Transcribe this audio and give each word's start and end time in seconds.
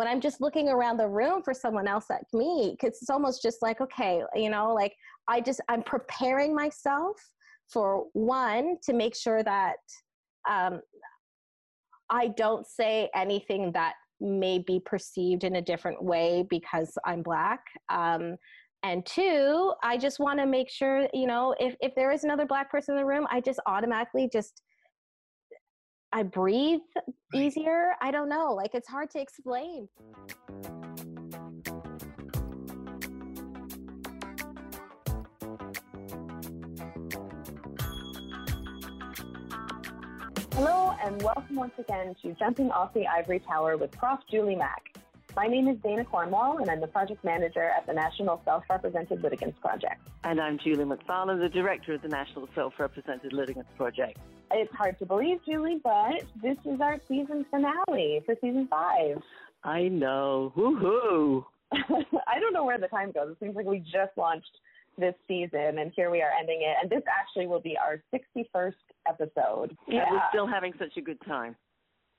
when 0.00 0.08
I'm 0.08 0.22
just 0.22 0.40
looking 0.40 0.70
around 0.70 0.96
the 0.96 1.06
room 1.06 1.42
for 1.42 1.52
someone 1.52 1.86
else 1.86 2.06
like 2.08 2.24
me, 2.32 2.74
because 2.74 2.96
it's 3.02 3.10
almost 3.10 3.42
just 3.42 3.60
like, 3.60 3.82
okay, 3.82 4.22
you 4.34 4.48
know, 4.48 4.72
like 4.72 4.94
I 5.28 5.42
just, 5.42 5.60
I'm 5.68 5.82
preparing 5.82 6.54
myself 6.54 7.20
for 7.68 8.06
one, 8.14 8.78
to 8.84 8.94
make 8.94 9.14
sure 9.14 9.42
that 9.42 9.76
um, 10.48 10.80
I 12.08 12.28
don't 12.28 12.66
say 12.66 13.10
anything 13.14 13.72
that 13.72 13.92
may 14.22 14.60
be 14.60 14.80
perceived 14.80 15.44
in 15.44 15.56
a 15.56 15.60
different 15.60 16.02
way 16.02 16.46
because 16.48 16.96
I'm 17.04 17.22
black. 17.22 17.60
Um, 17.90 18.36
and 18.82 19.04
two, 19.04 19.74
I 19.82 19.98
just 19.98 20.18
want 20.18 20.38
to 20.38 20.46
make 20.46 20.70
sure, 20.70 21.08
you 21.12 21.26
know, 21.26 21.54
if, 21.60 21.76
if 21.82 21.94
there 21.94 22.10
is 22.10 22.24
another 22.24 22.46
black 22.46 22.70
person 22.70 22.94
in 22.94 23.02
the 23.02 23.06
room, 23.06 23.26
I 23.30 23.42
just 23.42 23.60
automatically 23.66 24.30
just 24.32 24.62
I 26.12 26.24
breathe 26.24 26.80
easier. 27.32 27.92
I 28.00 28.10
don't 28.10 28.28
know. 28.28 28.52
Like 28.52 28.74
it's 28.74 28.88
hard 28.88 29.10
to 29.10 29.20
explain. 29.20 29.88
Hello, 40.54 40.96
and 41.02 41.22
welcome 41.22 41.54
once 41.54 41.74
again 41.78 42.16
to 42.22 42.34
Jumping 42.34 42.72
Off 42.72 42.92
the 42.92 43.06
Ivory 43.06 43.38
Tower 43.38 43.76
with 43.76 43.92
Prof. 43.92 44.18
Julie 44.28 44.56
Mac. 44.56 44.89
My 45.36 45.46
name 45.46 45.68
is 45.68 45.76
Dayna 45.78 46.04
Cornwall, 46.06 46.58
and 46.58 46.68
I'm 46.68 46.80
the 46.80 46.88
project 46.88 47.24
manager 47.24 47.62
at 47.62 47.86
the 47.86 47.92
National 47.92 48.40
Self 48.44 48.64
Represented 48.68 49.22
Litigants 49.22 49.58
Project. 49.60 50.00
And 50.24 50.40
I'm 50.40 50.58
Julie 50.58 50.84
Macfarlane, 50.84 51.38
the 51.38 51.48
director 51.48 51.94
of 51.94 52.02
the 52.02 52.08
National 52.08 52.48
Self 52.54 52.74
Represented 52.78 53.32
Litigants 53.32 53.70
Project. 53.76 54.18
It's 54.50 54.74
hard 54.74 54.98
to 54.98 55.06
believe, 55.06 55.38
Julie, 55.46 55.80
but 55.82 56.24
this 56.42 56.56
is 56.64 56.80
our 56.80 56.98
season 57.06 57.46
finale 57.50 58.20
for 58.26 58.34
season 58.40 58.66
five. 58.68 59.22
I 59.62 59.82
know. 59.88 60.52
Woohoo! 60.56 61.44
I 61.72 62.40
don't 62.40 62.52
know 62.52 62.64
where 62.64 62.78
the 62.78 62.88
time 62.88 63.12
goes. 63.12 63.30
It 63.30 63.36
seems 63.38 63.54
like 63.54 63.66
we 63.66 63.78
just 63.78 64.16
launched 64.16 64.58
this 64.98 65.14
season, 65.28 65.78
and 65.78 65.92
here 65.94 66.10
we 66.10 66.22
are 66.22 66.30
ending 66.38 66.62
it. 66.62 66.76
And 66.82 66.90
this 66.90 67.02
actually 67.08 67.46
will 67.46 67.60
be 67.60 67.76
our 67.78 68.02
61st 68.12 68.74
episode. 69.08 69.76
Yeah, 69.86 70.06
we're 70.10 70.20
still 70.30 70.48
having 70.48 70.72
such 70.78 70.96
a 70.96 71.00
good 71.00 71.18
time. 71.26 71.54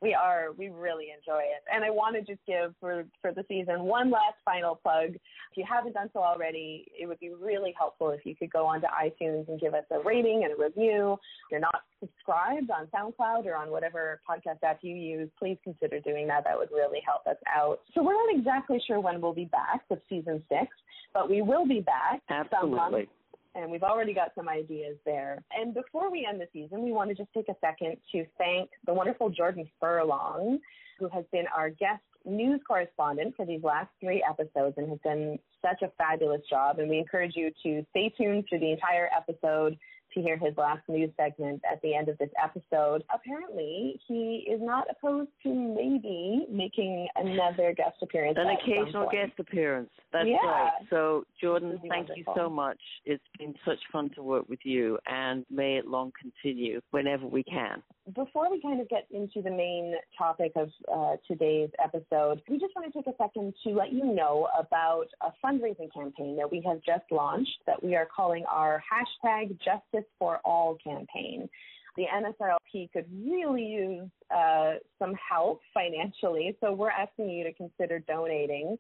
We 0.02 0.16
are. 0.16 0.48
We 0.58 0.70
really 0.70 1.08
enjoy 1.16 1.42
it. 1.42 1.64
And 1.72 1.84
I 1.84 1.92
want 1.92 2.16
to 2.16 2.22
just 2.22 2.44
give 2.48 2.74
for, 2.80 3.06
for 3.22 3.32
the 3.34 3.46
season 3.48 3.84
one 3.84 4.10
last 4.10 4.38
final 4.44 4.76
plug. 4.76 5.10
If 5.14 5.58
you 5.58 5.64
haven't 5.70 5.94
done 5.94 6.10
so 6.12 6.20
already, 6.20 6.88
it 7.00 7.06
would 7.06 7.20
be 7.20 7.32
really 7.40 7.74
helpful 7.78 8.10
if 8.10 8.26
you 8.26 8.36
could 8.36 8.52
go 8.52 8.66
onto 8.66 8.88
iTunes 8.88 9.48
and 9.48 9.60
give 9.60 9.76
us 9.76 9.84
a 9.92 10.00
rating 10.00 10.44
and 10.44 10.54
a 10.54 10.62
review. 10.62 11.14
If 11.14 11.52
you're 11.52 11.60
not 11.60 11.82
subscribed 12.00 12.72
on 12.72 12.88
SoundCloud 12.88 13.46
or 13.46 13.56
on 13.56 13.70
whatever 13.70 14.20
podcast 14.28 14.64
app 14.64 14.80
you 14.82 14.96
use, 14.96 15.30
please 15.38 15.58
consider 15.64 16.00
doing 16.00 16.28
that. 16.28 16.46
That 16.46 16.58
would 16.58 16.72
really 16.72 17.02
help 17.06 17.28
us 17.28 17.42
out. 17.48 17.82
So 17.94 18.02
we're 18.02 18.14
not 18.14 18.40
exactly 18.40 18.82
sure 18.88 19.00
when 19.00 19.22
we'll 19.22 19.34
be 19.34 19.46
back 19.46 19.84
with 19.90 20.00
season 20.10 20.42
six, 20.50 20.68
but 21.14 21.30
we 21.30 21.44
will 21.44 21.68
be 21.68 21.82
back. 21.82 22.22
Absolutely 22.30 23.08
and 23.56 23.72
we've 23.72 23.84
already 23.84 24.14
got 24.14 24.32
some 24.36 24.48
ideas 24.48 24.98
there. 25.06 25.44
And 25.52 25.74
before 25.74 26.12
we 26.12 26.26
end 26.30 26.40
the 26.40 26.48
season, 26.54 26.84
we 26.84 26.92
want 26.92 27.10
to 27.10 27.16
just 27.16 27.30
take 27.34 27.50
a 27.50 27.56
second 27.62 27.98
to 28.12 28.26
thank 28.38 28.70
the 28.86 28.94
wonderful 28.94 29.30
Jordan 29.30 29.70
Furlong, 29.80 30.60
who 31.00 31.10
has 31.10 31.26
been 31.32 31.46
our 31.56 31.70
guest 31.70 32.02
news 32.26 32.62
correspondent 32.68 33.36
for 33.36 33.46
these 33.46 33.64
last 33.64 33.90
three 34.00 34.24
episodes 34.28 34.76
and 34.78 34.90
has 34.90 35.00
done 35.04 35.40
such 35.62 35.82
a 35.82 35.92
fabulous 35.98 36.42
job. 36.50 36.80
And 36.80 36.90
we 36.90 37.00
encourage 37.00 37.34
you 37.36 37.52
to 37.64 37.86
stay 37.90 38.14
tuned 38.18 38.46
through 38.48 38.60
the 38.60 38.72
entire 38.72 39.10
episode 39.16 39.78
to 40.14 40.22
hear 40.22 40.38
his 40.38 40.56
last 40.58 40.82
news 40.88 41.10
segment 41.18 41.62
at 41.70 41.82
the 41.82 41.96
end 41.96 42.10
of 42.10 42.18
this 42.18 42.30
episode. 42.42 43.04
Apparently, 43.14 44.00
he 44.08 44.48
is 44.50 44.60
not 44.62 44.86
opposed 44.90 45.30
to 45.44 45.50
maybe 45.50 46.46
making 46.50 47.08
another 47.16 47.74
guest 47.76 47.98
appearance. 48.02 48.38
An 48.40 48.48
occasional 48.48 49.08
guest 49.12 49.34
appearance. 49.40 49.90
That's 50.12 50.28
yeah. 50.28 50.38
right. 50.46 50.72
So, 50.90 51.24
Jordan, 51.40 51.80
thank 51.82 52.10
wonderful. 52.10 52.16
you 52.18 52.24
so 52.36 52.50
much. 52.50 52.80
It's 53.06 53.24
been 53.38 53.56
such 53.66 53.80
fun 53.92 54.10
to 54.16 54.24
work 54.24 54.50
with 54.50 54.60
you, 54.64 54.98
and 55.08 55.46
may 55.50 55.78
it 55.78 55.88
long 55.88 56.12
continue 56.20 56.82
whenever 56.92 57.26
we 57.26 57.44
can. 57.44 57.82
Before 58.16 58.50
we 58.50 58.60
kind 58.62 58.82
of 58.82 58.90
get 58.90 59.08
into 59.12 59.42
the 59.42 59.52
main 59.52 59.94
topic 60.18 60.54
of 60.56 60.70
uh, 60.92 61.16
today's 61.28 61.70
episode, 61.84 62.42
we 62.50 62.58
just 62.58 62.76
want 62.76 62.92
to 62.92 63.00
take 63.00 63.08
a 63.08 63.16
second 63.18 63.54
to 63.64 63.70
let 63.74 63.94
you 63.94 64.04
know 64.04 64.48
about 64.60 65.06
a 65.22 65.32
fundraising 65.46 65.94
campaign 65.94 66.36
that 66.36 66.52
we 66.52 66.62
have 66.66 66.82
just 66.84 67.10
launched 67.12 67.60
that 67.68 67.82
we 67.82 67.96
are 67.96 68.08
calling 68.14 68.44
our 68.50 68.82
hashtag 68.92 69.58
Justice 69.64 70.01
for 70.20 70.40
All 70.46 70.78
campaign. 70.84 71.50
The 71.98 72.04
NSRLP 72.04 72.92
could 72.94 73.06
really 73.12 73.66
use 73.66 74.10
uh, 74.34 74.76
some 74.98 75.14
help 75.16 75.60
financially, 75.74 76.56
so 76.62 76.72
we're 76.72 76.90
asking 76.90 77.30
you 77.30 77.44
to 77.44 77.54
consider 77.54 78.00
donating. 78.00 78.78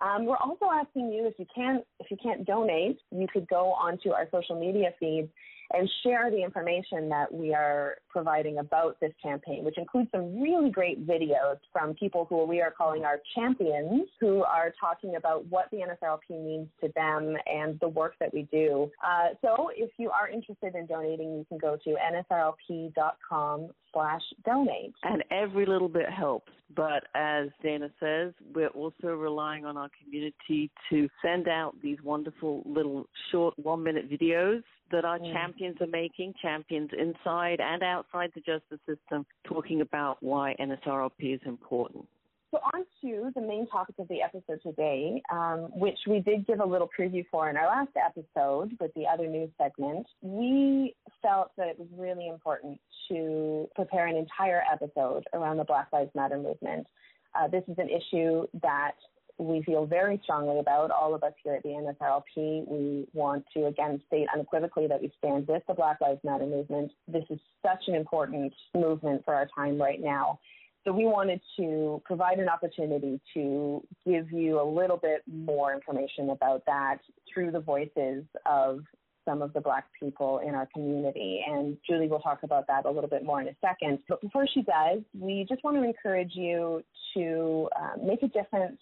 Um, 0.00 0.24
we're 0.24 0.38
also 0.38 0.66
asking 0.72 1.12
you 1.12 1.26
if 1.26 1.34
you 1.38 1.46
can't 1.54 1.84
if 2.00 2.10
you 2.10 2.16
can't 2.22 2.44
donate, 2.44 2.98
you 3.10 3.26
could 3.32 3.46
go 3.48 3.72
onto 3.72 4.10
our 4.10 4.26
social 4.32 4.58
media 4.58 4.90
feeds 4.98 5.28
and 5.72 5.90
share 6.02 6.30
the 6.30 6.42
information 6.42 7.08
that 7.08 7.32
we 7.32 7.54
are 7.54 7.96
providing 8.08 8.58
about 8.58 8.98
this 9.00 9.12
campaign, 9.22 9.64
which 9.64 9.78
includes 9.78 10.08
some 10.12 10.40
really 10.40 10.70
great 10.70 11.06
videos 11.06 11.58
from 11.72 11.94
people 11.94 12.26
who 12.28 12.44
we 12.44 12.60
are 12.60 12.70
calling 12.70 13.04
our 13.04 13.20
champions, 13.34 14.08
who 14.20 14.42
are 14.44 14.72
talking 14.78 15.16
about 15.16 15.46
what 15.46 15.70
the 15.70 15.78
NSRLP 15.78 16.30
means 16.30 16.68
to 16.80 16.90
them 16.94 17.36
and 17.46 17.78
the 17.80 17.88
work 17.88 18.14
that 18.20 18.32
we 18.32 18.42
do. 18.52 18.90
Uh, 19.04 19.28
so 19.42 19.70
if 19.74 19.90
you 19.98 20.10
are 20.10 20.28
interested 20.28 20.74
in 20.74 20.86
donating, 20.86 21.38
you 21.38 21.46
can 21.48 21.58
go 21.58 21.76
to 21.84 21.96
nsrlp.com 22.30 23.68
slash 23.92 24.22
donate. 24.44 24.94
And 25.02 25.24
every 25.30 25.66
little 25.66 25.88
bit 25.88 26.10
helps. 26.10 26.52
But 26.76 27.04
as 27.14 27.48
Dayna 27.64 27.90
says, 28.00 28.32
we're 28.52 28.68
also 28.68 29.08
relying 29.08 29.64
on 29.64 29.76
our 29.76 29.90
community 30.02 30.70
to 30.90 31.08
send 31.22 31.48
out 31.48 31.74
these 31.82 31.98
wonderful 32.02 32.62
little 32.66 33.06
short 33.30 33.56
one 33.58 33.82
minute 33.82 34.10
videos 34.10 34.62
that 34.90 35.04
our 35.04 35.18
mm. 35.18 35.32
champions 35.32 35.76
are 35.80 35.86
making, 35.86 36.34
champions 36.40 36.90
inside 36.98 37.60
and 37.60 37.82
outside 37.82 38.30
the 38.34 38.40
justice 38.40 38.80
system, 38.86 39.26
talking 39.44 39.80
about 39.80 40.18
why 40.20 40.54
NSRLP 40.60 41.34
is 41.34 41.40
important. 41.46 42.06
So, 42.54 42.60
on 42.72 42.84
to 43.02 43.32
the 43.34 43.40
main 43.40 43.66
topic 43.66 43.96
of 43.98 44.06
the 44.06 44.22
episode 44.22 44.60
today, 44.62 45.20
um, 45.32 45.70
which 45.74 45.98
we 46.06 46.20
did 46.20 46.46
give 46.46 46.60
a 46.60 46.64
little 46.64 46.88
preview 46.96 47.24
for 47.28 47.50
in 47.50 47.56
our 47.56 47.66
last 47.66 47.90
episode 47.96 48.76
with 48.78 48.94
the 48.94 49.06
other 49.12 49.26
news 49.26 49.50
segment. 49.60 50.06
We 50.22 50.94
felt 51.20 51.50
that 51.56 51.66
it 51.66 51.76
was 51.76 51.88
really 51.96 52.28
important 52.28 52.78
to 53.08 53.68
prepare 53.74 54.06
an 54.06 54.14
entire 54.14 54.62
episode 54.72 55.24
around 55.32 55.56
the 55.56 55.64
Black 55.64 55.88
Lives 55.92 56.12
Matter 56.14 56.38
movement. 56.38 56.86
Uh, 57.34 57.48
this 57.48 57.64
is 57.66 57.76
an 57.78 57.88
issue 57.88 58.46
that 58.62 58.92
we 59.38 59.62
feel 59.62 59.86
very 59.86 60.20
strongly 60.22 60.58
about. 60.58 60.90
All 60.90 61.14
of 61.14 61.22
us 61.22 61.32
here 61.42 61.54
at 61.54 61.62
the 61.62 61.70
NSRLP, 61.70 62.68
we 62.68 63.06
want 63.12 63.44
to 63.56 63.66
again 63.66 64.00
state 64.06 64.26
unequivocally 64.32 64.86
that 64.86 65.00
we 65.00 65.12
stand 65.18 65.48
with 65.48 65.62
the 65.66 65.74
Black 65.74 66.00
Lives 66.00 66.20
Matter 66.24 66.46
movement. 66.46 66.92
This 67.08 67.24
is 67.30 67.38
such 67.62 67.84
an 67.88 67.94
important 67.94 68.52
movement 68.74 69.24
for 69.24 69.34
our 69.34 69.48
time 69.54 69.80
right 69.80 70.00
now. 70.00 70.38
So 70.84 70.92
we 70.92 71.06
wanted 71.06 71.40
to 71.58 72.02
provide 72.04 72.38
an 72.38 72.48
opportunity 72.48 73.18
to 73.32 73.82
give 74.06 74.30
you 74.30 74.60
a 74.60 74.66
little 74.68 74.98
bit 74.98 75.22
more 75.26 75.72
information 75.72 76.30
about 76.30 76.62
that 76.66 76.98
through 77.32 77.52
the 77.52 77.60
voices 77.60 78.24
of 78.44 78.80
some 79.24 79.40
of 79.40 79.54
the 79.54 79.60
Black 79.60 79.86
people 79.98 80.40
in 80.46 80.54
our 80.54 80.68
community. 80.74 81.42
And 81.48 81.78
Julie 81.88 82.08
will 82.08 82.20
talk 82.20 82.42
about 82.42 82.66
that 82.66 82.84
a 82.84 82.90
little 82.90 83.08
bit 83.08 83.24
more 83.24 83.40
in 83.40 83.48
a 83.48 83.56
second. 83.62 84.00
But 84.08 84.20
before 84.20 84.46
she 84.52 84.60
does, 84.62 85.00
we 85.18 85.46
just 85.48 85.64
want 85.64 85.78
to 85.78 85.82
encourage 85.82 86.32
you 86.34 86.84
to 87.14 87.68
uh, 87.74 88.04
make 88.04 88.22
a 88.22 88.28
difference 88.28 88.78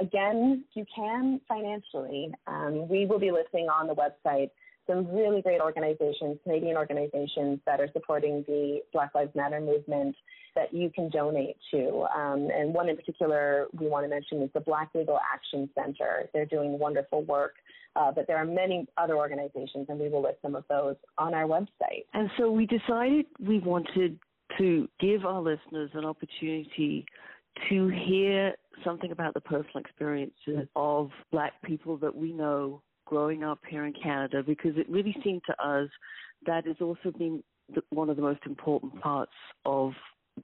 Again, 0.00 0.64
you 0.74 0.84
can 0.94 1.40
financially. 1.48 2.32
Um, 2.46 2.88
we 2.88 3.06
will 3.06 3.18
be 3.18 3.30
listing 3.30 3.68
on 3.68 3.86
the 3.86 3.94
website 3.94 4.50
some 4.86 5.06
really 5.14 5.40
great 5.40 5.60
organizations, 5.60 6.38
Canadian 6.44 6.76
organizations 6.76 7.58
that 7.66 7.80
are 7.80 7.88
supporting 7.92 8.44
the 8.46 8.80
Black 8.92 9.14
Lives 9.14 9.34
Matter 9.34 9.60
movement 9.60 10.14
that 10.54 10.72
you 10.72 10.90
can 10.90 11.08
donate 11.10 11.56
to. 11.70 12.06
Um, 12.14 12.48
and 12.54 12.72
one 12.72 12.88
in 12.88 12.96
particular 12.96 13.66
we 13.78 13.88
want 13.88 14.04
to 14.04 14.08
mention 14.08 14.42
is 14.42 14.50
the 14.54 14.60
Black 14.60 14.90
Legal 14.94 15.18
Action 15.32 15.68
Center. 15.74 16.28
They're 16.32 16.46
doing 16.46 16.78
wonderful 16.78 17.22
work. 17.24 17.54
Uh, 17.96 18.10
but 18.10 18.26
there 18.26 18.36
are 18.36 18.44
many 18.44 18.88
other 18.96 19.16
organizations, 19.16 19.86
and 19.88 20.00
we 20.00 20.08
will 20.08 20.22
list 20.22 20.38
some 20.42 20.56
of 20.56 20.64
those 20.68 20.96
on 21.16 21.32
our 21.32 21.44
website. 21.44 22.04
And 22.12 22.28
so 22.36 22.50
we 22.50 22.66
decided 22.66 23.26
we 23.38 23.60
wanted 23.60 24.18
to 24.58 24.88
give 24.98 25.24
our 25.24 25.40
listeners 25.40 25.90
an 25.94 26.04
opportunity 26.04 27.06
to 27.68 27.88
hear 27.88 28.54
something 28.84 29.12
about 29.12 29.34
the 29.34 29.40
personal 29.40 29.78
experiences 29.78 30.68
of 30.76 31.10
black 31.30 31.52
people 31.64 31.96
that 31.98 32.14
we 32.14 32.32
know 32.32 32.82
growing 33.06 33.44
up 33.44 33.60
here 33.68 33.84
in 33.84 33.92
Canada 33.92 34.42
because 34.42 34.72
it 34.76 34.88
really 34.88 35.14
seemed 35.22 35.42
to 35.46 35.64
us 35.64 35.88
that 36.46 36.66
has 36.66 36.76
also 36.80 37.10
been 37.16 37.42
the, 37.74 37.82
one 37.90 38.10
of 38.10 38.16
the 38.16 38.22
most 38.22 38.40
important 38.46 39.00
parts 39.00 39.32
of 39.64 39.92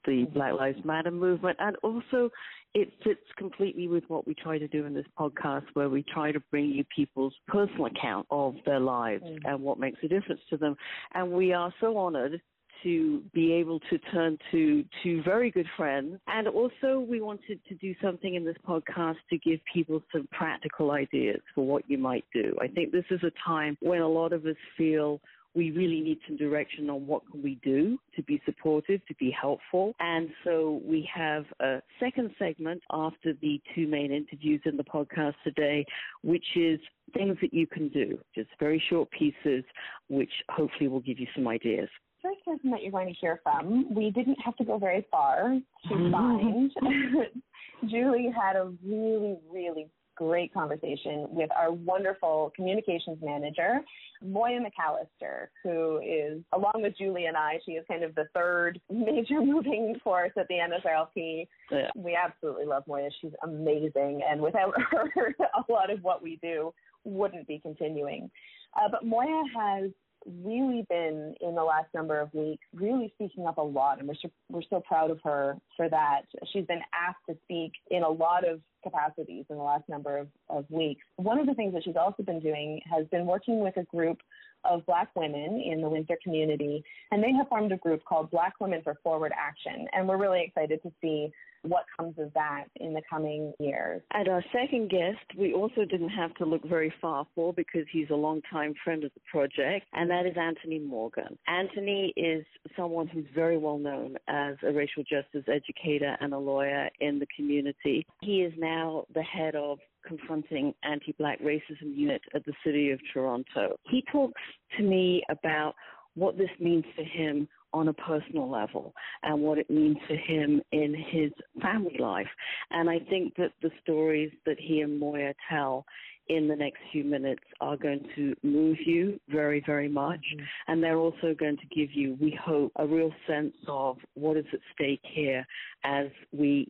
the 0.06 0.24
Black 0.32 0.52
Lives 0.54 0.78
Matter 0.84 1.10
movement. 1.10 1.56
And 1.60 1.76
also, 1.82 2.30
it 2.74 2.92
fits 3.02 3.20
completely 3.36 3.88
with 3.88 4.04
what 4.08 4.26
we 4.26 4.34
try 4.34 4.58
to 4.58 4.68
do 4.68 4.86
in 4.86 4.94
this 4.94 5.06
podcast, 5.18 5.64
where 5.74 5.88
we 5.88 6.04
try 6.04 6.32
to 6.32 6.40
bring 6.50 6.66
you 6.66 6.84
people's 6.94 7.34
personal 7.48 7.86
account 7.86 8.26
of 8.30 8.54
their 8.64 8.80
lives 8.80 9.24
mm. 9.24 9.38
and 9.44 9.60
what 9.60 9.78
makes 9.78 9.98
a 10.04 10.08
difference 10.08 10.40
to 10.50 10.56
them. 10.56 10.76
And 11.14 11.32
we 11.32 11.52
are 11.52 11.74
so 11.80 11.96
honored 11.96 12.40
to 12.82 13.22
be 13.32 13.52
able 13.52 13.80
to 13.90 13.98
turn 14.12 14.38
to 14.50 14.84
two 15.02 15.22
very 15.22 15.50
good 15.50 15.66
friends. 15.76 16.18
And 16.26 16.48
also, 16.48 17.00
we 17.00 17.20
wanted 17.20 17.60
to 17.68 17.74
do 17.76 17.94
something 18.02 18.34
in 18.34 18.44
this 18.44 18.56
podcast 18.66 19.16
to 19.30 19.38
give 19.38 19.60
people 19.72 20.02
some 20.12 20.28
practical 20.32 20.90
ideas 20.90 21.40
for 21.54 21.66
what 21.66 21.88
you 21.88 21.98
might 21.98 22.24
do. 22.32 22.54
I 22.60 22.68
think 22.68 22.92
this 22.92 23.04
is 23.10 23.20
a 23.22 23.32
time 23.44 23.76
when 23.80 24.00
a 24.00 24.08
lot 24.08 24.32
of 24.32 24.46
us 24.46 24.56
feel 24.76 25.20
we 25.54 25.70
really 25.72 26.00
need 26.00 26.18
some 26.26 26.36
direction 26.36 26.88
on 26.90 27.06
what 27.06 27.22
can 27.30 27.42
we 27.42 27.58
do 27.62 27.98
to 28.14 28.22
be 28.22 28.40
supportive, 28.44 29.04
to 29.06 29.14
be 29.16 29.30
helpful. 29.30 29.94
And 29.98 30.28
so 30.44 30.80
we 30.84 31.08
have 31.12 31.44
a 31.60 31.82
second 31.98 32.30
segment 32.38 32.82
after 32.92 33.32
the 33.40 33.60
two 33.74 33.88
main 33.88 34.12
interviews 34.12 34.60
in 34.64 34.76
the 34.76 34.84
podcast 34.84 35.34
today, 35.42 35.84
which 36.22 36.44
is 36.54 36.78
things 37.14 37.36
that 37.40 37.52
you 37.52 37.66
can 37.66 37.88
do, 37.88 38.18
just 38.34 38.50
very 38.60 38.82
short 38.88 39.10
pieces, 39.10 39.64
which 40.08 40.30
hopefully 40.50 40.88
will 40.88 41.00
give 41.00 41.18
you 41.18 41.26
some 41.34 41.48
ideas 41.48 41.88
first 42.22 42.44
person 42.44 42.70
that 42.70 42.82
you're 42.82 42.92
going 42.92 43.08
to 43.08 43.20
hear 43.20 43.40
from, 43.42 43.92
we 43.94 44.10
didn't 44.10 44.38
have 44.44 44.56
to 44.56 44.64
go 44.64 44.78
very 44.78 45.06
far 45.10 45.58
to 45.88 45.94
mm-hmm. 45.94 46.12
find. 46.12 46.72
Julie 47.90 48.30
had 48.34 48.56
a 48.56 48.72
really, 48.84 49.38
really 49.50 49.90
great 50.20 50.52
conversation 50.52 51.26
with 51.30 51.48
our 51.56 51.72
wonderful 51.72 52.52
communications 52.54 53.16
manager, 53.22 53.80
Moya 54.22 54.60
McAllister, 54.60 55.46
who 55.64 55.98
is, 55.98 56.42
along 56.52 56.82
with 56.82 56.92
Julie 56.98 57.24
and 57.24 57.38
I, 57.38 57.58
she 57.64 57.72
is 57.72 57.86
kind 57.88 58.04
of 58.04 58.14
the 58.14 58.26
third 58.34 58.78
major 58.90 59.40
moving 59.40 59.98
force 60.04 60.32
at 60.38 60.46
the 60.48 60.56
NSRLP. 60.56 61.48
Yeah. 61.70 61.90
We 61.96 62.18
absolutely 62.22 62.66
love 62.66 62.82
Moya. 62.86 63.08
She's 63.22 63.32
amazing. 63.42 64.20
And 64.28 64.42
without 64.42 64.74
her, 64.90 65.34
a 65.40 65.72
lot 65.72 65.90
of 65.90 66.02
what 66.02 66.22
we 66.22 66.38
do 66.42 66.74
wouldn't 67.04 67.48
be 67.48 67.58
continuing. 67.58 68.30
Uh, 68.76 68.88
but 68.90 69.06
Moya 69.06 69.42
has 69.56 69.90
really 70.26 70.84
been 70.88 71.34
in 71.40 71.54
the 71.54 71.62
last 71.62 71.86
number 71.94 72.20
of 72.20 72.32
weeks 72.34 72.64
really 72.74 73.12
speaking 73.14 73.46
up 73.46 73.58
a 73.58 73.62
lot 73.62 73.98
and 73.98 74.08
we're 74.08 74.14
so, 74.20 74.30
we're 74.50 74.62
so 74.68 74.80
proud 74.86 75.10
of 75.10 75.18
her 75.22 75.56
for 75.76 75.88
that 75.88 76.22
she's 76.52 76.66
been 76.66 76.82
asked 76.92 77.20
to 77.28 77.36
speak 77.44 77.72
in 77.90 78.02
a 78.02 78.08
lot 78.08 78.46
of 78.46 78.60
capacities 78.82 79.44
in 79.50 79.56
the 79.56 79.62
last 79.62 79.88
number 79.88 80.18
of, 80.18 80.28
of 80.48 80.64
weeks 80.70 81.02
one 81.16 81.38
of 81.38 81.46
the 81.46 81.54
things 81.54 81.72
that 81.72 81.82
she's 81.84 81.96
also 81.96 82.22
been 82.22 82.40
doing 82.40 82.80
has 82.90 83.06
been 83.08 83.26
working 83.26 83.60
with 83.60 83.76
a 83.76 83.84
group 83.84 84.18
of 84.64 84.84
Black 84.86 85.08
women 85.14 85.62
in 85.64 85.80
the 85.80 85.88
Windsor 85.88 86.18
community, 86.22 86.84
and 87.10 87.22
they 87.22 87.32
have 87.32 87.48
formed 87.48 87.72
a 87.72 87.76
group 87.76 88.04
called 88.04 88.30
Black 88.30 88.54
Women 88.60 88.80
for 88.82 88.96
Forward 89.02 89.32
Action. 89.36 89.86
And 89.92 90.06
we're 90.08 90.18
really 90.18 90.42
excited 90.46 90.82
to 90.82 90.92
see 91.00 91.30
what 91.62 91.84
comes 91.96 92.14
of 92.18 92.32
that 92.34 92.64
in 92.76 92.94
the 92.94 93.02
coming 93.08 93.52
years. 93.60 94.02
And 94.12 94.28
our 94.28 94.44
second 94.52 94.90
guest, 94.90 95.18
we 95.36 95.52
also 95.52 95.84
didn't 95.84 96.10
have 96.10 96.34
to 96.34 96.44
look 96.44 96.64
very 96.64 96.92
far 97.00 97.26
for 97.34 97.52
because 97.52 97.84
he's 97.90 98.08
a 98.10 98.14
longtime 98.14 98.74
friend 98.82 99.04
of 99.04 99.12
the 99.14 99.20
project, 99.30 99.86
and 99.92 100.10
that 100.10 100.26
is 100.26 100.36
Anthony 100.40 100.78
Morgan. 100.78 101.38
Anthony 101.46 102.12
is 102.16 102.44
someone 102.76 103.08
who's 103.08 103.26
very 103.34 103.58
well 103.58 103.78
known 103.78 104.16
as 104.28 104.56
a 104.62 104.72
racial 104.72 105.02
justice 105.02 105.44
educator 105.48 106.16
and 106.20 106.32
a 106.32 106.38
lawyer 106.38 106.88
in 107.00 107.18
the 107.18 107.26
community. 107.36 108.06
He 108.22 108.42
is 108.42 108.52
now 108.56 109.04
the 109.14 109.22
head 109.22 109.54
of 109.54 109.78
confronting 110.06 110.74
anti-black 110.82 111.40
racism 111.40 111.94
unit 111.94 112.22
at 112.34 112.44
the 112.46 112.54
City 112.64 112.90
of 112.90 113.00
Toronto. 113.12 113.76
He 113.84 114.02
talks 114.10 114.40
to 114.76 114.82
me 114.82 115.22
about 115.28 115.74
what 116.14 116.36
this 116.36 116.50
means 116.58 116.84
for 116.96 117.04
him 117.04 117.48
on 117.72 117.88
a 117.88 117.92
personal 117.92 118.50
level 118.50 118.94
and 119.22 119.40
what 119.40 119.58
it 119.58 119.70
means 119.70 119.96
for 120.06 120.16
him 120.16 120.60
in 120.72 120.94
his 120.94 121.30
family 121.62 121.96
life. 121.98 122.28
And 122.70 122.88
I 122.90 122.98
think 122.98 123.34
that 123.36 123.52
the 123.62 123.70
stories 123.82 124.32
that 124.46 124.56
he 124.58 124.80
and 124.80 124.98
Moya 124.98 125.34
tell 125.48 125.84
in 126.28 126.46
the 126.46 126.54
next 126.54 126.78
few 126.92 127.02
minutes 127.02 127.42
are 127.60 127.76
going 127.76 128.06
to 128.14 128.34
move 128.42 128.76
you 128.86 129.18
very, 129.28 129.62
very 129.66 129.88
much. 129.88 130.20
Mm-hmm. 130.34 130.44
And 130.68 130.82
they're 130.82 130.98
also 130.98 131.34
going 131.38 131.56
to 131.56 131.66
give 131.74 131.92
you, 131.92 132.16
we 132.20 132.38
hope, 132.42 132.72
a 132.76 132.86
real 132.86 133.12
sense 133.26 133.54
of 133.66 133.98
what 134.14 134.36
is 134.36 134.44
at 134.52 134.60
stake 134.74 135.02
here 135.02 135.44
as 135.84 136.06
we 136.32 136.68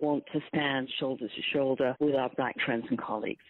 want 0.00 0.24
to 0.32 0.40
stand 0.48 0.88
shoulder 0.98 1.26
to 1.28 1.42
shoulder 1.52 1.96
with 2.00 2.14
our 2.14 2.30
black 2.36 2.54
friends 2.64 2.84
and 2.90 3.00
colleagues. 3.00 3.44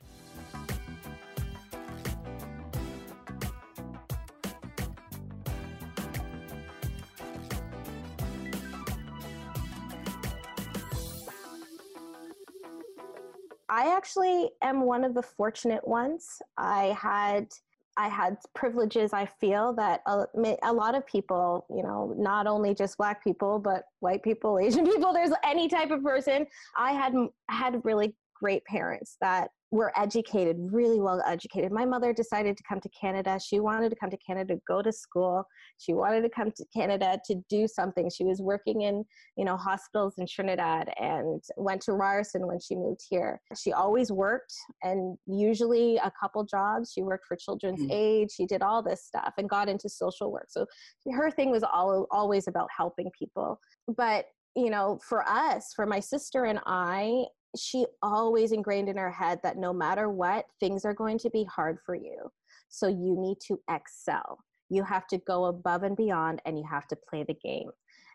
I 13.69 13.95
actually 13.97 14.51
am 14.63 14.83
one 14.83 15.05
of 15.05 15.15
the 15.15 15.23
fortunate 15.23 15.87
ones. 15.87 16.41
I 16.57 16.97
had 17.01 17.49
I 17.97 18.09
had 18.09 18.37
privileges. 18.55 19.13
I 19.13 19.25
feel 19.25 19.73
that 19.75 20.03
a, 20.07 20.27
a, 20.63 20.73
lot 20.73 20.95
of 20.95 21.07
people, 21.07 21.65
you 21.71 21.83
know, 21.83 22.15
not 22.19 22.47
only 22.47 22.75
just 22.75 22.99
black 22.99 23.25
people, 23.25 23.59
but 23.59 23.85
white 24.01 24.23
people, 24.23 24.59
Asian 24.63 24.85
people. 24.85 25.15
There's 25.15 25.33
any 25.43 25.67
type 25.67 25.91
of 25.91 26.03
person. 26.03 26.47
I 26.77 26.93
had 26.93 27.15
had 27.49 27.83
really 27.85 28.15
great 28.35 28.65
parents 28.67 29.17
that 29.23 29.49
were 29.73 29.93
educated, 29.99 30.57
really 30.71 31.01
well 31.01 31.23
educated. 31.27 31.73
My 31.73 31.85
mother 31.85 32.13
decided 32.13 32.57
to 32.57 32.63
come 32.69 32.81
to 32.81 32.89
Canada. 32.89 33.39
She 33.45 33.59
wanted 33.59 33.91
to 33.91 33.97
come 33.97 34.11
to 34.11 34.19
Canada 34.19 34.55
to 34.55 34.61
go 34.67 34.81
to 34.81 34.93
school. 34.93 35.45
She 35.79 35.93
wanted 35.93 36.23
to 36.23 36.29
come 36.29 36.53
to 36.53 36.65
Canada 36.75 37.19
to 37.27 37.37
do 37.49 37.67
something. 37.67 38.09
She 38.09 38.25
was 38.25 38.41
working 38.41 38.83
in, 38.83 39.05
you 39.37 39.45
know, 39.45 39.57
hospitals 39.57 40.15
in 40.19 40.27
Trinidad 40.27 40.91
and 41.01 41.43
went 41.57 41.83
to 41.83 41.93
Ryerson 41.93 42.47
when 42.47 42.61
she 42.61 42.77
moved 42.77 43.01
here. 43.11 43.41
She 43.57 43.73
always 43.73 44.13
worked 44.13 44.55
and 44.83 45.19
usually 45.27 45.97
a 45.97 46.13
couple 46.19 46.45
jobs. 46.45 46.93
She 46.93 47.03
worked 47.03 47.27
for 47.27 47.37
Children's 47.37 47.81
mm-hmm. 47.81 47.93
Aid. 47.93 48.31
She 48.31 48.47
did 48.47 48.63
all 48.63 48.83
this 48.83 49.05
stuff 49.05 49.35
and 49.37 49.49
got 49.49 49.69
into 49.69 49.89
social 49.89 50.31
work. 50.31 50.47
So 50.49 50.67
her 51.13 51.31
thing 51.31 51.51
was 51.51 51.65
all 51.65 52.07
always 52.13 52.47
about 52.47 52.69
helping 52.77 53.11
people. 53.19 53.59
But 53.97 54.27
you 54.55 54.71
know, 54.71 54.99
for 55.07 55.23
us, 55.29 55.73
for 55.77 55.85
my 55.85 56.01
sister 56.01 56.45
and 56.45 56.59
I, 56.65 57.27
she 57.59 57.87
always 58.03 58.53
ingrained 58.53 58.89
in 58.89 58.97
her 58.97 59.11
head 59.11 59.41
that 59.43 59.57
no 59.57 59.73
matter 59.73 60.09
what, 60.09 60.47
things 60.61 60.85
are 60.85 60.95
going 60.95 61.19
to 61.19 61.31
be 61.31 61.45
hard 61.45 61.79
for 61.85 61.95
you. 61.95 62.31
So 62.69 62.89
you 62.89 63.17
need 63.19 63.39
to 63.47 63.59
excel. 63.71 64.39
You 64.69 64.83
have 64.83 65.07
to 65.09 65.19
go 65.19 65.47
above 65.47 65.83
and 65.83 65.97
beyond 65.97 66.43
and 66.45 66.59
you 66.59 66.65
have 66.69 66.87
to 66.89 66.97
play 67.09 67.25
the 67.27 67.35
game. 67.35 67.71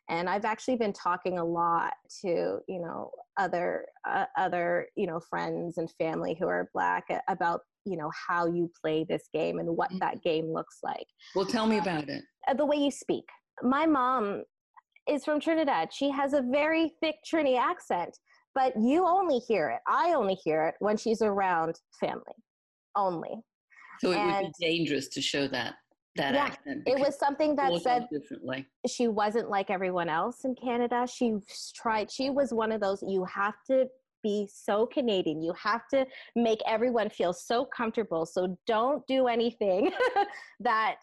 And 0.10 0.30
I've 0.30 0.45
actually 0.45 0.75
been 0.75 0.94
talking 0.94 1.38
a 1.38 1.45
lot 1.45 1.94
to, 2.22 2.60
you 2.68 2.81
know, 2.81 3.12
other 3.38 3.86
uh, 4.07 4.25
other, 4.38 4.88
you 4.95 5.07
know, 5.07 5.22
friends 5.22 5.77
and 5.77 5.89
family 5.92 6.36
who 6.38 6.48
are 6.48 6.69
black 6.74 7.06
about, 7.30 7.62
you 7.86 7.95
know, 7.95 8.12
how 8.27 8.45
you 8.45 8.69
play 8.81 9.06
this 9.07 9.30
game 9.34 9.60
and 9.60 9.77
what 9.77 9.89
mm-hmm. 9.89 10.00
that 10.00 10.22
game 10.22 10.51
looks 10.51 10.80
like. 10.84 11.06
Well, 11.34 11.45
tell 11.45 11.66
me 11.66 11.77
about 11.77 12.10
it. 12.10 12.24
Uh, 12.48 12.56
the 12.56 12.66
way 12.66 12.77
you 12.77 12.92
speak. 12.92 13.24
My 13.62 13.86
mom 13.86 14.44
is 15.07 15.24
from 15.24 15.39
Trinidad. 15.39 15.94
She 15.94 16.10
has 16.10 16.34
a 16.34 16.42
very 16.42 16.94
thick 17.01 17.16
Trini 17.31 17.57
accent 17.57 18.18
but 18.56 18.74
you 18.80 19.06
only 19.06 19.39
hear 19.39 19.69
it. 19.69 19.80
I 19.88 20.13
only 20.13 20.36
hear 20.36 20.68
it 20.68 20.75
when 20.80 20.98
she's 20.98 21.21
around 21.21 21.75
family, 22.00 22.36
only. 22.96 23.41
So 24.00 24.12
it 24.12 24.17
and, 24.17 24.46
would 24.46 24.53
be 24.58 24.65
dangerous 24.65 25.08
to 25.10 25.22
show 25.22 25.48
that 25.50 25.75
that 26.15 26.34
yeah, 26.34 26.46
accent. 26.46 26.84
It 26.86 27.00
was 27.00 27.17
something 27.17 27.55
that 27.55 27.72
said 27.81 28.08
differently. 28.12 28.67
She 28.88 29.08
wasn't 29.08 29.50
like 29.50 29.70
everyone 29.70 30.10
else 30.10 30.43
in 30.43 30.55
Canada. 30.55 31.08
She 31.12 31.36
tried. 31.75 32.12
She 32.12 32.29
was 32.29 32.53
one 32.53 32.72
of 32.72 32.81
those. 32.81 33.01
You 33.08 33.25
have 33.25 33.55
to 33.67 33.86
be 34.24 34.48
so 34.51 34.86
Canadian. 34.86 35.41
You 35.41 35.53
have 35.62 35.88
to 35.93 36.05
make 36.36 36.60
everyone 36.67 37.10
feel 37.10 37.34
so 37.34 37.65
comfortable. 37.65 38.25
So 38.25 38.58
don't 38.67 39.05
do 39.08 39.27
anything 39.27 39.91
that 40.60 40.98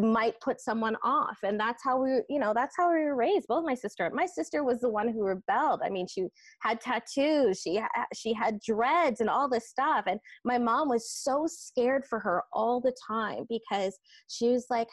might 0.00 0.40
put 0.40 0.60
someone 0.60 0.96
off 1.02 1.38
and 1.42 1.58
that's 1.58 1.82
how 1.82 2.00
we 2.00 2.20
you 2.28 2.38
know 2.38 2.52
that's 2.54 2.76
how 2.76 2.90
we 2.90 3.04
were 3.04 3.16
raised 3.16 3.46
both 3.48 3.64
my 3.64 3.74
sister 3.74 4.10
my 4.14 4.26
sister 4.26 4.62
was 4.64 4.80
the 4.80 4.88
one 4.88 5.08
who 5.08 5.22
rebelled 5.24 5.80
i 5.84 5.88
mean 5.88 6.06
she 6.06 6.26
had 6.60 6.80
tattoos 6.80 7.60
she 7.60 7.80
she 8.14 8.32
had 8.32 8.60
dreads 8.60 9.20
and 9.20 9.30
all 9.30 9.48
this 9.48 9.68
stuff 9.68 10.04
and 10.06 10.20
my 10.44 10.58
mom 10.58 10.88
was 10.88 11.10
so 11.10 11.46
scared 11.46 12.04
for 12.08 12.18
her 12.18 12.42
all 12.52 12.80
the 12.80 12.94
time 13.06 13.44
because 13.48 13.98
she 14.28 14.48
was 14.48 14.66
like 14.70 14.88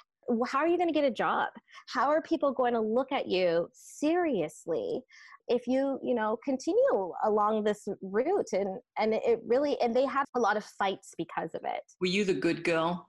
how 0.46 0.60
are 0.60 0.67
you 0.67 0.77
going 0.77 0.89
to 0.89 0.94
get 0.94 1.06
a 1.06 1.12
job? 1.12 1.50
How 1.88 2.10
are 2.10 2.22
people 2.22 2.51
going 2.51 2.74
to 2.74 2.82
look 2.82 3.12
at 3.12 3.27
you 3.27 3.70
seriously 3.74 5.01
if 5.48 5.65
you 5.65 5.98
you 6.03 6.13
know 6.13 6.38
continue 6.44 7.13
along 7.24 7.63
this 7.63 7.88
route? 8.01 8.50
And 8.53 8.79
and 8.98 9.13
it 9.13 9.39
really 9.46 9.79
and 9.82 9.96
they 9.96 10.06
have 10.06 10.25
a 10.36 10.39
lot 10.39 10.58
of 10.58 10.65
fights 10.65 11.13
because 11.17 11.51
of 11.56 11.62
it. 11.63 11.82
Were 12.01 12.08
you 12.08 12.25
the 12.25 12.34
good 12.34 12.63
girl 12.63 13.08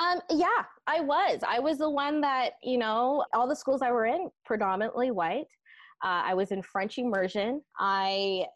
um, 0.00 0.20
yeah, 0.30 0.64
I 0.86 1.00
was. 1.00 1.40
I 1.46 1.58
was 1.58 1.78
the 1.78 1.90
one 1.90 2.22
that, 2.22 2.52
you 2.62 2.78
know, 2.78 3.24
all 3.34 3.46
the 3.46 3.54
schools 3.54 3.82
I 3.82 3.92
were 3.92 4.06
in, 4.06 4.30
predominantly 4.46 5.10
white. 5.10 5.46
Uh, 6.02 6.24
I 6.24 6.34
was 6.34 6.52
in 6.52 6.62
French 6.62 6.96
immersion. 6.98 7.60
I 7.78 8.46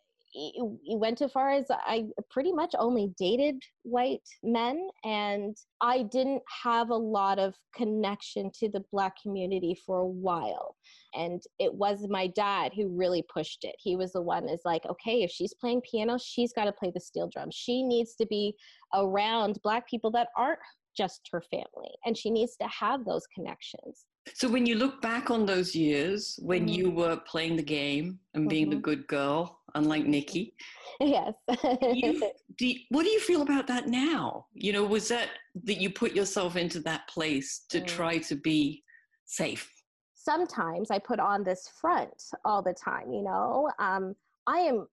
went 0.88 1.20
as 1.20 1.30
far 1.30 1.52
as 1.52 1.66
I 1.70 2.06
pretty 2.30 2.50
much 2.50 2.74
only 2.78 3.12
dated 3.18 3.62
white 3.82 4.26
men, 4.42 4.88
and 5.04 5.54
I 5.80 6.02
didn't 6.04 6.42
have 6.62 6.90
a 6.90 6.96
lot 6.96 7.38
of 7.38 7.54
connection 7.76 8.50
to 8.60 8.68
the 8.68 8.82
Black 8.90 9.12
community 9.22 9.78
for 9.86 9.98
a 9.98 10.06
while. 10.06 10.76
And 11.14 11.42
it 11.58 11.72
was 11.72 12.08
my 12.08 12.26
dad 12.26 12.72
who 12.74 12.88
really 12.88 13.22
pushed 13.32 13.64
it. 13.64 13.76
He 13.78 13.96
was 13.96 14.12
the 14.12 14.22
one 14.22 14.48
is 14.48 14.62
like, 14.64 14.86
okay, 14.86 15.22
if 15.22 15.30
she's 15.30 15.54
playing 15.54 15.82
piano, 15.82 16.18
she's 16.18 16.52
got 16.52 16.64
to 16.64 16.72
play 16.72 16.90
the 16.92 17.00
steel 17.00 17.28
drum. 17.28 17.50
She 17.52 17.82
needs 17.82 18.14
to 18.16 18.26
be 18.26 18.56
around 18.94 19.60
Black 19.62 19.88
people 19.88 20.10
that 20.12 20.28
aren't 20.36 20.58
just 20.96 21.28
her 21.32 21.42
family 21.42 21.90
and 22.04 22.16
she 22.16 22.30
needs 22.30 22.56
to 22.56 22.66
have 22.68 23.04
those 23.04 23.26
connections 23.34 24.06
So 24.32 24.48
when 24.48 24.64
you 24.66 24.76
look 24.76 25.02
back 25.02 25.30
on 25.30 25.44
those 25.46 25.74
years 25.74 26.38
when 26.42 26.66
Mhm. 26.66 26.74
you 26.76 26.90
were 26.90 27.16
playing 27.32 27.56
the 27.56 27.62
game 27.78 28.18
and 28.34 28.48
being 28.48 28.70
the 28.70 28.76
Mhm. 28.76 28.82
good 28.88 29.06
girl, 29.06 29.60
unlike 29.74 30.06
Nikki, 30.06 30.54
yes. 31.00 31.34
you, 31.46 31.48
do 32.58 32.66
you- 32.70 32.80
what 32.88 33.02
do 33.04 33.10
you 33.10 33.20
feel 33.20 33.42
about 33.42 33.66
that 33.66 33.86
now? 33.88 34.46
You 34.54 34.72
know, 34.72 34.84
was 34.96 35.08
that 35.08 35.28
that 35.68 35.78
you 35.82 35.90
put 35.90 36.12
yourself 36.14 36.56
into 36.56 36.80
that 36.80 37.02
place 37.14 37.48
to 37.72 37.78
Mm. 37.80 37.86
try 37.86 38.18
to 38.28 38.34
be 38.36 38.82
safe? 39.26 39.70
sometimes 40.16 40.90
I 40.90 40.98
put 40.98 41.20
on 41.20 41.44
this 41.44 41.68
front 41.80 42.18
all 42.46 42.62
the 42.62 42.72
time, 42.72 43.12
you 43.12 43.22
know. 43.22 43.70
Um, 43.78 44.16
I 44.46 44.58
am 44.60 44.88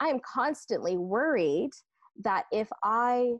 I 0.00 0.06
am 0.08 0.20
constantly 0.20 0.96
worried 0.96 1.70
that 2.22 2.44
if 2.52 2.68
I 2.84 3.32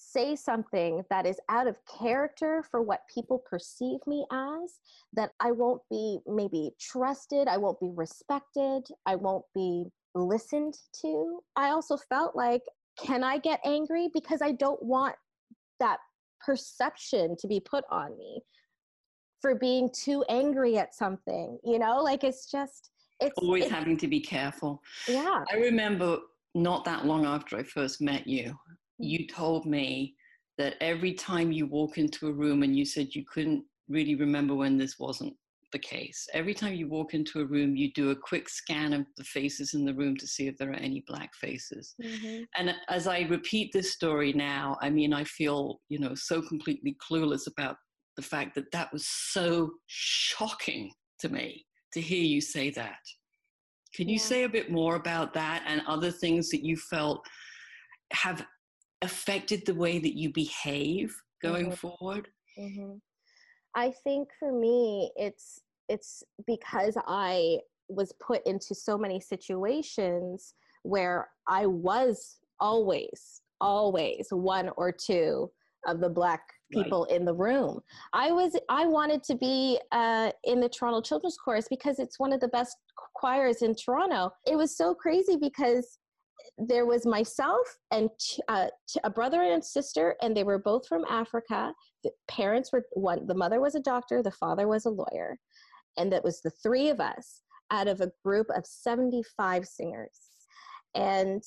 say 0.00 0.36
something 0.36 1.02
that 1.10 1.26
is 1.26 1.38
out 1.48 1.66
of 1.66 1.76
character 2.00 2.64
for 2.70 2.80
what 2.82 3.00
people 3.12 3.42
perceive 3.50 3.98
me 4.06 4.24
as, 4.32 4.78
that 5.12 5.32
I 5.40 5.50
won't 5.50 5.82
be 5.90 6.18
maybe 6.26 6.70
trusted, 6.80 7.48
I 7.48 7.56
won't 7.58 7.80
be 7.80 7.90
respected, 7.94 8.84
I 9.06 9.16
won't 9.16 9.44
be 9.54 9.84
listened 10.14 10.78
to. 11.02 11.40
I 11.56 11.70
also 11.70 11.96
felt 11.96 12.36
like, 12.36 12.62
can 12.98 13.24
I 13.24 13.38
get 13.38 13.60
angry? 13.64 14.08
Because 14.14 14.40
I 14.40 14.52
don't 14.52 14.82
want 14.82 15.16
that 15.80 15.98
perception 16.44 17.36
to 17.40 17.48
be 17.48 17.58
put 17.60 17.84
on 17.90 18.16
me 18.16 18.40
for 19.42 19.56
being 19.56 19.90
too 19.92 20.24
angry 20.28 20.78
at 20.78 20.94
something, 20.94 21.58
you 21.64 21.78
know? 21.80 22.02
Like 22.02 22.22
it's 22.22 22.48
just, 22.50 22.90
it's 23.20 23.34
Always 23.38 23.64
it's- 23.64 23.76
having 23.76 23.96
to 23.98 24.06
be 24.08 24.20
careful. 24.20 24.80
yeah. 25.08 25.42
I 25.52 25.56
remember 25.56 26.18
not 26.54 26.84
that 26.84 27.04
long 27.04 27.26
after 27.26 27.56
I 27.56 27.62
first 27.64 28.00
met 28.00 28.26
you, 28.26 28.56
you 28.98 29.26
told 29.26 29.66
me 29.66 30.14
that 30.58 30.76
every 30.80 31.14
time 31.14 31.52
you 31.52 31.66
walk 31.66 31.98
into 31.98 32.28
a 32.28 32.32
room 32.32 32.62
and 32.62 32.76
you 32.76 32.84
said 32.84 33.14
you 33.14 33.24
couldn't 33.32 33.64
really 33.88 34.16
remember 34.16 34.54
when 34.54 34.76
this 34.76 34.98
wasn't 34.98 35.34
the 35.72 35.78
case. 35.78 36.26
Every 36.32 36.54
time 36.54 36.74
you 36.74 36.88
walk 36.88 37.14
into 37.14 37.40
a 37.40 37.44
room, 37.44 37.76
you 37.76 37.92
do 37.92 38.10
a 38.10 38.16
quick 38.16 38.48
scan 38.48 38.92
of 38.92 39.06
the 39.16 39.24
faces 39.24 39.74
in 39.74 39.84
the 39.84 39.94
room 39.94 40.16
to 40.16 40.26
see 40.26 40.46
if 40.46 40.56
there 40.56 40.70
are 40.70 40.74
any 40.74 41.04
black 41.06 41.34
faces. 41.34 41.94
Mhm. 42.02 42.46
And 42.56 42.74
as 42.88 43.06
I 43.06 43.20
repeat 43.20 43.72
this 43.72 43.92
story 43.92 44.32
now, 44.32 44.78
I 44.80 44.90
mean, 44.90 45.12
I 45.12 45.24
feel, 45.24 45.80
you 45.88 45.98
know, 45.98 46.14
so 46.14 46.40
completely 46.40 46.94
clueless 46.94 47.46
about 47.46 47.76
the 48.16 48.22
fact 48.22 48.54
that 48.54 48.70
that 48.72 48.92
was 48.92 49.06
so 49.06 49.70
shocking 49.86 50.92
to 51.20 51.28
me 51.28 51.66
to 51.92 52.00
hear 52.00 52.22
you 52.22 52.40
say 52.40 52.70
that. 52.70 53.00
Can 53.94 54.08
you 54.08 54.18
say 54.18 54.44
a 54.44 54.48
bit 54.48 54.70
more 54.70 54.96
about 54.96 55.32
that 55.34 55.64
and 55.66 55.82
other 55.86 56.10
things 56.10 56.50
that 56.50 56.64
you 56.64 56.76
felt 56.76 57.26
have 58.12 58.46
affected 59.02 59.64
the 59.66 59.74
way 59.74 59.98
that 59.98 60.16
you 60.16 60.32
behave 60.32 61.16
going 61.42 61.70
Mhm. 61.70 61.78
forward? 61.78 62.32
hmm 62.56 62.94
I 63.74 63.92
think 63.92 64.32
for 64.38 64.50
me, 64.50 65.12
it's 65.14 65.60
it's 65.88 66.24
because 66.46 66.96
I 67.06 67.60
was 67.88 68.12
put 68.14 68.44
into 68.46 68.74
so 68.74 68.98
many 68.98 69.20
situations 69.20 70.54
where 70.82 71.30
I 71.46 71.66
was 71.66 72.40
always, 72.60 73.42
always 73.60 74.28
one 74.30 74.70
or 74.76 74.90
two 74.92 75.50
of 75.86 76.00
the 76.00 76.08
black 76.08 76.42
Right. 76.74 76.84
people 76.84 77.04
in 77.04 77.24
the 77.24 77.32
room. 77.34 77.80
I 78.12 78.32
was 78.32 78.56
I 78.68 78.86
wanted 78.86 79.22
to 79.24 79.36
be 79.36 79.80
uh, 79.92 80.32
in 80.44 80.60
the 80.60 80.68
Toronto 80.68 81.00
Children's 81.00 81.38
Chorus 81.38 81.68
because 81.68 81.98
it's 81.98 82.18
one 82.18 82.32
of 82.32 82.40
the 82.40 82.48
best 82.48 82.76
choirs 83.14 83.62
in 83.62 83.74
Toronto. 83.74 84.30
It 84.46 84.56
was 84.56 84.76
so 84.76 84.94
crazy 84.94 85.36
because 85.36 85.98
there 86.56 86.86
was 86.86 87.06
myself 87.06 87.66
and 87.90 88.10
uh, 88.48 88.68
a 89.04 89.10
brother 89.10 89.42
and 89.42 89.64
sister, 89.64 90.16
and 90.22 90.36
they 90.36 90.44
were 90.44 90.58
both 90.58 90.86
from 90.86 91.04
Africa. 91.08 91.72
The 92.04 92.10
parents 92.28 92.72
were 92.72 92.84
one. 92.92 93.26
The 93.26 93.34
mother 93.34 93.60
was 93.60 93.74
a 93.74 93.80
doctor. 93.80 94.22
The 94.22 94.30
father 94.30 94.68
was 94.68 94.86
a 94.86 94.90
lawyer, 94.90 95.38
and 95.96 96.12
that 96.12 96.24
was 96.24 96.40
the 96.40 96.50
three 96.62 96.88
of 96.88 97.00
us 97.00 97.42
out 97.70 97.88
of 97.88 98.00
a 98.00 98.12
group 98.24 98.46
of 98.56 98.64
seventy-five 98.66 99.66
singers, 99.66 100.18
and 100.94 101.42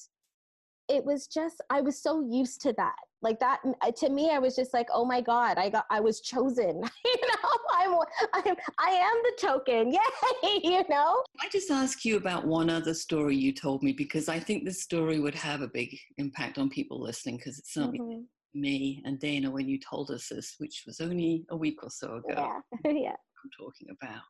it 0.92 1.04
was 1.06 1.28
just 1.28 1.62
I 1.70 1.82
was 1.82 2.02
so 2.02 2.22
used 2.22 2.62
to 2.62 2.74
that. 2.74 2.96
Like 3.24 3.40
that 3.40 3.60
uh, 3.82 3.92
to 3.92 4.10
me, 4.10 4.32
I 4.32 4.40
was 4.40 4.56
just 4.56 4.74
like, 4.74 4.88
oh 4.94 5.06
my 5.06 5.22
god, 5.22 5.58
I 5.58 5.70
got 5.70 5.86
I 5.90 6.00
was 6.00 6.22
chosen. 6.22 6.82
you 7.06 7.16
know, 7.30 7.50
I'm 7.74 7.96
I'm 8.34 8.56
I 8.80 8.90
am 8.90 9.18
the 9.24 9.34
token. 9.40 9.92
Yay! 10.44 10.60
You 10.64 10.84
know. 10.90 11.24
I 11.40 11.48
just 11.52 11.72
ask 11.72 12.04
you 12.04 12.18
about 12.18 12.46
one 12.46 12.70
other 12.70 12.94
story 12.94 13.36
you 13.36 13.54
told 13.54 13.84
me 13.84 13.94
because 13.94 14.28
I 14.28 14.40
think 14.40 14.66
this 14.66 14.82
story 14.82 15.20
would 15.20 15.36
have 15.36 15.62
a 15.62 15.68
big 15.68 15.98
impact 16.18 16.58
on 16.58 16.70
people 16.70 17.00
listening 17.02 17.38
because 17.38 17.58
it's 17.60 17.74
certainly 17.74 18.00
Mhm. 18.00 18.26
me 18.54 19.02
and 19.06 19.20
Dayna 19.20 19.50
when 19.52 19.68
you 19.70 19.80
told 19.80 20.12
us 20.12 20.28
this, 20.30 20.56
which 20.58 20.84
was 20.86 21.00
only 21.00 21.46
a 21.52 21.56
week 21.56 21.84
or 21.84 21.90
so 21.90 22.16
ago. 22.16 22.28
Yeah. 22.30 22.60
yeah. 22.92 23.16
I'm 23.44 23.50
talking 23.58 23.88
about 23.92 24.22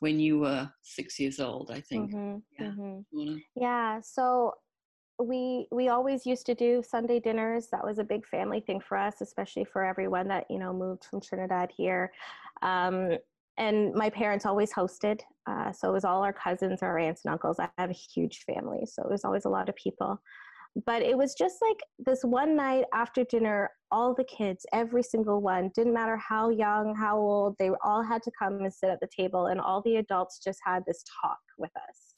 when 0.00 0.18
you 0.18 0.40
were 0.40 0.68
six 0.82 1.18
years 1.20 1.38
old, 1.40 1.70
I 1.70 1.80
think. 1.80 2.12
Mhm, 2.12 2.42
Yeah. 2.58 2.72
mhm. 3.14 3.40
Yeah, 3.54 4.00
so 4.00 4.52
we 5.18 5.66
we 5.70 5.88
always 5.88 6.26
used 6.26 6.46
to 6.46 6.54
do 6.54 6.82
Sunday 6.86 7.20
dinners. 7.20 7.68
That 7.70 7.84
was 7.84 7.98
a 7.98 8.04
big 8.04 8.26
family 8.26 8.60
thing 8.60 8.80
for 8.80 8.96
us, 8.96 9.20
especially 9.20 9.64
for 9.64 9.84
everyone 9.84 10.28
that 10.28 10.46
you 10.50 10.58
know 10.58 10.72
moved 10.72 11.04
from 11.04 11.20
Trinidad 11.20 11.70
here. 11.76 12.12
Um, 12.62 13.16
and 13.58 13.94
my 13.94 14.08
parents 14.08 14.46
always 14.46 14.72
hosted, 14.72 15.20
uh, 15.46 15.72
so 15.72 15.90
it 15.90 15.92
was 15.92 16.04
all 16.04 16.22
our 16.22 16.32
cousins, 16.32 16.82
our 16.82 16.98
aunts 16.98 17.22
and 17.24 17.32
uncles. 17.32 17.58
I 17.58 17.68
have 17.76 17.90
a 17.90 17.92
huge 17.92 18.44
family, 18.44 18.86
so 18.86 19.02
it 19.02 19.10
was 19.10 19.24
always 19.24 19.44
a 19.44 19.50
lot 19.50 19.68
of 19.68 19.76
people. 19.76 20.20
But 20.86 21.02
it 21.02 21.18
was 21.18 21.34
just 21.34 21.56
like 21.60 21.76
this 21.98 22.22
one 22.22 22.56
night 22.56 22.86
after 22.94 23.24
dinner, 23.24 23.70
all 23.90 24.14
the 24.14 24.24
kids, 24.24 24.64
every 24.72 25.02
single 25.02 25.42
one, 25.42 25.70
didn't 25.74 25.92
matter 25.92 26.16
how 26.16 26.48
young, 26.48 26.94
how 26.94 27.18
old, 27.18 27.56
they 27.58 27.70
all 27.84 28.02
had 28.02 28.22
to 28.22 28.30
come 28.38 28.54
and 28.60 28.72
sit 28.72 28.88
at 28.88 29.00
the 29.00 29.08
table, 29.14 29.46
and 29.46 29.60
all 29.60 29.82
the 29.82 29.96
adults 29.96 30.40
just 30.42 30.60
had 30.64 30.82
this 30.86 31.04
talk 31.22 31.40
with 31.58 31.72
us 31.76 32.11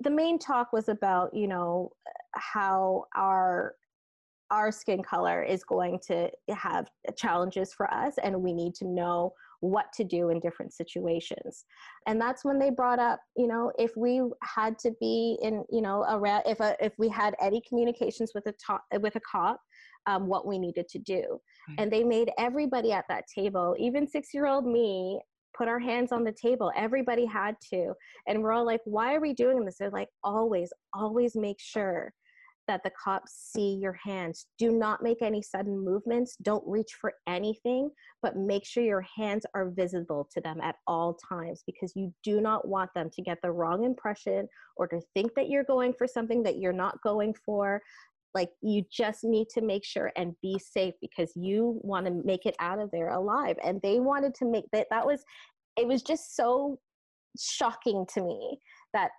the 0.00 0.10
main 0.10 0.38
talk 0.38 0.72
was 0.72 0.88
about 0.88 1.34
you 1.34 1.46
know 1.46 1.90
how 2.34 3.04
our 3.16 3.74
our 4.50 4.72
skin 4.72 5.02
color 5.02 5.42
is 5.44 5.62
going 5.62 5.98
to 6.08 6.28
have 6.48 6.88
challenges 7.16 7.72
for 7.72 7.92
us 7.92 8.14
and 8.22 8.42
we 8.42 8.52
need 8.52 8.74
to 8.74 8.86
know 8.86 9.32
what 9.60 9.92
to 9.92 10.04
do 10.04 10.30
in 10.30 10.40
different 10.40 10.72
situations 10.72 11.66
and 12.06 12.20
that's 12.20 12.44
when 12.44 12.58
they 12.58 12.70
brought 12.70 12.98
up 12.98 13.20
you 13.36 13.46
know 13.46 13.70
if 13.78 13.92
we 13.96 14.22
had 14.42 14.78
to 14.78 14.90
be 15.00 15.38
in 15.42 15.62
you 15.70 15.82
know 15.82 16.04
around 16.10 16.42
if 16.46 16.60
a, 16.60 16.74
if 16.80 16.94
we 16.98 17.08
had 17.08 17.34
any 17.42 17.62
communications 17.68 18.32
with 18.34 18.46
a 18.46 18.54
top 18.64 18.82
with 19.00 19.16
a 19.16 19.20
cop 19.20 19.60
um, 20.06 20.26
what 20.26 20.46
we 20.46 20.58
needed 20.58 20.88
to 20.88 20.98
do 20.98 21.38
Right. 21.68 21.78
and 21.78 21.92
they 21.92 22.02
made 22.02 22.30
everybody 22.38 22.90
at 22.90 23.04
that 23.10 23.24
table 23.32 23.76
even 23.78 24.08
six 24.08 24.32
year 24.32 24.46
old 24.46 24.66
me 24.66 25.20
put 25.56 25.68
our 25.68 25.78
hands 25.78 26.12
on 26.12 26.24
the 26.24 26.32
table. 26.32 26.72
Everybody 26.76 27.26
had 27.26 27.56
to. 27.72 27.92
And 28.26 28.42
we're 28.42 28.52
all 28.52 28.66
like 28.66 28.80
why 28.84 29.14
are 29.14 29.20
we 29.20 29.32
doing 29.32 29.64
this? 29.64 29.76
They're 29.78 29.90
like 29.90 30.08
always 30.24 30.72
always 30.94 31.36
make 31.36 31.60
sure 31.60 32.12
that 32.68 32.82
the 32.84 32.92
cops 33.02 33.32
see 33.52 33.78
your 33.80 33.98
hands. 34.04 34.46
Do 34.58 34.70
not 34.70 35.02
make 35.02 35.22
any 35.22 35.42
sudden 35.42 35.84
movements. 35.84 36.36
Don't 36.42 36.62
reach 36.66 36.92
for 37.00 37.12
anything 37.26 37.90
but 38.22 38.36
make 38.36 38.66
sure 38.66 38.82
your 38.82 39.04
hands 39.16 39.46
are 39.54 39.70
visible 39.70 40.28
to 40.32 40.40
them 40.40 40.60
at 40.60 40.76
all 40.86 41.16
times 41.28 41.62
because 41.66 41.92
you 41.94 42.12
do 42.22 42.40
not 42.40 42.66
want 42.66 42.92
them 42.94 43.08
to 43.10 43.22
get 43.22 43.38
the 43.42 43.50
wrong 43.50 43.84
impression 43.84 44.48
or 44.76 44.86
to 44.86 45.00
think 45.14 45.34
that 45.34 45.48
you're 45.48 45.64
going 45.64 45.92
for 45.92 46.06
something 46.06 46.42
that 46.42 46.58
you're 46.58 46.72
not 46.72 47.00
going 47.02 47.34
for 47.44 47.80
like 48.34 48.50
you 48.62 48.84
just 48.90 49.24
need 49.24 49.48
to 49.48 49.60
make 49.60 49.84
sure 49.84 50.12
and 50.16 50.34
be 50.42 50.58
safe 50.58 50.94
because 51.00 51.32
you 51.34 51.80
want 51.82 52.06
to 52.06 52.12
make 52.24 52.46
it 52.46 52.54
out 52.60 52.78
of 52.78 52.90
there 52.90 53.10
alive 53.10 53.56
and 53.64 53.80
they 53.82 54.00
wanted 54.00 54.34
to 54.34 54.44
make 54.44 54.64
that 54.72 54.86
that 54.90 55.04
was 55.04 55.24
it 55.76 55.86
was 55.86 56.02
just 56.02 56.36
so 56.36 56.78
shocking 57.38 58.04
to 58.12 58.22
me 58.22 58.58
that 58.92 59.10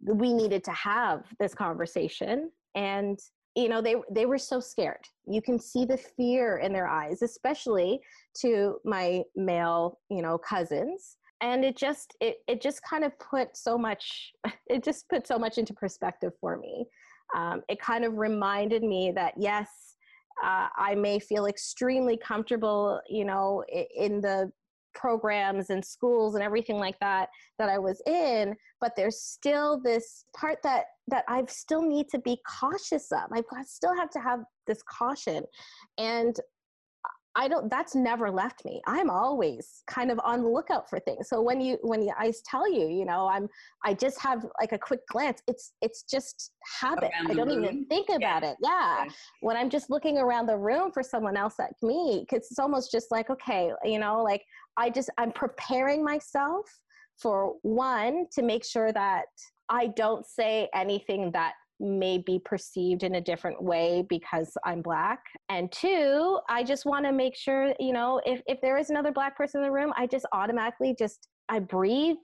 we 0.00 0.32
needed 0.32 0.64
to 0.64 0.72
have 0.72 1.24
this 1.38 1.54
conversation 1.54 2.50
and 2.74 3.18
you 3.54 3.68
know 3.68 3.82
they 3.82 3.96
they 4.10 4.26
were 4.26 4.38
so 4.38 4.60
scared. 4.60 5.04
You 5.26 5.42
can 5.42 5.58
see 5.58 5.84
the 5.84 5.98
fear 5.98 6.58
in 6.58 6.72
their 6.72 6.88
eyes 6.88 7.22
especially 7.22 8.00
to 8.40 8.78
my 8.84 9.22
male 9.36 9.98
you 10.08 10.22
know 10.22 10.38
cousins 10.38 11.16
and 11.42 11.64
it 11.64 11.76
just 11.76 12.16
it, 12.20 12.36
it 12.48 12.62
just 12.62 12.80
kind 12.88 13.04
of 13.04 13.12
put 13.18 13.56
so 13.56 13.76
much 13.76 14.32
it 14.66 14.82
just 14.82 15.08
put 15.08 15.26
so 15.26 15.38
much 15.38 15.58
into 15.58 15.74
perspective 15.74 16.32
for 16.40 16.56
me 16.56 16.86
um, 17.36 17.62
it 17.68 17.80
kind 17.80 18.04
of 18.04 18.16
reminded 18.16 18.82
me 18.82 19.12
that 19.14 19.34
yes 19.36 19.68
uh, 20.42 20.68
i 20.76 20.94
may 20.94 21.18
feel 21.18 21.46
extremely 21.46 22.16
comfortable 22.16 23.00
you 23.08 23.24
know 23.24 23.64
in 23.96 24.20
the 24.20 24.50
programs 24.94 25.70
and 25.70 25.82
schools 25.82 26.34
and 26.34 26.44
everything 26.44 26.76
like 26.76 26.98
that 27.00 27.28
that 27.58 27.68
i 27.70 27.78
was 27.78 28.02
in 28.06 28.54
but 28.80 28.92
there's 28.94 29.22
still 29.22 29.80
this 29.82 30.26
part 30.36 30.58
that 30.62 30.84
that 31.08 31.24
i 31.28 31.42
still 31.48 31.82
need 31.82 32.08
to 32.08 32.18
be 32.18 32.38
cautious 32.60 33.10
of. 33.12 33.30
I've 33.32 33.66
still 33.66 33.96
have 33.96 34.10
to 34.10 34.20
have 34.20 34.40
this 34.66 34.82
caution. 34.82 35.44
And 35.98 36.36
I 37.34 37.48
don't 37.48 37.70
that's 37.70 37.94
never 37.94 38.30
left 38.30 38.64
me. 38.64 38.82
I'm 38.86 39.08
always 39.08 39.82
kind 39.86 40.10
of 40.10 40.20
on 40.22 40.42
the 40.42 40.48
lookout 40.48 40.88
for 40.88 41.00
things. 41.00 41.28
So 41.28 41.40
when 41.40 41.60
you 41.60 41.78
when 41.82 42.02
you, 42.02 42.12
I 42.18 42.32
tell 42.44 42.70
you, 42.70 42.88
you 42.88 43.04
know, 43.04 43.28
I'm 43.28 43.48
I 43.84 43.94
just 43.94 44.20
have 44.20 44.44
like 44.60 44.72
a 44.72 44.78
quick 44.78 45.00
glance. 45.08 45.42
It's 45.48 45.72
it's 45.80 46.02
just 46.02 46.52
habit. 46.80 47.10
I 47.18 47.32
don't 47.32 47.48
room. 47.48 47.64
even 47.64 47.86
think 47.86 48.08
about 48.10 48.42
yeah. 48.42 48.50
it. 48.50 48.56
Yeah. 48.62 49.04
When 49.40 49.56
I'm 49.56 49.70
just 49.70 49.88
looking 49.88 50.18
around 50.18 50.46
the 50.46 50.58
room 50.58 50.92
for 50.92 51.02
someone 51.02 51.36
else 51.36 51.54
like 51.58 51.72
me, 51.82 52.26
cuz 52.28 52.48
it's 52.50 52.58
almost 52.58 52.90
just 52.90 53.10
like 53.10 53.30
okay, 53.30 53.72
you 53.84 53.98
know, 53.98 54.22
like 54.22 54.44
I 54.76 54.90
just 54.90 55.08
I'm 55.16 55.32
preparing 55.32 56.04
myself 56.04 56.66
for 57.18 57.54
one 57.62 58.26
to 58.32 58.42
make 58.42 58.64
sure 58.64 58.92
that 58.92 59.26
I 59.68 59.86
don't 59.86 60.26
say 60.26 60.68
anything 60.74 61.30
that 61.32 61.54
may 61.82 62.18
be 62.18 62.40
perceived 62.44 63.02
in 63.02 63.16
a 63.16 63.20
different 63.20 63.62
way 63.62 64.06
because 64.08 64.56
I'm 64.64 64.80
black. 64.82 65.20
And 65.48 65.70
two, 65.72 66.38
I 66.48 66.62
just 66.62 66.86
want 66.86 67.04
to 67.06 67.12
make 67.12 67.36
sure, 67.36 67.74
you 67.78 67.92
know, 67.92 68.20
if, 68.24 68.40
if 68.46 68.60
there 68.60 68.78
is 68.78 68.90
another 68.90 69.12
black 69.12 69.36
person 69.36 69.60
in 69.60 69.66
the 69.66 69.72
room, 69.72 69.92
I 69.96 70.06
just 70.06 70.26
automatically 70.32 70.94
just 70.98 71.28
I 71.48 71.58
breathe 71.58 72.16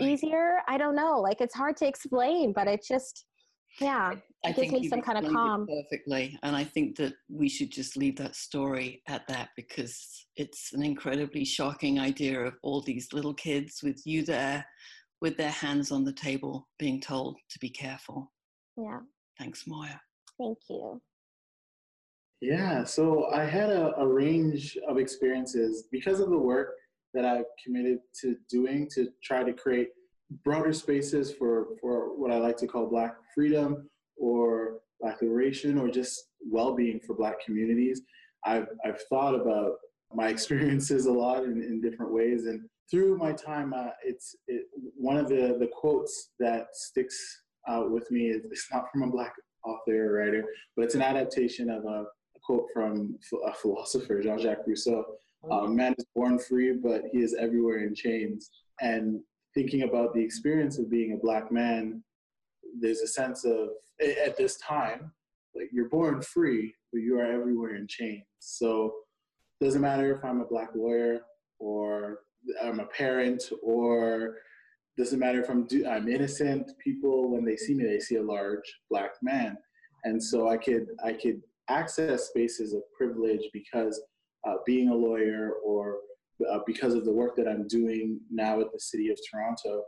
easier. 0.00 0.56
I 0.66 0.78
don't 0.78 0.96
know. 0.96 1.20
Like 1.20 1.40
it's 1.40 1.54
hard 1.54 1.76
to 1.78 1.86
explain, 1.86 2.52
but 2.52 2.66
it 2.66 2.84
just 2.86 3.26
yeah. 3.80 4.14
I 4.44 4.50
it 4.50 4.56
gives 4.56 4.72
me 4.72 4.88
some 4.88 5.02
kind 5.02 5.24
of 5.24 5.32
calm. 5.32 5.66
Perfectly. 5.66 6.38
And 6.42 6.56
I 6.56 6.64
think 6.64 6.96
that 6.96 7.14
we 7.28 7.48
should 7.48 7.70
just 7.70 7.96
leave 7.96 8.16
that 8.16 8.34
story 8.34 9.02
at 9.08 9.26
that 9.28 9.50
because 9.56 10.26
it's 10.36 10.72
an 10.72 10.82
incredibly 10.82 11.44
shocking 11.44 12.00
idea 12.00 12.40
of 12.40 12.54
all 12.62 12.82
these 12.82 13.12
little 13.12 13.34
kids 13.34 13.80
with 13.82 14.00
you 14.04 14.24
there 14.24 14.66
with 15.20 15.36
their 15.36 15.50
hands 15.50 15.92
on 15.92 16.04
the 16.04 16.12
table 16.12 16.68
being 16.78 17.00
told 17.00 17.36
to 17.50 17.58
be 17.60 17.70
careful. 17.70 18.32
Yeah. 18.76 19.00
Thanks, 19.38 19.66
Moya. 19.66 20.00
Thank 20.38 20.58
you. 20.68 21.00
Yeah, 22.40 22.82
so 22.84 23.30
I 23.32 23.44
had 23.44 23.70
a, 23.70 23.94
a, 23.98 24.06
range 24.06 24.76
of 24.88 24.98
experiences 24.98 25.84
because 25.92 26.18
of 26.18 26.28
the 26.28 26.38
work 26.38 26.74
that 27.14 27.24
I've 27.24 27.44
committed 27.64 27.98
to 28.20 28.36
doing 28.50 28.88
to 28.94 29.10
try 29.22 29.44
to 29.44 29.52
create 29.52 29.90
broader 30.44 30.72
spaces 30.72 31.32
for, 31.32 31.66
for 31.80 32.18
what 32.18 32.32
I 32.32 32.38
like 32.38 32.56
to 32.56 32.66
call 32.66 32.88
Black 32.88 33.14
freedom 33.32 33.88
or 34.16 34.80
Black 35.00 35.22
liberation 35.22 35.78
or 35.78 35.88
just 35.88 36.30
well 36.50 36.74
being 36.74 36.98
for 36.98 37.14
Black 37.14 37.36
communities. 37.44 38.02
I've, 38.44 38.66
I've 38.84 39.00
thought 39.02 39.36
about 39.36 39.74
my 40.12 40.28
experiences 40.34 41.06
a 41.06 41.12
lot 41.12 41.44
in, 41.44 41.62
in 41.62 41.80
different 41.80 42.12
ways. 42.12 42.46
And 42.46 42.62
through 42.90 43.18
my 43.18 43.32
time, 43.32 43.72
uh, 43.72 43.90
it's 44.04 44.34
it, 44.48 44.66
one 44.96 45.16
of 45.16 45.28
the, 45.28 45.56
the 45.60 45.70
quotes 45.72 46.30
that 46.40 46.68
sticks 46.72 47.42
uh, 47.68 47.84
with 47.88 48.10
me. 48.10 48.28
It's 48.28 48.72
not 48.72 48.90
from 48.90 49.02
a 49.02 49.10
black 49.10 49.34
author 49.64 50.06
or 50.06 50.12
writer, 50.18 50.44
but 50.76 50.84
it's 50.84 50.94
an 50.94 51.02
adaptation 51.02 51.70
of 51.70 51.84
a, 51.84 52.04
a 52.04 52.40
quote 52.44 52.66
from 52.72 53.18
a 53.46 53.52
philosopher, 53.52 54.20
Jean-Jacques 54.22 54.66
Rousseau. 54.66 55.04
Uh, 55.50 55.66
man 55.66 55.94
is 55.98 56.06
born 56.14 56.38
free, 56.38 56.72
but 56.72 57.02
he 57.12 57.18
is 57.18 57.34
everywhere 57.34 57.84
in 57.84 57.94
chains. 57.94 58.50
And 58.80 59.20
thinking 59.54 59.82
about 59.82 60.14
the 60.14 60.20
experience 60.20 60.78
of 60.78 60.90
being 60.90 61.12
a 61.12 61.16
black 61.16 61.50
man, 61.50 62.02
there's 62.80 63.00
a 63.00 63.08
sense 63.08 63.44
of 63.44 63.70
at 64.24 64.36
this 64.36 64.56
time, 64.58 65.12
like 65.54 65.68
you're 65.72 65.88
born 65.88 66.22
free, 66.22 66.74
but 66.92 67.00
you 67.00 67.18
are 67.18 67.26
everywhere 67.26 67.74
in 67.76 67.86
chains. 67.86 68.24
So 68.38 68.94
it 69.60 69.64
doesn't 69.64 69.80
matter 69.80 70.14
if 70.14 70.24
I'm 70.24 70.40
a 70.40 70.46
black 70.46 70.70
lawyer 70.74 71.20
or 71.58 72.20
I'm 72.62 72.80
a 72.80 72.86
parent 72.86 73.44
or 73.62 74.36
doesn't 74.98 75.18
matter 75.18 75.40
if 75.42 75.48
I'm 75.48 75.64
do, 75.64 75.86
I'm 75.86 76.08
innocent. 76.08 76.70
People, 76.78 77.30
when 77.30 77.44
they 77.44 77.56
see 77.56 77.74
me, 77.74 77.84
they 77.84 78.00
see 78.00 78.16
a 78.16 78.22
large 78.22 78.80
black 78.90 79.12
man, 79.22 79.56
and 80.04 80.22
so 80.22 80.48
I 80.48 80.56
could 80.56 80.88
I 81.04 81.12
could 81.12 81.42
access 81.68 82.28
spaces 82.28 82.74
of 82.74 82.82
privilege 82.96 83.48
because 83.52 84.02
uh, 84.46 84.56
being 84.66 84.90
a 84.90 84.94
lawyer 84.94 85.52
or 85.64 85.98
uh, 86.50 86.58
because 86.66 86.94
of 86.94 87.04
the 87.04 87.12
work 87.12 87.36
that 87.36 87.48
I'm 87.48 87.66
doing 87.68 88.20
now 88.30 88.60
at 88.60 88.72
the 88.72 88.80
city 88.80 89.10
of 89.10 89.18
Toronto. 89.30 89.84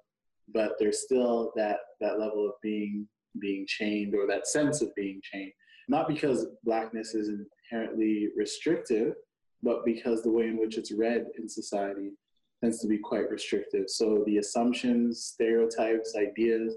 But 0.52 0.72
there's 0.78 1.02
still 1.02 1.52
that 1.56 1.78
that 2.00 2.18
level 2.18 2.46
of 2.46 2.52
being 2.62 3.06
being 3.40 3.66
chained 3.66 4.14
or 4.14 4.26
that 4.26 4.46
sense 4.46 4.80
of 4.80 4.94
being 4.94 5.20
chained, 5.22 5.52
not 5.88 6.08
because 6.08 6.46
blackness 6.62 7.14
is 7.14 7.30
inherently 7.70 8.28
restrictive, 8.36 9.14
but 9.62 9.84
because 9.84 10.22
the 10.22 10.30
way 10.30 10.46
in 10.46 10.58
which 10.58 10.78
it's 10.78 10.92
read 10.92 11.26
in 11.38 11.48
society 11.48 12.12
tends 12.64 12.80
to 12.80 12.88
be 12.88 12.96
quite 12.96 13.30
restrictive. 13.30 13.84
So 13.88 14.24
the 14.26 14.38
assumptions, 14.38 15.22
stereotypes, 15.34 16.16
ideas 16.16 16.74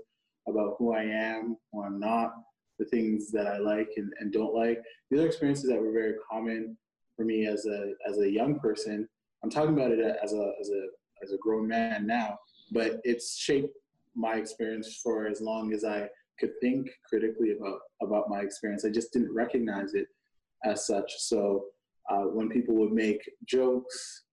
about 0.49 0.75
who 0.77 0.93
I 0.93 1.03
am, 1.03 1.55
who 1.71 1.83
I'm 1.83 1.97
not, 1.97 2.33
the 2.77 2.85
things 2.85 3.31
that 3.31 3.47
I 3.47 3.57
like 3.57 3.89
and, 3.95 4.11
and 4.19 4.33
don't 4.33 4.53
like, 4.53 4.81
these 5.09 5.21
are 5.21 5.25
experiences 5.25 5.69
that 5.69 5.81
were 5.81 5.93
very 5.93 6.15
common 6.29 6.77
for 7.15 7.23
me 7.23 7.47
as 7.47 7.65
a 7.65 7.93
as 8.07 8.19
a 8.19 8.29
young 8.29 8.59
person. 8.59 9.07
I'm 9.43 9.49
talking 9.49 9.73
about 9.73 9.91
it 9.91 9.99
as 9.99 10.33
a 10.33 10.51
as 10.59 10.69
a 10.69 10.81
as 11.23 11.31
a 11.31 11.37
grown 11.37 11.67
man 11.67 12.05
now, 12.05 12.37
but 12.71 12.99
it's 13.05 13.37
shaped 13.37 13.73
my 14.13 14.35
experience 14.35 14.99
for 15.01 15.27
as 15.27 15.39
long 15.39 15.73
as 15.73 15.85
I 15.85 16.09
could 16.37 16.51
think 16.61 16.89
critically 17.07 17.53
about 17.57 17.79
about 18.01 18.29
my 18.29 18.41
experience. 18.41 18.83
I 18.83 18.89
just 18.89 19.13
didn't 19.13 19.33
recognize 19.33 19.93
it 19.93 20.07
as 20.65 20.85
such. 20.85 21.11
So 21.17 21.65
uh, 22.09 22.25
when 22.35 22.49
people 22.49 22.75
would 22.75 22.91
make 22.91 23.21
jokes 23.45 24.23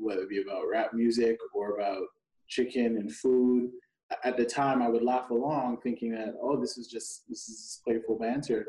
whether 0.00 0.22
it 0.22 0.30
be 0.30 0.42
about 0.42 0.68
rap 0.70 0.92
music 0.92 1.38
or 1.54 1.76
about 1.76 2.02
chicken 2.48 2.96
and 2.96 3.12
food. 3.12 3.70
At 4.24 4.36
the 4.36 4.44
time, 4.44 4.82
I 4.82 4.88
would 4.88 5.02
laugh 5.02 5.30
along, 5.30 5.78
thinking 5.82 6.12
that, 6.12 6.34
oh, 6.40 6.60
this 6.60 6.76
is 6.76 6.86
just 6.86 7.24
this 7.28 7.48
is 7.48 7.80
playful 7.84 8.18
banter. 8.18 8.66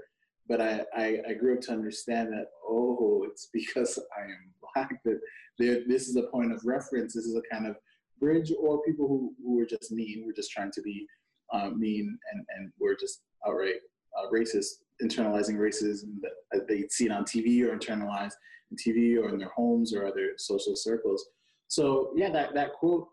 But 0.48 0.62
I, 0.62 0.82
I, 0.96 1.18
I 1.30 1.34
grew 1.34 1.56
up 1.56 1.62
to 1.62 1.72
understand 1.72 2.32
that, 2.34 2.48
oh, 2.68 3.26
it's 3.30 3.50
because 3.54 4.00
I 4.18 4.24
am 4.24 4.54
black 4.74 4.92
that 5.04 5.20
this 5.60 6.08
is 6.08 6.16
a 6.16 6.24
point 6.24 6.52
of 6.52 6.62
reference. 6.66 7.14
This 7.14 7.26
is 7.26 7.36
a 7.36 7.54
kind 7.54 7.68
of 7.68 7.76
bridge, 8.20 8.52
or 8.58 8.82
people 8.84 9.08
who, 9.08 9.34
who 9.44 9.58
were 9.58 9.66
just 9.66 9.92
mean, 9.92 10.24
we're 10.26 10.34
just 10.34 10.52
trying 10.52 10.72
to 10.72 10.82
be 10.82 11.06
um, 11.52 11.80
mean, 11.80 12.18
and, 12.32 12.46
and 12.56 12.72
we're 12.80 12.96
just 12.96 13.22
outright 13.48 13.76
uh, 14.18 14.30
racist, 14.32 14.82
internalizing 15.04 15.56
racism 15.56 16.20
that 16.52 16.68
they 16.68 16.86
see 16.90 17.06
it 17.06 17.12
on 17.12 17.24
TV 17.26 17.62
or 17.64 17.78
internalize 17.78 18.34
TV 18.76 19.22
or 19.22 19.30
in 19.30 19.38
their 19.38 19.52
homes 19.56 19.94
or 19.94 20.06
other 20.06 20.32
social 20.38 20.76
circles. 20.76 21.26
So 21.68 22.12
yeah, 22.16 22.30
that, 22.32 22.54
that 22.54 22.74
quote 22.74 23.08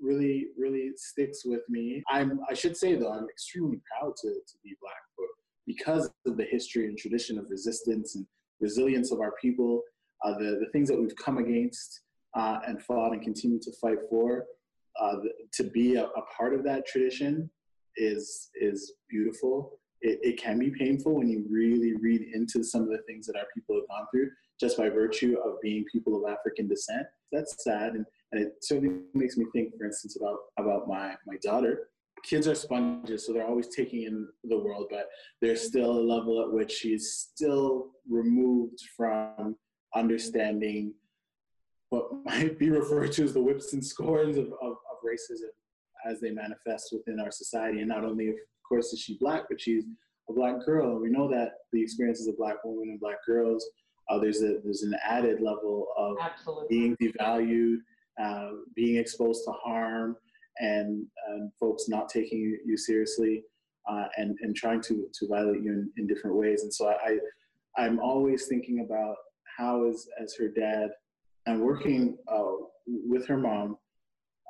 really, 0.00 0.48
really 0.56 0.92
sticks 0.96 1.44
with 1.44 1.62
me. 1.68 2.02
I'm, 2.08 2.40
I 2.48 2.54
should 2.54 2.76
say 2.76 2.96
though, 2.96 3.12
I'm 3.12 3.28
extremely 3.28 3.80
proud 3.90 4.14
to, 4.22 4.28
to 4.28 4.54
be 4.64 4.76
Black 4.80 4.94
for, 5.14 5.24
because 5.66 6.10
of 6.26 6.36
the 6.36 6.44
history 6.44 6.86
and 6.86 6.96
tradition 6.96 7.38
of 7.38 7.46
resistance 7.50 8.16
and 8.16 8.26
resilience 8.60 9.12
of 9.12 9.20
our 9.20 9.32
people, 9.40 9.82
uh, 10.24 10.32
the, 10.32 10.58
the 10.60 10.68
things 10.72 10.88
that 10.88 11.00
we've 11.00 11.16
come 11.16 11.38
against 11.38 12.00
uh, 12.34 12.58
and 12.66 12.82
fought 12.82 13.12
and 13.12 13.22
continue 13.22 13.58
to 13.60 13.72
fight 13.80 13.98
for. 14.08 14.44
Uh, 15.00 15.16
to 15.52 15.64
be 15.64 15.94
a, 15.94 16.04
a, 16.04 16.22
part 16.36 16.52
of 16.52 16.64
that 16.64 16.86
tradition 16.86 17.48
is 17.96 18.50
is 18.60 18.94
beautiful. 19.08 19.78
It, 20.02 20.18
it 20.22 20.40
can 20.40 20.58
be 20.58 20.70
painful 20.70 21.14
when 21.14 21.28
you 21.28 21.46
really 21.48 21.94
read 22.00 22.22
into 22.34 22.62
some 22.62 22.82
of 22.82 22.88
the 22.88 23.00
things 23.06 23.26
that 23.26 23.36
our 23.36 23.46
people 23.54 23.76
have 23.76 23.88
gone 23.88 24.06
through 24.12 24.30
just 24.60 24.76
by 24.76 24.88
virtue 24.88 25.36
of 25.44 25.60
being 25.62 25.84
people 25.90 26.16
of 26.16 26.30
African 26.30 26.68
descent. 26.68 27.06
That's 27.32 27.64
sad, 27.64 27.94
and, 27.94 28.04
and 28.32 28.42
it 28.42 28.62
certainly 28.62 29.00
makes 29.14 29.36
me 29.36 29.46
think, 29.52 29.76
for 29.76 29.86
instance, 29.86 30.16
about 30.16 30.38
about 30.58 30.86
my 30.86 31.14
my 31.26 31.36
daughter. 31.42 31.88
Kids 32.22 32.46
are 32.46 32.54
sponges, 32.54 33.26
so 33.26 33.32
they're 33.32 33.46
always 33.46 33.68
taking 33.68 34.02
in 34.02 34.28
the 34.44 34.58
world, 34.58 34.88
but 34.90 35.08
there's 35.40 35.62
still 35.62 35.90
a 35.90 36.06
level 36.14 36.42
at 36.42 36.52
which 36.52 36.70
she's 36.70 37.12
still 37.12 37.92
removed 38.08 38.78
from 38.94 39.56
understanding 39.94 40.92
what 41.88 42.08
might 42.24 42.58
be 42.58 42.68
referred 42.68 43.12
to 43.12 43.24
as 43.24 43.32
the 43.32 43.40
whips 43.40 43.72
and 43.72 43.84
scorns 43.84 44.36
of, 44.36 44.46
of, 44.60 44.72
of 44.72 44.98
racism 45.04 45.48
as 46.06 46.20
they 46.20 46.30
manifest 46.30 46.90
within 46.92 47.20
our 47.20 47.30
society. 47.30 47.80
And 47.80 47.88
not 47.88 48.04
only, 48.04 48.28
of 48.28 48.36
course, 48.68 48.92
is 48.92 49.00
she 49.00 49.16
black, 49.18 49.44
but 49.48 49.60
she's 49.60 49.84
a 50.28 50.32
black 50.32 50.64
girl. 50.64 50.92
And 50.92 51.00
we 51.00 51.10
know 51.10 51.28
that 51.30 51.52
the 51.72 51.82
experiences 51.82 52.26
of 52.26 52.36
black 52.36 52.56
women 52.64 52.90
and 52.90 53.00
black 53.00 53.24
girls 53.26 53.66
uh, 54.10 54.18
there's 54.18 54.42
a 54.42 54.58
there's 54.64 54.82
an 54.82 54.94
added 55.04 55.40
level 55.40 55.88
of 55.96 56.16
Absolutely. 56.20 56.66
being 56.68 56.96
devalued, 56.96 57.76
uh, 58.22 58.50
being 58.74 58.96
exposed 58.96 59.44
to 59.44 59.52
harm, 59.52 60.16
and, 60.58 61.06
and 61.28 61.52
folks 61.58 61.88
not 61.88 62.08
taking 62.08 62.58
you, 62.64 62.76
seriously, 62.76 63.44
uh, 63.88 64.06
and 64.16 64.36
and 64.42 64.56
trying 64.56 64.80
to 64.82 65.06
to 65.14 65.28
violate 65.28 65.62
you 65.62 65.72
in, 65.72 65.90
in 65.96 66.06
different 66.06 66.36
ways. 66.36 66.62
And 66.62 66.74
so 66.74 66.88
I, 66.88 67.18
I 67.76 67.86
am 67.86 68.00
always 68.00 68.46
thinking 68.46 68.80
about 68.80 69.16
how 69.56 69.84
as 69.88 70.08
as 70.20 70.34
her 70.36 70.48
dad, 70.48 70.90
and 71.46 71.60
working 71.60 72.18
uh, 72.26 72.52
with 72.86 73.26
her 73.28 73.36
mom 73.36 73.78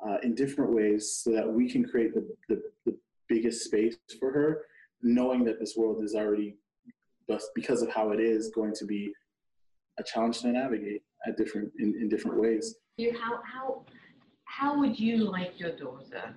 uh, 0.05 0.17
in 0.23 0.33
different 0.33 0.73
ways 0.73 1.21
so 1.23 1.31
that 1.31 1.47
we 1.47 1.69
can 1.69 1.85
create 1.85 2.13
the, 2.15 2.27
the 2.49 2.61
the 2.85 2.97
biggest 3.29 3.65
space 3.65 3.95
for 4.19 4.31
her, 4.31 4.63
knowing 5.03 5.43
that 5.45 5.59
this 5.59 5.75
world 5.77 6.03
is 6.03 6.15
already 6.15 6.57
because 7.55 7.81
of 7.81 7.89
how 7.89 8.11
it 8.11 8.19
is 8.19 8.51
going 8.53 8.73
to 8.73 8.85
be 8.85 9.13
a 9.99 10.03
challenge 10.03 10.41
to 10.41 10.47
navigate 10.47 11.03
at 11.27 11.37
different 11.37 11.71
in, 11.79 11.95
in 11.99 12.09
different 12.09 12.39
ways. 12.39 12.75
You, 12.97 13.17
how 13.19 13.39
how 13.43 13.85
how 14.45 14.79
would 14.79 14.99
you 14.99 15.17
like 15.17 15.59
your 15.59 15.75
daughter 15.75 16.35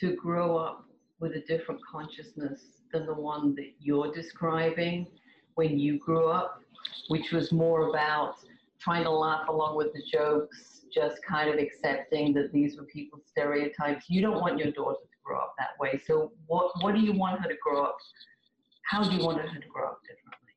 to 0.00 0.16
grow 0.16 0.56
up 0.56 0.84
with 1.20 1.32
a 1.32 1.40
different 1.40 1.80
consciousness 1.90 2.62
than 2.92 3.06
the 3.06 3.14
one 3.14 3.54
that 3.56 3.72
you're 3.80 4.12
describing 4.12 5.06
when 5.56 5.78
you 5.78 5.98
grew 5.98 6.28
up, 6.28 6.60
which 7.08 7.32
was 7.32 7.52
more 7.52 7.88
about 7.88 8.36
trying 8.80 9.04
to 9.04 9.10
laugh 9.10 9.48
along 9.48 9.76
with 9.76 9.92
the 9.92 10.02
jokes, 10.10 10.82
just 10.92 11.18
kind 11.28 11.50
of 11.50 11.58
accepting 11.58 12.32
that 12.32 12.52
these 12.52 12.78
were 12.78 12.84
people's 12.84 13.24
stereotypes. 13.28 14.06
You 14.08 14.22
don't 14.22 14.40
want 14.40 14.58
your 14.58 14.70
daughter 14.70 15.00
to 15.02 15.18
grow 15.24 15.40
up 15.40 15.54
that 15.58 15.70
way. 15.80 16.00
So 16.06 16.32
what 16.46 16.72
what 16.82 16.94
do 16.94 17.00
you 17.00 17.12
want 17.12 17.40
her 17.42 17.48
to 17.48 17.56
grow 17.62 17.84
up? 17.84 17.96
How 18.84 19.02
do 19.02 19.14
you 19.14 19.24
want 19.24 19.38
her 19.40 19.60
to 19.60 19.68
grow 19.68 19.88
up 19.88 20.00
differently? 20.02 20.47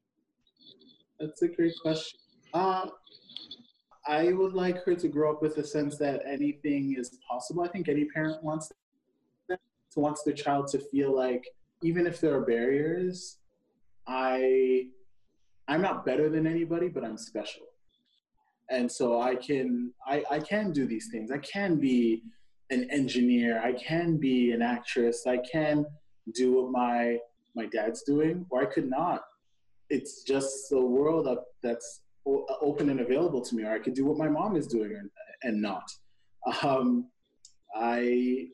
That's 1.21 1.43
a 1.43 1.47
great 1.47 1.75
question. 1.79 2.19
Uh, 2.51 2.87
I 4.07 4.33
would 4.33 4.53
like 4.53 4.83
her 4.85 4.95
to 4.95 5.07
grow 5.07 5.31
up 5.31 5.41
with 5.41 5.57
a 5.59 5.63
sense 5.63 5.97
that 5.99 6.23
anything 6.25 6.95
is 6.97 7.19
possible. 7.29 7.61
I 7.63 7.67
think 7.67 7.87
any 7.87 8.05
parent 8.05 8.43
wants 8.43 8.71
that, 9.47 9.59
wants 9.95 10.23
their 10.23 10.33
child 10.33 10.67
to 10.69 10.79
feel 10.79 11.15
like 11.15 11.47
even 11.83 12.07
if 12.07 12.19
there 12.19 12.35
are 12.35 12.41
barriers, 12.41 13.37
I 14.07 14.87
I'm 15.67 15.81
not 15.81 16.05
better 16.05 16.27
than 16.27 16.47
anybody, 16.47 16.89
but 16.89 17.03
I'm 17.03 17.17
special. 17.17 17.67
And 18.71 18.91
so 18.91 19.21
I 19.21 19.35
can 19.35 19.93
I, 20.07 20.23
I 20.31 20.39
can 20.39 20.71
do 20.71 20.87
these 20.87 21.09
things. 21.11 21.29
I 21.29 21.37
can 21.37 21.75
be 21.75 22.23
an 22.71 22.89
engineer. 22.89 23.61
I 23.61 23.73
can 23.73 24.17
be 24.17 24.53
an 24.53 24.63
actress. 24.63 25.27
I 25.27 25.37
can 25.37 25.85
do 26.33 26.53
what 26.53 26.71
my 26.71 27.19
my 27.55 27.67
dad's 27.67 28.01
doing, 28.01 28.47
or 28.49 28.63
I 28.63 28.65
could 28.65 28.89
not. 28.89 29.21
It's 29.91 30.23
just 30.23 30.69
the 30.69 30.79
world 30.79 31.27
that's 31.61 32.01
open 32.25 32.89
and 32.89 33.01
available 33.01 33.41
to 33.41 33.55
me, 33.55 33.63
or 33.63 33.73
I 33.73 33.79
could 33.79 33.93
do 33.93 34.05
what 34.05 34.17
my 34.17 34.29
mom 34.29 34.55
is 34.55 34.67
doing 34.67 34.93
and 35.43 35.61
not. 35.61 35.83
Um, 36.63 37.07
I 37.75 38.47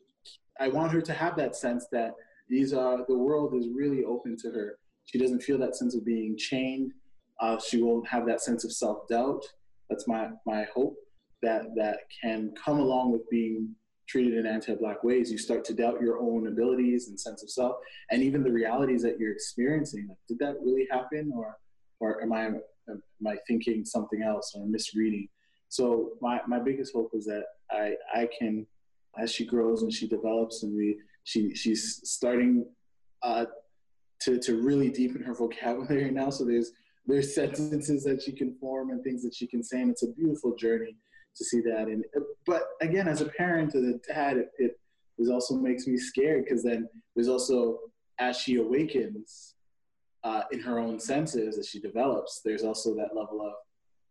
I 0.60 0.68
want 0.68 0.92
her 0.92 1.00
to 1.00 1.12
have 1.12 1.36
that 1.36 1.54
sense 1.56 1.86
that 1.92 2.12
these 2.48 2.72
are 2.72 3.04
the 3.06 3.16
world 3.16 3.54
is 3.54 3.68
really 3.74 4.04
open 4.04 4.36
to 4.42 4.50
her. 4.50 4.78
She 5.06 5.18
doesn't 5.18 5.42
feel 5.42 5.58
that 5.58 5.76
sense 5.76 5.94
of 5.94 6.04
being 6.04 6.36
chained. 6.36 6.92
Uh, 7.40 7.58
she 7.58 7.80
won't 7.82 8.06
have 8.08 8.26
that 8.26 8.40
sense 8.40 8.64
of 8.64 8.72
self 8.72 9.06
doubt. 9.08 9.42
That's 9.88 10.06
my 10.08 10.30
my 10.44 10.66
hope 10.74 10.96
that 11.42 11.62
that 11.76 11.98
can 12.20 12.52
come 12.62 12.78
along 12.80 13.12
with 13.12 13.22
being 13.30 13.74
treated 14.08 14.34
in 14.34 14.46
anti-black 14.46 15.04
ways. 15.04 15.30
You 15.30 15.38
start 15.38 15.64
to 15.66 15.74
doubt 15.74 16.00
your 16.00 16.18
own 16.18 16.46
abilities 16.48 17.08
and 17.08 17.20
sense 17.20 17.42
of 17.42 17.50
self, 17.50 17.76
and 18.10 18.22
even 18.22 18.42
the 18.42 18.52
realities 18.52 19.02
that 19.02 19.18
you're 19.18 19.32
experiencing. 19.32 20.06
Like, 20.08 20.18
did 20.28 20.38
that 20.38 20.56
really 20.64 20.86
happen, 20.90 21.32
or 21.34 21.56
or 22.00 22.22
am 22.22 22.32
I 22.32 22.46
am 22.46 22.62
I 23.26 23.36
thinking 23.46 23.84
something 23.84 24.22
else 24.22 24.52
or 24.54 24.66
misreading? 24.66 25.28
So 25.68 26.12
my, 26.20 26.40
my 26.46 26.58
biggest 26.58 26.92
hope 26.94 27.10
is 27.14 27.26
that 27.26 27.44
I, 27.70 27.94
I 28.14 28.28
can, 28.38 28.66
as 29.18 29.32
she 29.32 29.44
grows 29.44 29.82
and 29.82 29.92
she 29.92 30.08
develops 30.08 30.62
and 30.62 30.74
we, 30.74 30.98
she, 31.24 31.54
she's 31.54 32.00
starting 32.04 32.66
uh, 33.22 33.46
to, 34.22 34.38
to 34.38 34.62
really 34.62 34.90
deepen 34.90 35.22
her 35.22 35.34
vocabulary 35.34 36.10
now. 36.12 36.30
So 36.30 36.44
there's, 36.44 36.72
there's 37.06 37.34
sentences 37.34 38.04
that 38.04 38.22
she 38.22 38.32
can 38.32 38.54
form 38.60 38.90
and 38.90 39.02
things 39.02 39.22
that 39.22 39.34
she 39.34 39.46
can 39.46 39.62
say. 39.62 39.80
And 39.80 39.90
it's 39.90 40.02
a 40.02 40.12
beautiful 40.12 40.54
journey 40.56 40.96
to 41.38 41.44
see 41.44 41.60
that. 41.62 41.88
And, 41.88 42.04
but 42.46 42.64
again, 42.80 43.08
as 43.08 43.20
a 43.20 43.26
parent, 43.26 43.74
as 43.74 43.84
a 43.84 43.94
dad, 44.12 44.36
it, 44.36 44.50
it, 44.58 44.78
also 45.30 45.56
makes 45.56 45.86
me 45.86 45.96
scared 45.96 46.44
because 46.44 46.62
then 46.62 46.88
there's 47.16 47.28
also, 47.28 47.78
as 48.20 48.36
she 48.36 48.56
awakens, 48.56 49.54
uh, 50.24 50.42
in 50.52 50.60
her 50.60 50.78
own 50.78 50.98
senses 50.98 51.58
as 51.58 51.68
she 51.68 51.80
develops, 51.80 52.40
there's 52.44 52.64
also 52.64 52.94
that 52.94 53.16
level 53.16 53.40
of 53.44 53.52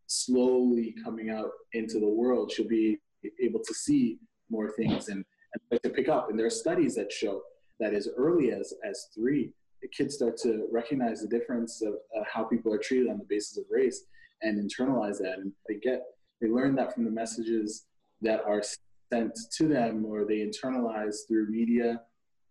slowly 0.08 0.96
coming 1.04 1.30
out 1.30 1.50
into 1.74 2.00
the 2.00 2.08
world. 2.08 2.52
She'll 2.52 2.68
be 2.68 2.98
able 3.42 3.62
to 3.64 3.74
see 3.74 4.18
more 4.50 4.72
things 4.72 5.10
and, 5.10 5.24
and 5.72 5.84
to 5.84 5.90
pick 5.90 6.10
up. 6.10 6.30
And 6.30 6.40
there 6.40 6.46
are 6.46 6.52
studies 6.52 6.96
that 6.96 7.12
show 7.12 7.42
that 7.80 7.94
as 7.94 8.10
early 8.18 8.52
as, 8.52 8.74
as 8.84 9.08
three, 9.14 9.54
the 9.82 9.88
kids 9.90 10.16
start 10.16 10.38
to 10.38 10.68
recognize 10.72 11.22
the 11.22 11.28
difference 11.28 11.82
of 11.82 11.94
uh, 12.18 12.24
how 12.32 12.44
people 12.44 12.74
are 12.74 12.80
treated 12.80 13.10
on 13.10 13.18
the 13.18 13.26
basis 13.30 13.58
of 13.58 13.66
race 13.70 14.04
and 14.42 14.58
internalize 14.58 15.18
that. 15.20 15.40
And 15.40 15.52
they 15.68 15.76
get, 15.76 16.02
they 16.42 16.48
learn 16.48 16.76
that 16.76 16.94
from 16.94 17.06
the 17.06 17.12
messages 17.12 17.86
that 18.22 18.42
are 18.46 18.64
sent 19.12 19.38
to 19.58 19.68
them 19.68 20.06
or 20.06 20.26
they 20.26 20.40
internalize 20.40 21.28
through 21.28 21.50
media, 21.50 22.02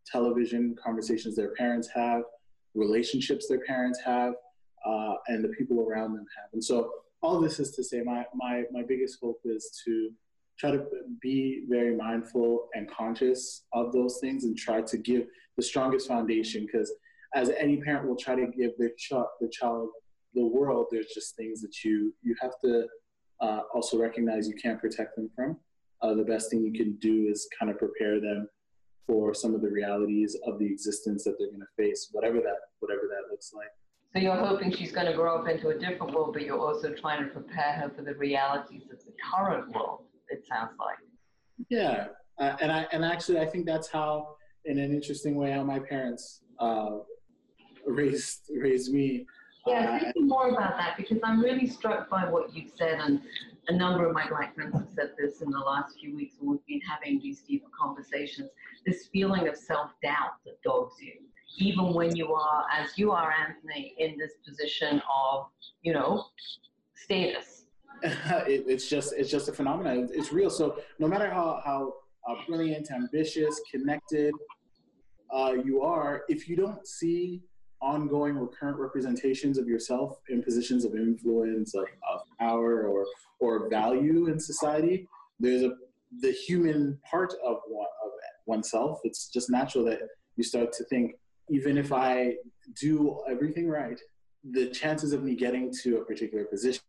television, 0.07 0.77
conversations 0.83 1.37
their 1.37 1.55
parents 1.55 1.89
have, 1.95 2.23
relationships 2.75 3.49
their 3.49 3.61
parents 3.61 4.01
have, 4.05 4.35
uh, 4.85 5.15
and 5.29 5.45
the 5.45 5.49
people 5.49 5.81
around 5.81 6.15
them 6.15 6.27
have. 6.37 6.51
And 6.53 6.63
so 6.63 6.91
all 7.23 7.41
this 7.41 7.59
is 7.59 7.73
to 7.73 7.83
say 7.83 8.03
my, 8.03 8.25
my, 8.35 8.65
my 8.71 8.83
biggest 8.83 9.19
hope 9.21 9.41
is 9.45 9.81
to 9.85 10.11
try 10.59 10.71
to 10.71 10.85
be 11.21 11.65
very 11.69 11.95
mindful 11.95 12.69
and 12.75 12.91
conscious 12.91 13.65
of 13.73 13.93
those 13.93 14.19
things 14.21 14.45
and 14.45 14.57
try 14.57 14.81
to 14.81 14.97
give 14.97 15.27
the 15.57 15.63
strongest 15.63 16.09
foundation 16.09 16.67
because 16.67 16.93
as 17.35 17.51
any 17.59 17.77
parent 17.79 18.07
will 18.07 18.17
try 18.17 18.35
to 18.35 18.47
give 18.57 18.71
their 18.79 18.91
child 18.99 19.27
the 19.41 19.49
child 19.49 19.89
the 20.35 20.45
world 20.47 20.87
there's 20.91 21.13
just 21.15 21.37
things 21.37 21.61
that 21.61 21.85
you 21.85 22.15
you 22.23 22.35
have 22.41 22.53
to 22.63 22.87
uh, 23.41 23.61
also 23.75 23.99
recognize 23.99 24.49
you 24.49 24.55
can't 24.55 24.81
protect 24.81 25.17
them 25.17 25.31
from 25.35 25.57
uh, 26.03 26.15
the 26.15 26.25
best 26.25 26.51
thing 26.51 26.63
you 26.63 26.73
can 26.73 26.97
do 26.97 27.29
is 27.31 27.49
kind 27.59 27.71
of 27.71 27.79
prepare 27.79 28.21
them 28.21 28.49
for 29.07 29.33
some 29.33 29.55
of 29.55 29.63
the 29.63 29.69
realities 29.69 30.37
of 30.47 30.59
the 30.59 30.67
existence 30.67 31.25
that 31.25 31.37
they're 31.39 31.49
going 31.49 31.61
to 31.61 31.67
face, 31.77 32.09
whatever 32.13 32.39
that 32.39 32.57
whatever 32.81 33.03
that 33.03 33.31
looks 33.31 33.53
like. 33.55 33.69
So 34.13 34.21
you're 34.21 34.37
hoping 34.37 34.73
she's 34.73 34.93
going 34.93 35.07
to 35.07 35.13
grow 35.13 35.39
up 35.39 35.49
into 35.49 35.69
a 35.69 35.79
different 35.79 36.15
world, 36.15 36.33
but 36.33 36.43
you're 36.43 36.59
also 36.59 36.93
trying 36.93 37.25
to 37.25 37.31
prepare 37.31 37.73
her 37.75 37.93
for 37.95 38.03
the 38.03 38.15
realities 38.15 38.83
of 38.91 38.99
the 39.05 39.13
current 39.33 39.73
world. 39.75 40.05
It 40.29 40.45
sounds 40.47 40.73
like. 40.79 40.99
Yeah, 41.69 42.09
uh, 42.39 42.57
and 42.61 42.73
I 42.73 42.87
and 42.93 43.05
actually 43.05 43.41
I 43.41 43.47
think 43.47 43.67
that's 43.67 43.89
how, 43.89 44.37
in 44.65 44.79
an 44.79 44.93
interesting 44.93 45.37
way, 45.37 45.53
how 45.53 45.63
my 45.63 45.79
parents 45.79 46.41
uh, 46.59 46.99
raised 47.87 48.51
raised 48.55 48.93
me. 48.93 49.27
Yeah, 49.67 50.13
uh, 50.17 50.21
more 50.21 50.49
about 50.51 50.77
that 50.77 50.97
because 50.97 51.19
I'm 51.25 51.41
really 51.41 51.67
struck 51.67 52.09
by 52.09 52.25
what 52.25 52.55
you've 52.55 52.71
said, 52.77 53.01
and 53.01 53.21
a 53.69 53.73
number 53.75 54.07
of 54.07 54.15
my 54.15 54.29
black 54.29 54.55
friends 54.55 54.75
have 54.75 54.89
said 54.95 55.11
this 55.19 55.43
in 55.43 55.51
the 55.51 55.59
last 55.59 55.99
few 55.99 56.15
weeks 56.15 56.37
when 56.39 56.53
we've 56.53 56.67
been 56.67 56.81
having 56.89 57.21
these 57.21 57.41
deeper 57.41 57.69
conversations. 57.77 58.51
This 58.87 59.09
feeling 59.13 59.49
of 59.49 59.57
self 59.57 59.91
doubt 60.03 60.37
that 60.45 60.63
dogs 60.63 60.95
you, 61.01 61.15
even 61.59 61.95
when 61.95 62.15
you 62.15 62.33
are, 62.33 62.65
as 62.73 62.97
you 62.97 63.11
are, 63.11 63.33
Anthony, 63.33 63.95
in 63.99 64.17
this 64.17 64.33
position 64.47 65.03
of, 65.13 65.47
you 65.83 65.93
know, 65.93 66.27
status. 66.95 67.65
it, 68.03 68.65
it's 68.69 68.89
just 68.89 69.15
it's 69.17 69.31
just 69.31 69.49
a 69.49 69.53
phenomenon. 69.53 70.09
It's 70.13 70.33
real. 70.33 70.51
So 70.51 70.79
no 71.01 71.09
matter 71.09 71.29
how 71.29 71.61
how 71.65 71.95
uh, 72.29 72.35
brilliant, 72.47 72.91
ambitious, 72.93 73.61
connected 73.71 74.35
uh, 75.33 75.55
you 75.65 75.83
are, 75.83 76.23
if 76.29 76.49
you 76.49 76.57
don't 76.57 76.87
see 76.87 77.43
ongoing 77.93 78.35
recurrent 78.47 78.79
representations 78.87 79.57
of 79.61 79.67
yourself 79.75 80.11
in 80.33 80.43
positions 80.49 80.83
of 80.87 80.91
influence, 81.09 81.71
of, 81.81 81.87
of 82.13 82.21
power, 82.45 82.73
or 82.91 83.01
or 83.45 83.53
value 83.81 84.21
in 84.31 84.37
society, 84.53 84.97
there's 85.43 85.65
a 85.69 85.73
the 86.25 86.33
human 86.47 86.99
part 87.11 87.33
of, 87.51 87.57
one, 87.77 87.93
of 88.05 88.11
oneself. 88.55 88.95
It's 89.09 89.23
just 89.37 89.51
natural 89.51 89.85
that 89.91 90.01
you 90.37 90.45
start 90.53 90.73
to 90.79 90.85
think, 90.85 91.07
even 91.59 91.75
if 91.85 91.91
I 91.93 92.37
do 92.87 93.21
everything 93.35 93.67
right, 93.81 94.01
the 94.57 94.67
chances 94.81 95.11
of 95.13 95.21
me 95.27 95.33
getting 95.35 95.65
to 95.83 95.89
a 96.01 96.05
particular 96.11 96.45
position 96.45 96.81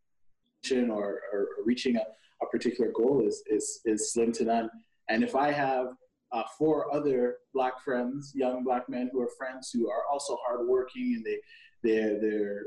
or, 0.97 1.07
or 1.33 1.39
reaching 1.69 1.95
a, 2.03 2.05
a 2.43 2.47
particular 2.55 2.89
goal 2.99 3.15
is, 3.27 3.35
is, 3.47 3.65
is 3.91 4.13
slim 4.13 4.31
to 4.33 4.43
none. 4.51 4.69
And 5.09 5.19
if 5.23 5.33
I 5.35 5.49
have 5.51 5.87
uh, 6.31 6.43
four 6.57 6.93
other 6.93 7.37
black 7.53 7.81
friends, 7.83 8.33
young 8.35 8.63
black 8.63 8.89
men 8.89 9.09
who 9.11 9.21
are 9.21 9.29
friends 9.37 9.71
who 9.73 9.89
are 9.89 10.03
also 10.11 10.37
hardworking 10.45 11.15
and 11.15 11.25
they, 11.25 11.37
they're, 11.83 12.19
they're 12.19 12.63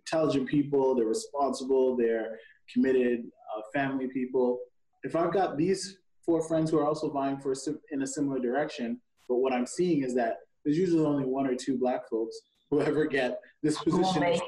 intelligent 0.00 0.48
people, 0.48 0.94
they're 0.94 1.06
responsible, 1.06 1.96
they're 1.96 2.38
committed 2.72 3.24
uh, 3.56 3.62
family 3.72 4.08
people. 4.08 4.60
If 5.02 5.16
I've 5.16 5.32
got 5.32 5.56
these 5.56 5.98
four 6.24 6.42
friends 6.46 6.70
who 6.70 6.78
are 6.78 6.86
also 6.86 7.10
vying 7.10 7.38
for 7.38 7.54
in 7.90 8.02
a 8.02 8.06
similar 8.06 8.38
direction, 8.38 9.00
but 9.28 9.36
what 9.36 9.52
I'm 9.52 9.66
seeing 9.66 10.02
is 10.02 10.14
that 10.14 10.38
there's 10.64 10.76
usually 10.76 11.04
only 11.04 11.24
one 11.24 11.46
or 11.46 11.54
two 11.54 11.78
black 11.78 12.08
folks 12.08 12.38
who 12.70 12.80
ever 12.82 13.06
get 13.06 13.40
this 13.62 13.78
position. 13.78 14.38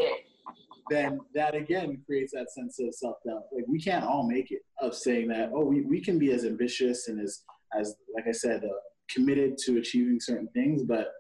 Then 0.91 1.21
that 1.35 1.55
again 1.55 2.03
creates 2.05 2.33
that 2.33 2.51
sense 2.51 2.81
of 2.81 2.93
self 2.93 3.17
doubt. 3.25 3.45
Like 3.53 3.65
we 3.69 3.81
can't 3.81 4.05
all 4.05 4.29
make 4.29 4.51
it. 4.51 4.63
Of 4.83 4.95
saying 4.95 5.29
that, 5.29 5.51
oh, 5.55 5.65
we, 5.65 5.83
we 5.83 6.01
can 6.01 6.19
be 6.19 6.33
as 6.33 6.45
ambitious 6.45 7.09
and 7.09 7.21
as 7.21 7.43
as 7.79 7.95
like 8.15 8.25
I 8.29 8.33
said, 8.33 8.65
uh, 8.65 8.69
committed 9.09 9.59
to 9.59 9.79
achieving 9.79 10.21
certain 10.21 10.49
things, 10.49 10.83
but 10.83 11.13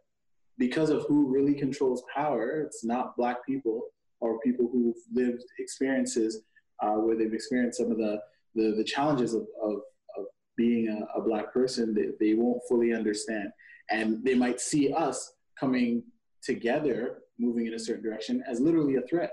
because 0.58 0.90
of 0.90 1.04
who 1.08 1.26
really 1.26 1.54
controls 1.54 2.02
power, 2.14 2.60
it's 2.60 2.84
not 2.84 3.16
black 3.16 3.44
people 3.46 3.82
or 4.20 4.38
people 4.40 4.68
who've 4.70 4.96
lived 5.12 5.42
experiences 5.58 6.42
uh, 6.82 6.92
where 6.92 7.16
they've 7.16 7.32
experienced 7.32 7.78
some 7.78 7.90
of 7.90 7.96
the, 7.96 8.20
the, 8.54 8.74
the 8.76 8.84
challenges 8.84 9.34
of, 9.34 9.46
of, 9.62 9.76
of 10.18 10.26
being 10.56 10.88
a, 10.88 11.18
a, 11.18 11.22
black 11.22 11.52
person 11.52 11.94
that 11.94 12.16
they 12.20 12.34
won't 12.34 12.60
fully 12.68 12.92
understand. 12.92 13.50
And 13.90 14.22
they 14.24 14.34
might 14.34 14.60
see 14.60 14.92
us 14.92 15.32
coming 15.58 16.02
together, 16.42 17.18
moving 17.38 17.66
in 17.66 17.74
a 17.74 17.78
certain 17.78 18.04
direction, 18.04 18.42
as 18.48 18.60
literally 18.60 18.96
a 18.96 19.02
threat. 19.02 19.32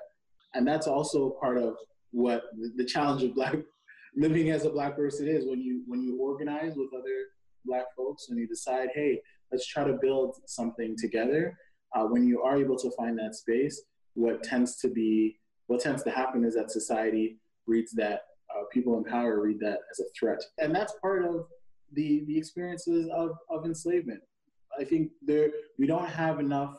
And 0.53 0.65
that's 0.65 0.87
also 0.87 1.37
part 1.41 1.57
of 1.57 1.75
what 2.11 2.43
the 2.77 2.85
challenge 2.85 3.23
of 3.23 3.35
black 3.35 3.55
living 4.17 4.49
as 4.49 4.65
a 4.65 4.69
black 4.69 4.95
person 4.95 5.27
is 5.27 5.45
when 5.45 5.61
you 5.61 5.83
when 5.87 6.01
you 6.01 6.19
organize 6.19 6.73
with 6.75 6.93
other 6.93 7.27
black 7.65 7.85
folks 7.95 8.29
and 8.29 8.39
you 8.39 8.47
decide, 8.47 8.89
hey, 8.93 9.21
let's 9.51 9.67
try 9.67 9.83
to 9.83 9.97
build 10.01 10.35
something 10.45 10.95
together. 10.97 11.57
Uh, 11.95 12.03
when 12.03 12.27
you 12.27 12.41
are 12.41 12.57
able 12.57 12.77
to 12.77 12.91
find 12.97 13.17
that 13.17 13.35
space, 13.35 13.81
what 14.15 14.43
tends 14.43 14.77
to 14.77 14.89
be 14.89 15.37
what 15.67 15.79
tends 15.81 16.03
to 16.03 16.09
happen 16.09 16.43
is 16.43 16.55
that 16.55 16.71
society 16.71 17.37
reads 17.65 17.91
that, 17.91 18.21
uh, 18.55 18.63
people 18.71 18.97
in 18.97 19.03
power 19.03 19.41
read 19.41 19.59
that 19.59 19.79
as 19.91 19.99
a 19.99 20.05
threat. 20.17 20.41
And 20.57 20.73
that's 20.73 20.93
part 21.01 21.25
of 21.25 21.47
the, 21.91 22.23
the 22.25 22.37
experiences 22.37 23.09
of, 23.13 23.31
of 23.49 23.65
enslavement. 23.65 24.21
I 24.79 24.83
think 24.85 25.11
there 25.21 25.49
we 25.77 25.87
don't 25.87 26.07
have 26.07 26.39
enough 26.39 26.77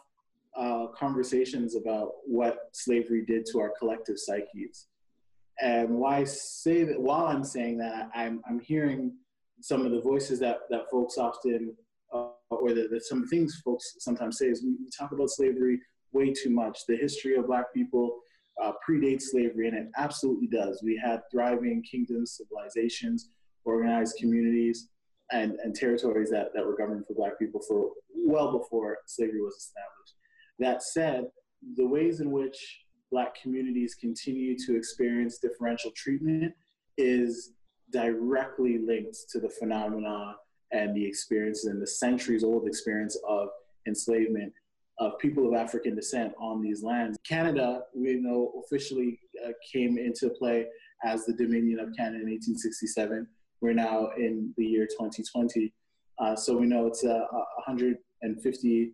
uh, 0.56 0.86
conversations 0.88 1.76
about 1.76 2.12
what 2.24 2.70
slavery 2.72 3.24
did 3.24 3.44
to 3.52 3.60
our 3.60 3.72
collective 3.78 4.18
psyches. 4.18 4.86
And 5.60 5.90
why 5.90 6.24
say 6.24 6.84
that 6.84 7.00
while 7.00 7.26
I'm 7.26 7.44
saying 7.44 7.78
that, 7.78 8.10
I'm, 8.14 8.40
I'm 8.48 8.60
hearing 8.60 9.12
some 9.60 9.84
of 9.84 9.92
the 9.92 10.00
voices 10.00 10.38
that, 10.40 10.58
that 10.70 10.90
folks 10.90 11.18
often, 11.18 11.74
uh, 12.14 12.28
or 12.50 12.72
the, 12.72 12.88
the, 12.90 13.00
some 13.00 13.26
things 13.26 13.60
folks 13.64 13.96
sometimes 13.98 14.38
say 14.38 14.46
is 14.46 14.62
we, 14.62 14.70
we 14.70 14.90
talk 14.96 15.12
about 15.12 15.30
slavery 15.30 15.80
way 16.12 16.32
too 16.32 16.50
much. 16.50 16.80
The 16.86 16.96
history 16.96 17.34
of 17.36 17.48
Black 17.48 17.74
people 17.74 18.20
uh, 18.62 18.72
predates 18.88 19.22
slavery, 19.22 19.68
and 19.68 19.76
it 19.76 19.88
absolutely 19.96 20.46
does. 20.46 20.80
We 20.82 21.00
had 21.02 21.20
thriving 21.30 21.82
kingdoms, 21.82 22.40
civilizations, 22.40 23.30
organized 23.64 24.16
communities, 24.18 24.88
and, 25.32 25.58
and 25.62 25.74
territories 25.74 26.30
that, 26.30 26.48
that 26.54 26.64
were 26.64 26.76
governed 26.76 27.06
for 27.06 27.14
Black 27.14 27.38
people 27.38 27.60
for 27.68 27.90
well 28.14 28.58
before 28.58 28.98
slavery 29.06 29.40
was 29.40 29.56
established. 29.56 30.14
That 30.58 30.82
said, 30.82 31.26
the 31.76 31.86
ways 31.86 32.20
in 32.20 32.30
which 32.30 32.80
Black 33.10 33.40
communities 33.40 33.94
continue 33.94 34.56
to 34.66 34.76
experience 34.76 35.38
differential 35.38 35.90
treatment 35.96 36.52
is 36.96 37.52
directly 37.90 38.78
linked 38.78 39.16
to 39.30 39.40
the 39.40 39.48
phenomena 39.48 40.36
and 40.72 40.94
the 40.94 41.04
experiences 41.04 41.64
and 41.64 41.80
the 41.80 41.86
centuries 41.86 42.44
old 42.44 42.66
experience 42.66 43.16
of 43.26 43.48
enslavement 43.86 44.52
of 44.98 45.18
people 45.18 45.46
of 45.46 45.54
African 45.54 45.94
descent 45.94 46.34
on 46.40 46.60
these 46.60 46.82
lands. 46.82 47.18
Canada, 47.26 47.82
we 47.94 48.14
know, 48.14 48.52
officially 48.64 49.18
uh, 49.46 49.52
came 49.72 49.96
into 49.96 50.28
play 50.30 50.66
as 51.04 51.24
the 51.24 51.32
Dominion 51.32 51.78
of 51.78 51.94
Canada 51.96 52.22
in 52.22 52.30
1867. 52.30 53.26
We're 53.60 53.74
now 53.74 54.10
in 54.16 54.52
the 54.56 54.64
year 54.64 54.86
2020. 54.86 55.72
Uh, 56.18 56.34
so 56.34 56.56
we 56.56 56.66
know 56.66 56.86
it's 56.86 57.04
uh, 57.04 57.26
150, 57.30 58.92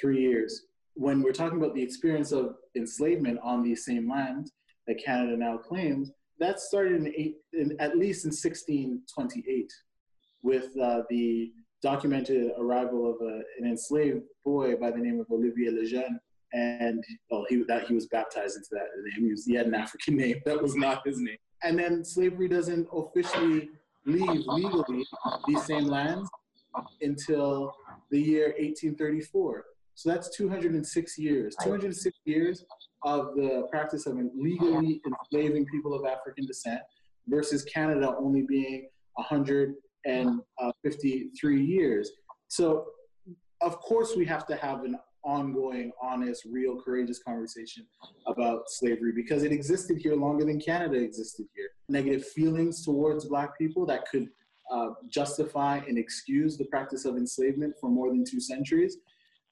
three 0.00 0.20
years. 0.20 0.66
When 0.94 1.22
we're 1.22 1.32
talking 1.32 1.58
about 1.58 1.74
the 1.74 1.82
experience 1.82 2.32
of 2.32 2.56
enslavement 2.76 3.38
on 3.42 3.62
these 3.62 3.84
same 3.84 4.10
lands 4.10 4.52
that 4.86 5.02
Canada 5.02 5.36
now 5.36 5.56
claims, 5.56 6.10
that 6.38 6.60
started 6.60 6.94
in, 6.94 7.12
eight, 7.16 7.36
in 7.52 7.76
at 7.78 7.96
least 7.96 8.24
in 8.24 8.30
1628 8.30 9.72
with 10.42 10.76
uh, 10.80 11.02
the 11.08 11.52
documented 11.82 12.50
arrival 12.58 13.10
of 13.10 13.16
a, 13.20 13.42
an 13.58 13.66
enslaved 13.66 14.22
boy 14.44 14.76
by 14.76 14.90
the 14.90 14.98
name 14.98 15.20
of 15.20 15.26
Olivier 15.30 15.70
Lejeune. 15.70 16.18
And 16.52 17.02
well, 17.30 17.46
he, 17.48 17.64
that, 17.68 17.86
he 17.86 17.94
was 17.94 18.06
baptized 18.08 18.56
into 18.56 18.68
that 18.72 18.86
name. 19.04 19.26
He, 19.26 19.30
was, 19.30 19.46
he 19.46 19.54
had 19.54 19.66
an 19.66 19.74
African 19.74 20.16
name. 20.22 20.40
That 20.44 20.60
was 20.60 20.76
not 20.76 21.06
his 21.06 21.18
name. 21.18 21.38
And 21.62 21.78
then 21.78 22.04
slavery 22.04 22.48
doesn't 22.48 22.88
officially 22.92 23.70
leave 24.04 24.44
legally 24.46 25.04
these 25.46 25.64
same 25.64 25.86
lands 25.86 26.28
until 27.00 27.72
the 28.10 28.20
year 28.20 28.46
1834. 28.58 29.64
So 29.94 30.10
that's 30.10 30.34
206 30.36 31.18
years. 31.18 31.54
206 31.62 32.18
years 32.24 32.64
of 33.04 33.34
the 33.34 33.66
practice 33.70 34.06
of 34.06 34.16
legally 34.34 35.00
enslaving 35.06 35.66
people 35.66 35.94
of 35.94 36.04
African 36.06 36.46
descent 36.46 36.80
versus 37.28 37.64
Canada 37.64 38.14
only 38.18 38.42
being 38.42 38.88
100 39.14 39.74
and 40.04 40.40
uh, 40.60 40.72
53 40.82 41.64
years. 41.64 42.10
So, 42.48 42.86
of 43.60 43.78
course, 43.78 44.14
we 44.16 44.24
have 44.26 44.46
to 44.46 44.56
have 44.56 44.84
an 44.84 44.98
ongoing, 45.24 45.92
honest, 46.02 46.44
real, 46.50 46.80
courageous 46.80 47.22
conversation 47.22 47.86
about 48.26 48.64
slavery 48.68 49.12
because 49.14 49.44
it 49.44 49.52
existed 49.52 49.98
here 49.98 50.16
longer 50.16 50.44
than 50.44 50.60
Canada 50.60 50.96
existed 50.96 51.46
here. 51.54 51.68
Negative 51.88 52.26
feelings 52.26 52.84
towards 52.84 53.26
Black 53.26 53.56
people 53.56 53.86
that 53.86 54.08
could 54.10 54.28
uh, 54.72 54.90
justify 55.08 55.78
and 55.86 55.98
excuse 55.98 56.56
the 56.56 56.64
practice 56.66 57.04
of 57.04 57.16
enslavement 57.16 57.74
for 57.80 57.88
more 57.88 58.08
than 58.08 58.24
two 58.24 58.40
centuries. 58.40 58.96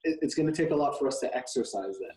It, 0.03 0.19
it's 0.23 0.35
going 0.35 0.53
to 0.53 0.63
take 0.63 0.71
a 0.71 0.77
lot 0.77 0.99
for 0.99 1.07
us 1.07 1.19
to 1.21 1.37
exercise 1.37 1.97
that. 1.99 2.17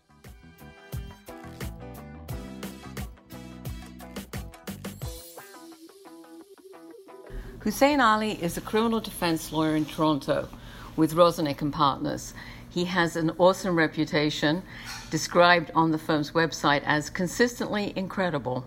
Hussein 7.59 8.01
Ali 8.01 8.33
is 8.43 8.57
a 8.57 8.61
criminal 8.61 8.99
defense 8.99 9.53
lawyer 9.53 9.77
in 9.77 9.85
Toronto 9.85 10.49
with 10.97 11.13
Rozenek 11.13 11.61
and 11.61 11.71
Partners. 11.71 12.33
He 12.69 12.85
has 12.85 13.15
an 13.15 13.31
awesome 13.37 13.77
reputation, 13.77 14.63
described 15.09 15.71
on 15.73 15.91
the 15.91 15.97
firm's 15.97 16.31
website 16.31 16.81
as 16.85 17.09
consistently 17.09 17.93
incredible. 17.95 18.65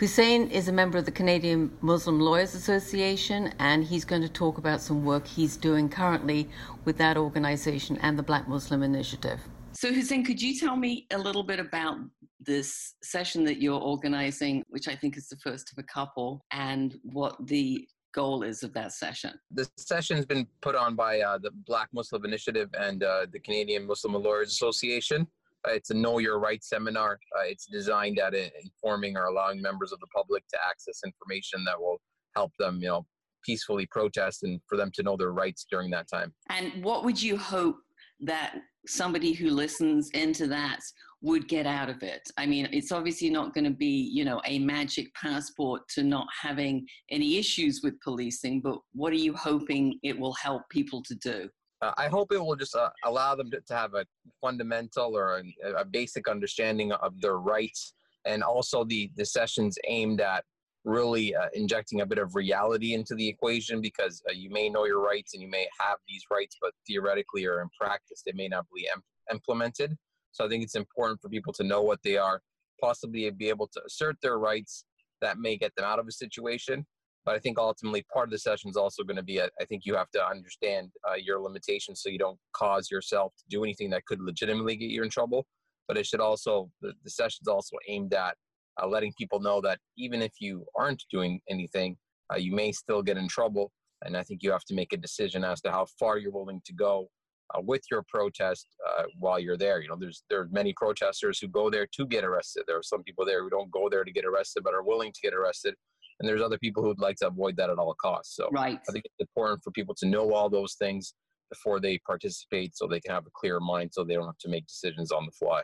Hussein 0.00 0.50
is 0.50 0.68
a 0.68 0.72
member 0.72 0.96
of 0.96 1.04
the 1.04 1.10
Canadian 1.10 1.70
Muslim 1.82 2.18
Lawyers 2.20 2.54
Association, 2.54 3.52
and 3.58 3.84
he's 3.84 4.06
going 4.06 4.22
to 4.22 4.30
talk 4.30 4.56
about 4.56 4.80
some 4.80 5.04
work 5.04 5.26
he's 5.26 5.58
doing 5.58 5.90
currently 5.90 6.48
with 6.86 6.96
that 6.96 7.18
organization 7.18 7.98
and 7.98 8.18
the 8.18 8.22
Black 8.22 8.48
Muslim 8.48 8.82
Initiative. 8.82 9.38
So, 9.72 9.92
Hussein, 9.92 10.24
could 10.24 10.40
you 10.40 10.58
tell 10.58 10.74
me 10.74 11.06
a 11.12 11.18
little 11.18 11.42
bit 11.42 11.60
about 11.60 11.98
this 12.40 12.94
session 13.02 13.44
that 13.44 13.60
you're 13.60 13.78
organizing, 13.78 14.62
which 14.70 14.88
I 14.88 14.94
think 14.94 15.18
is 15.18 15.28
the 15.28 15.36
first 15.36 15.70
of 15.70 15.76
a 15.76 15.82
couple, 15.82 16.46
and 16.50 16.98
what 17.02 17.36
the 17.46 17.86
goal 18.14 18.42
is 18.42 18.62
of 18.62 18.72
that 18.72 18.94
session? 18.94 19.32
The 19.50 19.68
session's 19.76 20.24
been 20.24 20.46
put 20.62 20.76
on 20.76 20.96
by 20.96 21.20
uh, 21.20 21.36
the 21.36 21.50
Black 21.66 21.90
Muslim 21.92 22.24
Initiative 22.24 22.70
and 22.72 23.02
uh, 23.02 23.26
the 23.30 23.38
Canadian 23.38 23.86
Muslim 23.86 24.14
Lawyers 24.14 24.48
Association. 24.48 25.26
Uh, 25.66 25.72
it's 25.72 25.90
a 25.90 25.94
Know 25.94 26.18
Your 26.18 26.38
Rights 26.38 26.68
seminar. 26.68 27.18
Uh, 27.38 27.44
it's 27.44 27.66
designed 27.66 28.18
at 28.18 28.34
informing 28.34 29.16
or 29.16 29.24
allowing 29.26 29.60
members 29.60 29.92
of 29.92 30.00
the 30.00 30.06
public 30.14 30.46
to 30.48 30.58
access 30.68 31.00
information 31.04 31.64
that 31.64 31.78
will 31.78 32.00
help 32.34 32.52
them, 32.58 32.78
you 32.80 32.88
know, 32.88 33.06
peacefully 33.44 33.86
protest 33.86 34.42
and 34.42 34.60
for 34.66 34.76
them 34.76 34.90
to 34.94 35.02
know 35.02 35.16
their 35.16 35.32
rights 35.32 35.66
during 35.70 35.90
that 35.90 36.08
time. 36.08 36.32
And 36.48 36.84
what 36.84 37.04
would 37.04 37.20
you 37.20 37.36
hope 37.36 37.76
that 38.20 38.56
somebody 38.86 39.32
who 39.32 39.50
listens 39.50 40.10
into 40.10 40.46
that 40.46 40.80
would 41.22 41.48
get 41.48 41.66
out 41.66 41.90
of 41.90 42.02
it? 42.02 42.22
I 42.38 42.46
mean, 42.46 42.68
it's 42.72 42.92
obviously 42.92 43.28
not 43.30 43.52
going 43.54 43.64
to 43.64 43.70
be, 43.70 44.10
you 44.12 44.24
know, 44.24 44.40
a 44.46 44.58
magic 44.58 45.12
passport 45.14 45.82
to 45.94 46.02
not 46.02 46.26
having 46.40 46.86
any 47.10 47.36
issues 47.36 47.80
with 47.82 48.00
policing, 48.00 48.60
but 48.62 48.78
what 48.92 49.12
are 49.12 49.16
you 49.16 49.34
hoping 49.34 49.98
it 50.02 50.18
will 50.18 50.34
help 50.34 50.62
people 50.70 51.02
to 51.04 51.14
do? 51.16 51.48
Uh, 51.82 51.92
I 51.96 52.08
hope 52.08 52.32
it 52.32 52.38
will 52.38 52.56
just 52.56 52.76
uh, 52.76 52.90
allow 53.04 53.34
them 53.34 53.50
to, 53.52 53.60
to, 53.60 53.74
have 53.74 53.94
a 53.94 54.04
fundamental 54.40 55.16
or 55.16 55.38
a, 55.38 55.80
a, 55.80 55.84
basic 55.84 56.28
understanding 56.28 56.92
of 56.92 57.18
their 57.20 57.38
rights, 57.38 57.94
and 58.26 58.42
also 58.42 58.84
the 58.84 59.10
the 59.16 59.24
sessions 59.24 59.78
aimed 59.88 60.20
at 60.20 60.44
really 60.84 61.34
uh, 61.34 61.48
injecting 61.54 62.00
a 62.00 62.06
bit 62.06 62.18
of 62.18 62.34
reality 62.34 62.94
into 62.94 63.14
the 63.14 63.26
equation 63.26 63.80
because 63.80 64.22
uh, 64.28 64.32
you 64.32 64.50
may 64.50 64.68
know 64.68 64.84
your 64.84 65.02
rights 65.02 65.34
and 65.34 65.42
you 65.42 65.48
may 65.48 65.66
have 65.78 65.98
these 66.08 66.24
rights, 66.30 66.56
but 66.60 66.72
theoretically 66.86 67.46
or 67.46 67.60
in 67.60 67.68
practice 67.78 68.22
they 68.24 68.32
may 68.32 68.48
not 68.48 68.66
be 68.74 68.88
em- 68.94 69.02
implemented. 69.30 69.96
So 70.32 70.44
I 70.44 70.48
think 70.48 70.62
it's 70.62 70.76
important 70.76 71.20
for 71.20 71.28
people 71.28 71.52
to 71.54 71.64
know 71.64 71.82
what 71.82 72.00
they 72.02 72.16
are, 72.16 72.40
possibly 72.80 73.28
be 73.30 73.48
able 73.48 73.68
to 73.68 73.82
assert 73.86 74.16
their 74.22 74.38
rights 74.38 74.84
that 75.20 75.38
may 75.38 75.56
get 75.56 75.74
them 75.76 75.84
out 75.84 75.98
of 75.98 76.08
a 76.08 76.12
situation. 76.12 76.86
But 77.30 77.36
I 77.36 77.38
think 77.38 77.60
ultimately 77.60 78.04
part 78.12 78.26
of 78.26 78.32
the 78.32 78.40
session 78.40 78.70
is 78.70 78.76
also 78.76 79.04
going 79.04 79.14
to 79.14 79.22
be, 79.22 79.40
I 79.40 79.64
think 79.68 79.82
you 79.84 79.94
have 79.94 80.10
to 80.14 80.26
understand 80.26 80.90
uh, 81.08 81.14
your 81.14 81.38
limitations 81.38 82.02
so 82.02 82.08
you 82.08 82.18
don't 82.18 82.40
cause 82.54 82.90
yourself 82.90 83.32
to 83.36 83.44
do 83.48 83.62
anything 83.62 83.88
that 83.90 84.04
could 84.04 84.20
legitimately 84.20 84.74
get 84.74 84.90
you 84.90 85.04
in 85.04 85.10
trouble. 85.10 85.46
But 85.86 85.96
it 85.96 86.06
should 86.06 86.18
also, 86.18 86.72
the, 86.80 86.92
the 87.04 87.10
session's 87.10 87.46
also 87.46 87.76
aimed 87.86 88.14
at 88.14 88.34
uh, 88.82 88.88
letting 88.88 89.12
people 89.16 89.38
know 89.38 89.60
that 89.60 89.78
even 89.96 90.22
if 90.22 90.32
you 90.40 90.66
aren't 90.76 91.04
doing 91.08 91.40
anything, 91.48 91.96
uh, 92.32 92.36
you 92.36 92.52
may 92.52 92.72
still 92.72 93.00
get 93.00 93.16
in 93.16 93.28
trouble. 93.28 93.70
And 94.04 94.16
I 94.16 94.24
think 94.24 94.42
you 94.42 94.50
have 94.50 94.64
to 94.64 94.74
make 94.74 94.92
a 94.92 94.96
decision 94.96 95.44
as 95.44 95.60
to 95.60 95.70
how 95.70 95.86
far 96.00 96.18
you're 96.18 96.32
willing 96.32 96.60
to 96.64 96.72
go 96.72 97.06
uh, 97.54 97.60
with 97.62 97.82
your 97.92 98.02
protest 98.08 98.66
uh, 98.88 99.04
while 99.20 99.38
you're 99.38 99.56
there. 99.56 99.80
You 99.80 99.88
know, 99.88 99.96
there's 99.96 100.24
there 100.28 100.40
are 100.40 100.48
many 100.50 100.72
protesters 100.76 101.38
who 101.38 101.46
go 101.46 101.70
there 101.70 101.86
to 101.92 102.06
get 102.06 102.24
arrested. 102.24 102.64
There 102.66 102.78
are 102.78 102.82
some 102.82 103.04
people 103.04 103.24
there 103.24 103.44
who 103.44 103.50
don't 103.50 103.70
go 103.70 103.88
there 103.88 104.02
to 104.02 104.10
get 104.10 104.24
arrested 104.24 104.64
but 104.64 104.74
are 104.74 104.82
willing 104.82 105.12
to 105.12 105.20
get 105.22 105.32
arrested, 105.32 105.76
and 106.20 106.28
there's 106.28 106.42
other 106.42 106.58
people 106.58 106.82
who'd 106.82 107.00
like 107.00 107.16
to 107.16 107.26
avoid 107.26 107.56
that 107.56 107.70
at 107.70 107.78
all 107.78 107.94
costs. 108.00 108.36
So 108.36 108.48
right. 108.52 108.78
I 108.88 108.92
think 108.92 109.06
it's 109.06 109.14
important 109.18 109.64
for 109.64 109.70
people 109.72 109.94
to 109.96 110.06
know 110.06 110.32
all 110.34 110.48
those 110.48 110.74
things 110.74 111.14
before 111.50 111.80
they 111.80 111.98
participate, 112.06 112.76
so 112.76 112.86
they 112.86 113.00
can 113.00 113.12
have 113.12 113.26
a 113.26 113.30
clear 113.34 113.58
mind, 113.58 113.90
so 113.92 114.04
they 114.04 114.14
don't 114.14 114.26
have 114.26 114.38
to 114.38 114.48
make 114.48 114.66
decisions 114.66 115.10
on 115.10 115.26
the 115.26 115.32
fly. 115.32 115.62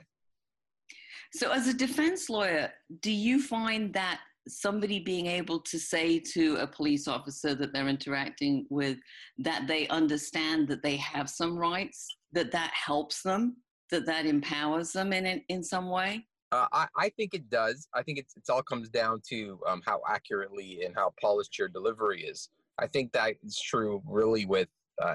So, 1.32 1.52
as 1.52 1.68
a 1.68 1.74
defense 1.74 2.28
lawyer, 2.28 2.72
do 3.02 3.12
you 3.12 3.40
find 3.40 3.92
that 3.94 4.20
somebody 4.48 5.00
being 5.00 5.26
able 5.26 5.60
to 5.60 5.78
say 5.78 6.18
to 6.20 6.56
a 6.56 6.66
police 6.66 7.08
officer 7.08 7.54
that 7.54 7.72
they're 7.72 7.88
interacting 7.88 8.66
with 8.70 8.98
that 9.38 9.66
they 9.66 9.88
understand 9.88 10.68
that 10.68 10.82
they 10.82 10.96
have 10.96 11.28
some 11.28 11.56
rights, 11.56 12.06
that 12.32 12.52
that 12.52 12.72
helps 12.72 13.22
them, 13.22 13.56
that 13.90 14.06
that 14.06 14.26
empowers 14.26 14.92
them 14.92 15.12
in 15.12 15.26
in, 15.26 15.42
in 15.48 15.62
some 15.62 15.88
way? 15.88 16.26
Uh, 16.52 16.66
I, 16.72 16.86
I 16.96 17.08
think 17.10 17.34
it 17.34 17.50
does. 17.50 17.88
I 17.94 18.02
think 18.02 18.18
it's, 18.18 18.36
it 18.36 18.44
all 18.48 18.62
comes 18.62 18.88
down 18.88 19.20
to 19.30 19.58
um, 19.66 19.82
how 19.84 20.00
accurately 20.08 20.82
and 20.84 20.94
how 20.94 21.12
polished 21.20 21.58
your 21.58 21.68
delivery 21.68 22.22
is. 22.22 22.50
I 22.78 22.86
think 22.86 23.12
that 23.12 23.34
is 23.44 23.60
true 23.60 24.02
really 24.06 24.46
with 24.46 24.68
uh, 25.02 25.14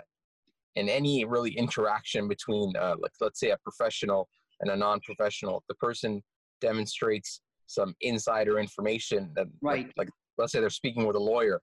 in 0.75 0.89
any 0.89 1.25
really 1.25 1.51
interaction 1.51 2.27
between, 2.27 2.73
uh, 2.75 2.95
like, 2.99 3.11
let's 3.19 3.39
say, 3.39 3.51
a 3.51 3.57
professional 3.57 4.27
and 4.59 4.71
a 4.71 4.75
non-professional. 4.75 5.63
The 5.67 5.75
person 5.75 6.21
demonstrates 6.59 7.41
some 7.71 7.95
insider 8.01 8.59
information 8.59 9.31
that 9.35 9.47
right. 9.61 9.85
like, 9.85 9.93
like 9.97 10.09
let's 10.37 10.51
say 10.51 10.59
they're 10.59 10.69
speaking 10.69 11.05
with 11.05 11.15
a 11.15 11.19
lawyer 11.19 11.61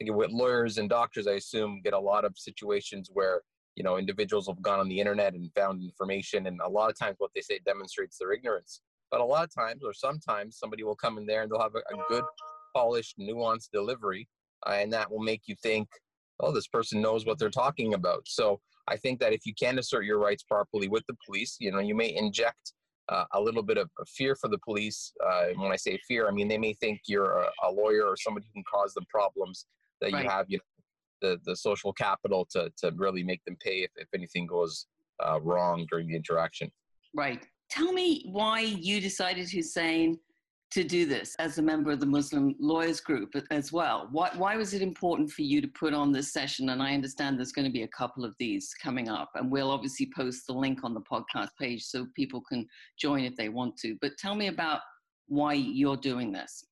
like 0.00 0.14
with 0.14 0.30
lawyers 0.30 0.78
and 0.78 0.88
doctors 0.88 1.26
i 1.26 1.32
assume 1.32 1.80
get 1.82 1.92
a 1.92 1.98
lot 1.98 2.24
of 2.24 2.32
situations 2.36 3.10
where 3.12 3.42
you 3.74 3.82
know 3.82 3.96
individuals 3.96 4.46
have 4.46 4.60
gone 4.62 4.78
on 4.78 4.88
the 4.88 4.98
internet 4.98 5.34
and 5.34 5.50
found 5.54 5.82
information 5.82 6.46
and 6.46 6.60
a 6.64 6.68
lot 6.68 6.88
of 6.90 6.98
times 6.98 7.16
what 7.18 7.30
they 7.34 7.40
say 7.40 7.58
demonstrates 7.66 8.18
their 8.18 8.32
ignorance 8.32 8.82
but 9.10 9.20
a 9.20 9.24
lot 9.24 9.44
of 9.44 9.54
times 9.54 9.82
or 9.84 9.92
sometimes 9.92 10.58
somebody 10.58 10.82
will 10.82 10.96
come 10.96 11.18
in 11.18 11.26
there 11.26 11.42
and 11.42 11.50
they'll 11.50 11.60
have 11.60 11.74
a, 11.74 11.94
a 11.94 11.98
good 12.08 12.24
polished 12.74 13.18
nuanced 13.18 13.70
delivery 13.72 14.28
uh, 14.66 14.72
and 14.72 14.92
that 14.92 15.10
will 15.10 15.22
make 15.22 15.42
you 15.46 15.54
think 15.62 15.88
oh 16.40 16.52
this 16.52 16.68
person 16.68 17.00
knows 17.00 17.26
what 17.26 17.38
they're 17.38 17.50
talking 17.50 17.94
about 17.94 18.22
so 18.26 18.60
i 18.88 18.96
think 18.96 19.18
that 19.18 19.32
if 19.32 19.46
you 19.46 19.54
can 19.58 19.78
assert 19.78 20.04
your 20.04 20.18
rights 20.18 20.42
properly 20.42 20.88
with 20.88 21.04
the 21.08 21.16
police 21.24 21.56
you 21.60 21.72
know 21.72 21.80
you 21.80 21.94
may 21.94 22.14
inject 22.14 22.72
uh, 23.08 23.24
a 23.32 23.40
little 23.40 23.62
bit 23.62 23.78
of, 23.78 23.88
fear 24.06 24.36
for 24.36 24.48
the 24.48 24.58
police. 24.58 25.12
Uh, 25.24 25.46
when 25.56 25.72
I 25.72 25.76
say 25.76 25.98
fear, 26.06 26.28
I 26.28 26.30
mean 26.30 26.48
they 26.48 26.58
may 26.58 26.74
think 26.74 27.00
you're 27.06 27.38
a, 27.38 27.50
a 27.64 27.70
lawyer 27.70 28.04
or 28.04 28.16
somebody 28.16 28.46
who 28.46 28.52
can 28.52 28.64
cause 28.70 28.94
them 28.94 29.06
problems 29.08 29.66
that 30.00 30.12
right. 30.12 30.24
you 30.24 30.30
have, 30.30 30.46
you 30.48 30.58
know, 30.58 30.62
the 31.20 31.40
the 31.44 31.56
social 31.56 31.92
capital 31.92 32.46
to 32.50 32.70
to 32.78 32.92
really 32.96 33.22
make 33.22 33.44
them 33.44 33.56
pay 33.60 33.82
if, 33.82 33.90
if 33.96 34.08
anything 34.14 34.46
goes 34.46 34.86
uh, 35.24 35.40
wrong 35.40 35.86
during 35.90 36.08
the 36.08 36.14
interaction. 36.14 36.70
Right. 37.14 37.46
Tell 37.70 37.92
me 37.92 38.24
why 38.26 38.60
you 38.60 39.00
decided, 39.00 39.50
Hussein, 39.50 40.18
to 40.70 40.84
do 40.84 41.06
this 41.06 41.34
as 41.38 41.56
a 41.56 41.62
member 41.62 41.90
of 41.90 42.00
the 42.00 42.06
Muslim 42.06 42.54
lawyers 42.60 43.00
group 43.00 43.34
as 43.50 43.72
well. 43.72 44.08
Why, 44.10 44.30
why 44.36 44.56
was 44.56 44.74
it 44.74 44.82
important 44.82 45.30
for 45.30 45.42
you 45.42 45.62
to 45.62 45.68
put 45.68 45.94
on 45.94 46.12
this 46.12 46.32
session? 46.32 46.68
And 46.70 46.82
I 46.82 46.92
understand 46.92 47.38
there's 47.38 47.52
going 47.52 47.66
to 47.66 47.72
be 47.72 47.84
a 47.84 47.88
couple 47.88 48.24
of 48.24 48.34
these 48.38 48.74
coming 48.82 49.08
up, 49.08 49.30
and 49.34 49.50
we'll 49.50 49.70
obviously 49.70 50.10
post 50.14 50.46
the 50.46 50.52
link 50.52 50.80
on 50.84 50.92
the 50.92 51.00
podcast 51.00 51.48
page 51.58 51.84
so 51.84 52.06
people 52.14 52.42
can 52.42 52.66
join 52.98 53.24
if 53.24 53.36
they 53.36 53.48
want 53.48 53.76
to. 53.78 53.96
But 54.00 54.18
tell 54.18 54.34
me 54.34 54.48
about 54.48 54.80
why 55.26 55.54
you're 55.54 55.96
doing 55.96 56.32
this. 56.32 56.64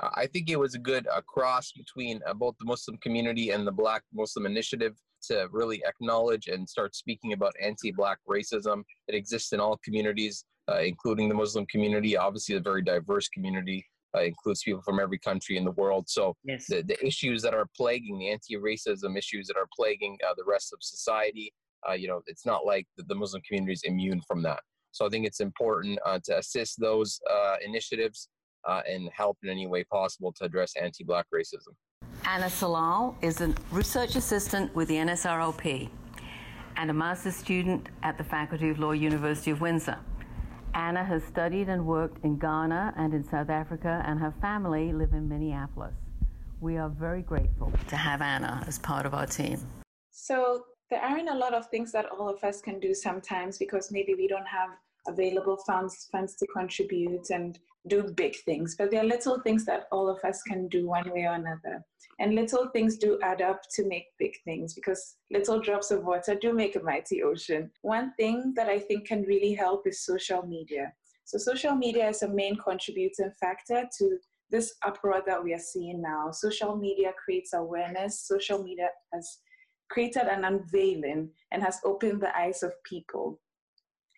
I 0.00 0.26
think 0.26 0.48
it 0.48 0.58
was 0.58 0.74
a 0.74 0.78
good 0.78 1.06
uh, 1.08 1.20
cross 1.22 1.72
between 1.72 2.20
uh, 2.26 2.32
both 2.32 2.56
the 2.58 2.64
Muslim 2.64 2.96
community 2.98 3.50
and 3.50 3.66
the 3.66 3.72
Black 3.72 4.02
Muslim 4.14 4.46
Initiative 4.46 4.96
to 5.28 5.48
really 5.50 5.82
acknowledge 5.86 6.48
and 6.48 6.68
start 6.68 6.94
speaking 6.94 7.32
about 7.32 7.52
anti 7.60 7.92
Black 7.92 8.18
racism 8.28 8.82
that 9.06 9.16
exists 9.16 9.52
in 9.52 9.60
all 9.60 9.78
communities 9.84 10.44
uh, 10.70 10.80
including 10.80 11.28
the 11.28 11.34
Muslim 11.34 11.66
community. 11.66 12.16
Obviously, 12.16 12.54
a 12.56 12.60
very 12.60 12.82
diverse 12.82 13.28
community. 13.28 13.86
Uh, 14.12 14.22
includes 14.22 14.64
people 14.64 14.82
from 14.82 14.98
every 14.98 15.20
country 15.20 15.56
in 15.56 15.64
the 15.64 15.70
world. 15.70 16.04
So 16.08 16.34
yes. 16.42 16.66
the, 16.66 16.82
the 16.82 16.98
issues 17.06 17.42
that 17.42 17.54
are 17.54 17.66
plaguing 17.76 18.18
the 18.18 18.28
anti-racism 18.28 19.16
issues 19.16 19.46
that 19.46 19.56
are 19.56 19.68
plaguing 19.72 20.18
uh, 20.28 20.34
the 20.36 20.42
rest 20.44 20.72
of 20.72 20.80
society, 20.82 21.52
uh, 21.88 21.92
you 21.92 22.08
know, 22.08 22.20
it's 22.26 22.44
not 22.44 22.66
like 22.66 22.88
the, 22.96 23.04
the, 23.04 23.14
Muslim 23.14 23.40
community 23.46 23.72
is 23.72 23.84
immune 23.84 24.20
from 24.26 24.42
that. 24.42 24.58
So 24.90 25.06
I 25.06 25.10
think 25.10 25.26
it's 25.26 25.38
important 25.38 26.00
uh, 26.04 26.18
to 26.24 26.38
assist 26.38 26.80
those 26.80 27.20
uh, 27.30 27.58
initiatives 27.64 28.28
and 28.66 29.08
help 29.16 29.38
in 29.44 29.48
any 29.48 29.68
way 29.68 29.84
possible 29.84 30.32
to 30.38 30.44
address 30.44 30.72
anti-black 30.74 31.26
racism. 31.32 31.76
Anna 32.32 32.48
Salal 32.48 33.16
is 33.22 33.40
a 33.40 33.52
research 33.72 34.14
assistant 34.14 34.72
with 34.72 34.86
the 34.86 34.94
NSRLP 34.94 35.90
and 36.76 36.88
a 36.88 36.94
master's 36.94 37.34
student 37.34 37.88
at 38.04 38.18
the 38.18 38.22
Faculty 38.22 38.70
of 38.70 38.78
Law, 38.78 38.92
University 38.92 39.50
of 39.50 39.60
Windsor. 39.60 39.98
Anna 40.72 41.02
has 41.02 41.24
studied 41.24 41.68
and 41.68 41.84
worked 41.84 42.24
in 42.24 42.38
Ghana 42.38 42.94
and 42.96 43.14
in 43.14 43.24
South 43.24 43.50
Africa, 43.50 44.04
and 44.06 44.20
her 44.20 44.32
family 44.40 44.92
live 44.92 45.12
in 45.12 45.28
Minneapolis. 45.28 45.92
We 46.60 46.76
are 46.76 46.88
very 46.88 47.22
grateful 47.22 47.72
to 47.88 47.96
have 47.96 48.22
Anna 48.22 48.62
as 48.64 48.78
part 48.78 49.06
of 49.06 49.12
our 49.12 49.26
team. 49.26 49.58
So, 50.12 50.66
there 50.88 51.02
aren't 51.02 51.30
a 51.30 51.34
lot 51.34 51.52
of 51.52 51.66
things 51.66 51.90
that 51.90 52.06
all 52.12 52.28
of 52.28 52.44
us 52.44 52.60
can 52.60 52.78
do 52.78 52.94
sometimes 52.94 53.58
because 53.58 53.90
maybe 53.90 54.14
we 54.14 54.28
don't 54.28 54.46
have 54.46 54.70
available 55.08 55.56
funds 55.66 56.08
funds 56.12 56.36
to 56.36 56.46
contribute 56.46 57.30
and 57.30 57.58
do 57.88 58.02
big 58.14 58.36
things 58.44 58.76
but 58.76 58.90
there 58.90 59.00
are 59.00 59.06
little 59.06 59.40
things 59.40 59.64
that 59.64 59.86
all 59.90 60.08
of 60.08 60.18
us 60.24 60.42
can 60.42 60.68
do 60.68 60.86
one 60.86 61.10
way 61.10 61.24
or 61.24 61.34
another. 61.34 61.84
And 62.18 62.34
little 62.34 62.68
things 62.68 62.98
do 62.98 63.18
add 63.22 63.40
up 63.40 63.62
to 63.76 63.86
make 63.86 64.04
big 64.18 64.34
things 64.44 64.74
because 64.74 65.16
little 65.30 65.60
drops 65.60 65.90
of 65.90 66.04
water 66.04 66.34
do 66.34 66.52
make 66.52 66.76
a 66.76 66.82
mighty 66.82 67.22
ocean. 67.22 67.70
One 67.82 68.12
thing 68.18 68.52
that 68.56 68.68
i 68.68 68.78
think 68.78 69.06
can 69.06 69.22
really 69.22 69.54
help 69.54 69.86
is 69.86 70.04
social 70.04 70.42
media. 70.42 70.92
So 71.24 71.38
social 71.38 71.74
media 71.74 72.08
is 72.08 72.22
a 72.22 72.28
main 72.28 72.56
contributing 72.56 73.32
factor 73.40 73.88
to 73.98 74.18
this 74.50 74.74
uproar 74.84 75.22
that 75.26 75.42
we 75.42 75.54
are 75.54 75.58
seeing 75.58 76.02
now. 76.02 76.30
Social 76.32 76.76
media 76.76 77.12
creates 77.24 77.54
awareness. 77.54 78.26
Social 78.26 78.62
media 78.62 78.88
has 79.14 79.38
created 79.90 80.22
an 80.22 80.44
unveiling 80.44 81.30
and 81.52 81.62
has 81.62 81.78
opened 81.84 82.20
the 82.20 82.36
eyes 82.36 82.62
of 82.62 82.72
people 82.84 83.40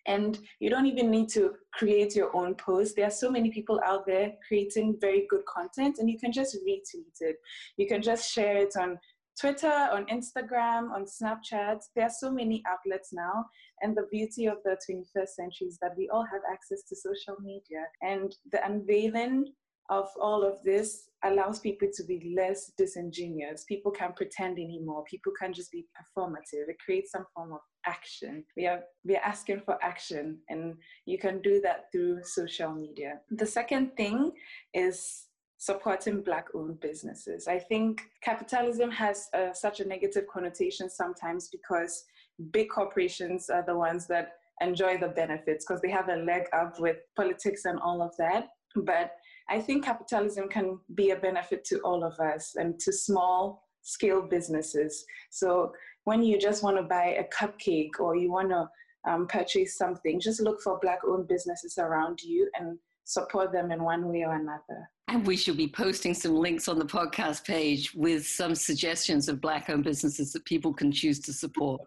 and 0.05 0.39
you 0.59 0.69
don't 0.69 0.85
even 0.85 1.09
need 1.09 1.29
to 1.29 1.53
create 1.73 2.15
your 2.15 2.35
own 2.35 2.55
post. 2.55 2.95
There 2.95 3.07
are 3.07 3.11
so 3.11 3.31
many 3.31 3.51
people 3.51 3.79
out 3.85 4.05
there 4.05 4.33
creating 4.47 4.97
very 4.99 5.25
good 5.29 5.45
content, 5.45 5.97
and 5.99 6.09
you 6.09 6.19
can 6.19 6.31
just 6.31 6.57
retweet 6.67 7.15
it. 7.21 7.37
You 7.77 7.87
can 7.87 8.01
just 8.01 8.31
share 8.31 8.57
it 8.57 8.75
on 8.77 8.99
Twitter, 9.39 9.89
on 9.91 10.05
Instagram, 10.05 10.91
on 10.91 11.05
Snapchat. 11.05 11.79
There 11.95 12.05
are 12.05 12.11
so 12.19 12.31
many 12.31 12.61
outlets 12.67 13.09
now. 13.13 13.45
And 13.81 13.95
the 13.95 14.07
beauty 14.11 14.45
of 14.45 14.57
the 14.63 14.77
21st 14.89 15.29
century 15.29 15.67
is 15.67 15.77
that 15.81 15.97
we 15.97 16.09
all 16.09 16.25
have 16.31 16.41
access 16.51 16.83
to 16.89 16.95
social 16.95 17.35
media. 17.41 17.83
And 18.01 18.35
the 18.51 18.63
unveiling 18.65 19.51
of 19.89 20.07
all 20.21 20.43
of 20.43 20.63
this 20.63 21.09
allows 21.23 21.59
people 21.59 21.89
to 21.93 22.03
be 22.03 22.33
less 22.37 22.71
disingenuous. 22.77 23.65
People 23.67 23.91
can't 23.91 24.15
pretend 24.15 24.57
anymore. 24.57 25.03
People 25.09 25.33
can 25.39 25.53
just 25.53 25.71
be 25.71 25.85
performative. 25.97 26.69
It 26.69 26.77
creates 26.83 27.11
some 27.11 27.25
form 27.35 27.53
of 27.53 27.59
action. 27.85 28.43
We 28.55 28.67
are 28.67 28.81
we 29.05 29.15
are 29.15 29.23
asking 29.23 29.61
for 29.65 29.77
action, 29.83 30.39
and 30.49 30.75
you 31.05 31.17
can 31.17 31.41
do 31.41 31.61
that 31.61 31.91
through 31.91 32.23
social 32.23 32.71
media. 32.73 33.19
The 33.31 33.45
second 33.45 33.95
thing 33.95 34.31
is 34.73 35.25
supporting 35.57 36.21
black-owned 36.21 36.79
businesses. 36.81 37.47
I 37.47 37.57
think 37.57 38.01
capitalism 38.21 38.91
has 38.91 39.29
uh, 39.33 39.53
such 39.53 39.79
a 39.79 39.87
negative 39.87 40.25
connotation 40.27 40.89
sometimes 40.89 41.47
because 41.49 42.03
big 42.51 42.67
corporations 42.69 43.49
are 43.49 43.63
the 43.65 43.77
ones 43.77 44.05
that 44.07 44.33
enjoy 44.61 44.97
the 44.97 45.07
benefits 45.07 45.65
because 45.65 45.81
they 45.81 45.89
have 45.89 46.09
a 46.09 46.17
leg 46.17 46.43
up 46.53 46.79
with 46.79 46.97
politics 47.15 47.63
and 47.63 47.79
all 47.79 48.01
of 48.01 48.11
that. 48.17 48.49
But 48.75 49.11
I 49.49 49.61
think 49.61 49.85
capitalism 49.85 50.49
can 50.49 50.79
be 50.95 51.11
a 51.11 51.15
benefit 51.15 51.63
to 51.65 51.79
all 51.79 52.03
of 52.03 52.19
us 52.19 52.55
and 52.55 52.79
to 52.81 52.91
small 52.91 53.63
scale 53.83 54.21
businesses. 54.21 55.05
So 55.29 55.73
when 56.05 56.23
you 56.23 56.37
just 56.37 56.63
want 56.63 56.77
to 56.77 56.83
buy 56.83 57.17
a 57.19 57.23
cupcake 57.25 57.99
or 57.99 58.15
you 58.15 58.31
want 58.31 58.49
to 58.49 58.69
um, 59.09 59.27
purchase 59.27 59.77
something, 59.77 60.19
just 60.19 60.41
look 60.41 60.61
for 60.61 60.79
Black 60.81 60.99
owned 61.07 61.27
businesses 61.27 61.77
around 61.77 62.21
you 62.21 62.49
and 62.59 62.77
support 63.03 63.51
them 63.51 63.71
in 63.71 63.83
one 63.83 64.07
way 64.07 64.23
or 64.23 64.35
another. 64.35 64.89
And 65.09 65.27
we 65.27 65.35
should 65.35 65.57
be 65.57 65.67
posting 65.67 66.13
some 66.13 66.35
links 66.35 66.67
on 66.67 66.79
the 66.79 66.85
podcast 66.85 67.45
page 67.45 67.93
with 67.93 68.25
some 68.25 68.55
suggestions 68.55 69.27
of 69.27 69.41
Black 69.41 69.69
owned 69.69 69.83
businesses 69.83 70.31
that 70.33 70.45
people 70.45 70.73
can 70.73 70.91
choose 70.91 71.19
to 71.21 71.33
support. 71.33 71.81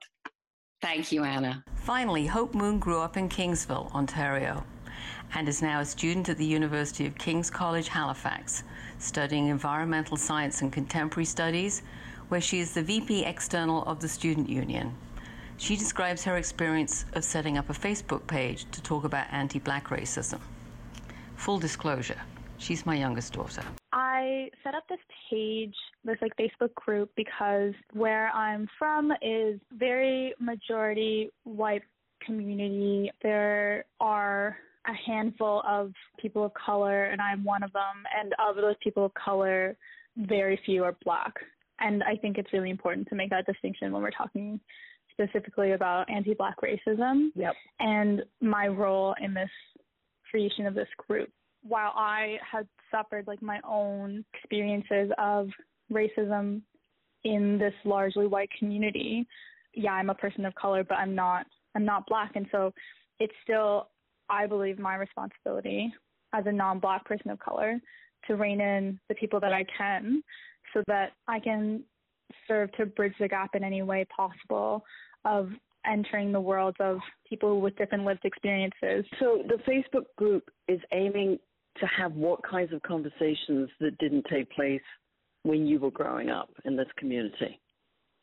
Thank 0.83 1.11
you, 1.11 1.25
Anna. 1.25 1.65
Finally, 1.75 2.27
Hope 2.27 2.55
Moon 2.55 2.79
grew 2.79 3.01
up 3.01 3.17
in 3.17 3.29
Kingsville, 3.29 3.93
Ontario 3.95 4.63
and 5.35 5.49
is 5.49 5.63
now 5.63 5.81
a 5.81 5.85
student 5.85 6.29
at 6.29 6.39
the 6.39 6.45
University 6.45 7.07
of 7.07 7.17
King's 7.19 7.51
College, 7.51 7.89
Halifax, 7.89 8.65
studying 8.99 9.49
environmental 9.49 10.17
science 10.17 10.63
and 10.63 10.73
contemporary 10.73 11.25
studies, 11.25 11.83
where 12.29 12.41
she 12.41 12.61
is 12.61 12.73
the 12.73 12.83
VP 12.83 13.25
external 13.25 13.83
of 13.85 14.01
the 14.01 14.09
Student 14.09 14.49
Union. 14.49 14.95
She 15.59 15.77
describes 15.77 16.25
her 16.25 16.37
experience 16.37 17.07
of 17.15 17.25
setting 17.25 17.57
up 17.57 17.71
a 17.71 17.73
Facebook 17.73 18.27
page 18.27 18.67
to 18.73 18.83
talk 18.83 19.05
about 19.05 19.27
anti 19.31 19.59
black 19.59 19.89
racism. 19.89 20.41
Full 21.37 21.59
disclosure, 21.59 22.21
she's 22.59 22.85
my 22.85 22.95
youngest 22.95 23.33
daughter. 23.33 23.63
I 23.93 24.51
set 24.63 24.75
up 24.75 24.85
this 24.89 24.99
page, 25.31 25.75
this 26.05 26.19
like 26.21 26.37
Facebook 26.37 26.75
group, 26.75 27.11
because 27.17 27.73
where 27.93 28.29
I'm 28.31 28.69
from 28.79 29.13
is 29.23 29.59
very 29.73 30.35
majority 30.39 31.31
white 31.45 31.83
community. 32.25 33.11
There 33.23 33.85
are 34.01 34.57
a 34.87 35.11
handful 35.11 35.63
of 35.67 35.93
people 36.19 36.45
of 36.45 36.53
color, 36.55 37.05
and 37.05 37.21
I'm 37.21 37.45
one 37.45 37.63
of 37.63 37.73
them. 37.73 38.05
And 38.19 38.35
of 38.39 38.57
those 38.57 38.77
people 38.83 39.07
of 39.07 39.15
color, 39.15 39.77
very 40.17 40.61
few 40.65 40.85
are 40.85 40.97
black. 41.05 41.35
And 41.81 42.03
I 42.03 42.17
think 42.17 42.39
it's 42.39 42.53
really 42.53 42.71
important 42.71 43.09
to 43.09 43.15
make 43.15 43.31
that 43.31 43.47
distinction 43.47 43.93
when 43.93 44.03
we're 44.03 44.11
talking 44.11 44.61
specifically 45.13 45.73
about 45.73 46.09
anti 46.11 46.35
black 46.35 46.57
racism. 46.61 47.29
Yep. 47.35 47.55
And 47.81 48.23
my 48.41 48.69
role 48.69 49.15
in 49.21 49.35
this 49.35 49.51
creation 50.31 50.67
of 50.67 50.75
this 50.75 50.89
group. 51.09 51.31
While 51.63 51.93
I 51.97 52.39
had 52.51 52.69
suffered 52.91 53.27
like 53.27 53.43
my 53.43 53.61
own 53.69 54.25
experiences 54.35 55.11
of 55.19 55.49
racism 55.93 56.63
in 57.25 57.59
this 57.59 57.75
largely 57.85 58.27
white 58.27 58.51
community, 58.59 59.27
yeah, 59.75 59.93
I'm 59.93 60.11
a 60.11 60.15
person 60.15 60.45
of 60.45 60.55
color, 60.55 60.85
but 60.85 60.97
I'm 60.97 61.15
not 61.15 61.47
I'm 61.75 61.85
not 61.85 62.07
black. 62.07 62.33
And 62.35 62.47
so 62.53 62.73
it's 63.21 63.35
still 63.43 63.89
I 64.29 64.47
believe 64.47 64.79
my 64.79 64.97
responsibility 64.97 65.93
as 66.33 66.45
a 66.47 66.53
non-black 66.53 67.05
person 67.05 67.31
of 67.31 67.39
color 67.39 67.79
to 68.27 68.37
rein 68.37 68.61
in 68.61 68.99
the 69.09 69.15
people 69.15 69.41
that 69.41 69.53
I 69.53 69.65
can 69.77 70.23
so 70.77 70.83
that 70.89 71.13
I 71.27 71.41
can 71.41 71.83
serve 72.47 72.71
to 72.73 72.85
bridge 72.85 73.15
the 73.19 73.29
gap 73.29 73.55
in 73.55 73.65
any 73.65 73.83
way 73.83 74.07
possible 74.15 74.85
of 75.25 75.49
entering 75.87 76.33
the 76.33 76.41
worlds 76.41 76.77
of 76.81 76.99
people 77.29 77.61
with 77.61 77.77
different 77.77 78.05
lived 78.05 78.25
experiences. 78.25 79.05
So 79.19 79.43
the 79.49 79.59
Facebook 79.67 80.05
group 80.19 80.51
is 80.69 80.81
aiming 80.93 81.39
to 81.81 81.87
have 81.87 82.13
what 82.13 82.43
kinds 82.43 82.73
of 82.73 82.83
conversations 82.83 83.71
that 83.81 83.97
didn't 83.99 84.27
take 84.31 84.51
place 84.51 84.83
when 85.45 85.67
you 85.67 85.79
were 85.79 85.91
growing 85.91 86.29
up 86.29 86.51
in 86.65 86.77
this 86.77 86.89
community? 86.99 87.61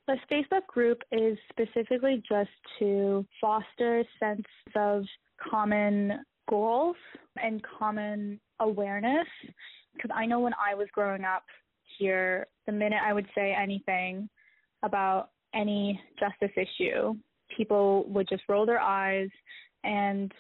The 0.08 0.18
Facebook 0.30 0.68
group 0.68 1.00
is 1.12 1.38
specifically 1.50 2.22
just 2.28 2.50
to 2.80 3.26
foster 3.40 4.00
a 4.00 4.06
sense 4.20 4.46
of 4.76 5.06
common 5.50 6.20
goals 6.50 6.98
and 7.42 7.62
common 7.80 8.40
awareness. 8.60 9.28
Because 9.94 10.12
I 10.14 10.26
know 10.26 10.42
when 10.42 10.54
I 10.54 10.76
was 10.76 10.88
growing 10.94 11.24
up 11.24 11.44
here, 11.98 12.48
the 12.66 12.72
minute 12.72 13.00
I 13.04 13.14
would 13.14 13.28
say 13.36 13.54
anything 13.54 14.30
about 14.84 15.30
any 15.54 16.00
justice 16.20 16.56
issue, 16.56 17.14
people 17.56 18.06
would 18.10 18.28
just 18.28 18.44
roll 18.50 18.66
their 18.66 18.80
eyes 18.80 19.30
and 19.84 20.32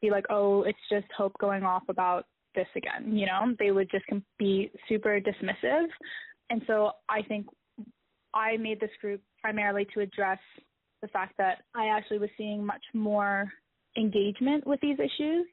be 0.00 0.10
like, 0.10 0.24
oh, 0.30 0.62
it's 0.62 0.78
just 0.90 1.06
hope 1.16 1.32
going 1.38 1.62
off 1.62 1.82
about 1.88 2.26
this 2.54 2.66
again. 2.76 3.16
You 3.16 3.26
know, 3.26 3.54
they 3.58 3.70
would 3.70 3.90
just 3.90 4.04
be 4.38 4.70
super 4.88 5.20
dismissive. 5.20 5.86
And 6.50 6.62
so 6.66 6.92
I 7.08 7.22
think 7.22 7.46
I 8.34 8.56
made 8.56 8.80
this 8.80 8.90
group 9.00 9.20
primarily 9.40 9.86
to 9.94 10.00
address 10.00 10.38
the 11.02 11.08
fact 11.08 11.34
that 11.38 11.62
I 11.74 11.88
actually 11.88 12.18
was 12.18 12.30
seeing 12.36 12.64
much 12.64 12.82
more 12.94 13.50
engagement 13.96 14.66
with 14.66 14.80
these 14.80 14.98
issues 14.98 15.46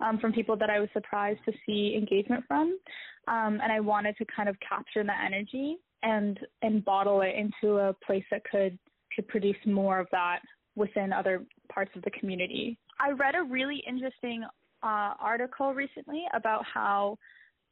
um, 0.00 0.18
from 0.18 0.32
people 0.32 0.56
that 0.56 0.70
I 0.70 0.80
was 0.80 0.88
surprised 0.92 1.40
to 1.46 1.52
see 1.66 1.96
engagement 1.96 2.44
from. 2.46 2.78
Um, 3.28 3.60
and 3.62 3.72
I 3.72 3.80
wanted 3.80 4.16
to 4.18 4.24
kind 4.34 4.48
of 4.48 4.56
capture 4.66 5.04
that 5.04 5.24
energy 5.24 5.78
and 6.02 6.38
and 6.62 6.84
bottle 6.84 7.22
it 7.22 7.34
into 7.34 7.78
a 7.78 7.94
place 8.06 8.24
that 8.30 8.42
could 8.50 8.78
could 9.14 9.26
produce 9.28 9.56
more 9.64 9.98
of 9.98 10.06
that 10.12 10.40
within 10.76 11.12
other 11.12 11.44
parts 11.72 11.90
of 11.96 12.02
the 12.02 12.10
community. 12.10 12.78
I 13.00 13.10
read 13.10 13.34
a 13.34 13.42
really 13.42 13.82
interesting 13.86 14.44
uh, 14.82 15.14
article 15.20 15.72
recently 15.72 16.24
about 16.34 16.64
how 16.72 17.16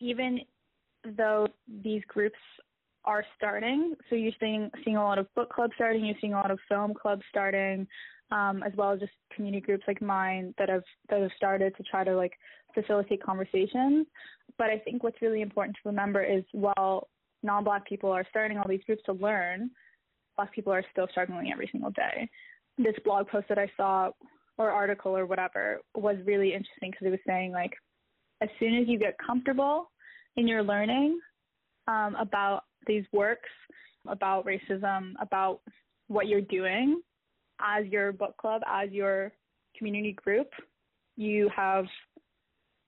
even 0.00 0.40
though 1.16 1.48
these 1.82 2.02
groups 2.08 2.38
are 3.04 3.24
starting, 3.36 3.94
so 4.08 4.14
you're 4.14 4.32
seeing 4.38 4.70
seeing 4.84 4.96
a 4.96 5.02
lot 5.02 5.18
of 5.18 5.32
book 5.34 5.52
clubs 5.52 5.72
starting, 5.74 6.04
you're 6.04 6.16
seeing 6.20 6.34
a 6.34 6.36
lot 6.36 6.50
of 6.50 6.58
film 6.68 6.94
clubs 6.94 7.22
starting, 7.28 7.86
um, 8.32 8.62
as 8.62 8.72
well 8.76 8.92
as 8.92 9.00
just 9.00 9.12
community 9.34 9.64
groups 9.64 9.84
like 9.86 10.00
mine 10.00 10.54
that 10.58 10.68
have 10.68 10.82
that 11.10 11.20
have 11.20 11.30
started 11.36 11.76
to 11.76 11.82
try 11.84 12.02
to 12.02 12.16
like 12.16 12.32
facilitate 12.74 13.22
conversations. 13.22 14.06
But 14.58 14.70
I 14.70 14.78
think 14.78 15.02
what's 15.02 15.20
really 15.20 15.42
important 15.42 15.76
to 15.76 15.88
remember 15.88 16.24
is 16.24 16.42
while 16.52 17.08
non-black 17.42 17.86
people 17.86 18.10
are 18.10 18.26
starting 18.30 18.58
all 18.58 18.68
these 18.68 18.84
groups 18.86 19.02
to 19.06 19.12
learn, 19.12 19.70
black 20.36 20.52
people 20.54 20.72
are 20.72 20.84
still 20.92 21.06
struggling 21.10 21.52
every 21.52 21.68
single 21.70 21.90
day. 21.90 22.28
This 22.78 22.94
blog 23.04 23.28
post 23.28 23.48
that 23.48 23.58
I 23.58 23.70
saw 23.76 24.10
or 24.58 24.70
article 24.70 25.16
or 25.16 25.26
whatever 25.26 25.80
was 25.94 26.16
really 26.24 26.54
interesting 26.54 26.90
because 26.90 27.06
it 27.06 27.10
was 27.10 27.20
saying 27.26 27.52
like 27.52 27.72
as 28.40 28.48
soon 28.58 28.76
as 28.76 28.88
you 28.88 28.98
get 28.98 29.16
comfortable 29.24 29.90
in 30.36 30.48
your 30.48 30.62
learning 30.62 31.18
um, 31.86 32.16
about 32.18 32.62
these 32.86 33.04
works, 33.12 33.48
about 34.08 34.46
racism, 34.46 35.12
about 35.20 35.60
what 36.08 36.28
you're 36.28 36.40
doing, 36.40 37.00
as 37.62 37.86
your 37.86 38.12
book 38.12 38.36
club, 38.36 38.62
as 38.66 38.90
your 38.90 39.32
community 39.76 40.12
group, 40.12 40.48
you 41.16 41.48
have 41.54 41.86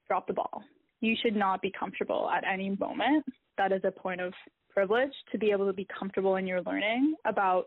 dropped 0.08 0.28
the 0.28 0.34
ball. 0.34 0.62
You 1.00 1.14
should 1.22 1.36
not 1.36 1.62
be 1.62 1.72
comfortable 1.78 2.30
at 2.30 2.44
any 2.50 2.70
moment. 2.70 3.24
That 3.58 3.72
is 3.72 3.82
a 3.84 3.90
point 3.90 4.20
of 4.20 4.32
privilege 4.70 5.12
to 5.32 5.38
be 5.38 5.50
able 5.50 5.66
to 5.66 5.72
be 5.72 5.86
comfortable 5.98 6.36
in 6.36 6.46
your 6.46 6.62
learning 6.62 7.14
about 7.26 7.66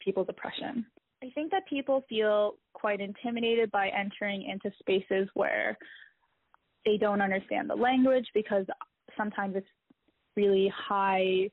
people's 0.00 0.26
oppression. 0.28 0.86
I 1.22 1.30
think 1.34 1.50
that 1.50 1.66
people 1.68 2.04
feel 2.08 2.54
quite 2.74 3.00
intimidated 3.00 3.70
by 3.70 3.88
entering 3.88 4.44
into 4.44 4.74
spaces 4.78 5.28
where 5.34 5.76
they 6.84 6.96
don't 6.96 7.20
understand 7.20 7.68
the 7.68 7.74
language 7.74 8.26
because 8.34 8.64
sometimes 9.16 9.56
it's 9.56 9.66
really 10.36 10.72
high 10.76 11.50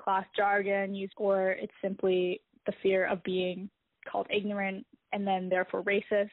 class 0.00 0.24
jargon 0.36 0.94
used 0.94 1.14
or 1.16 1.50
it's 1.50 1.72
simply 1.82 2.40
the 2.66 2.72
fear 2.82 3.06
of 3.06 3.22
being 3.24 3.68
called 4.10 4.26
ignorant 4.30 4.84
and 5.12 5.26
then 5.26 5.48
therefore 5.48 5.82
racist. 5.82 6.30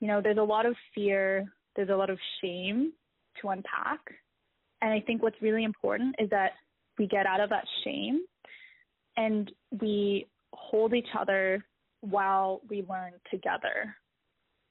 You 0.00 0.08
know, 0.08 0.20
there's 0.20 0.38
a 0.38 0.42
lot 0.42 0.66
of 0.66 0.74
fear, 0.94 1.46
there's 1.74 1.88
a 1.88 1.96
lot 1.96 2.10
of 2.10 2.18
shame 2.42 2.92
to 3.40 3.48
unpack. 3.48 4.00
And 4.82 4.92
I 4.92 5.00
think 5.00 5.22
what's 5.22 5.40
really 5.40 5.64
important 5.64 6.14
is 6.18 6.28
that 6.30 6.52
we 6.98 7.06
get 7.06 7.26
out 7.26 7.40
of 7.40 7.50
that 7.50 7.64
shame 7.84 8.20
and 9.16 9.50
we 9.80 10.26
hold 10.52 10.94
each 10.94 11.08
other 11.18 11.64
while 12.00 12.60
we 12.68 12.84
learn 12.88 13.12
together 13.30 13.94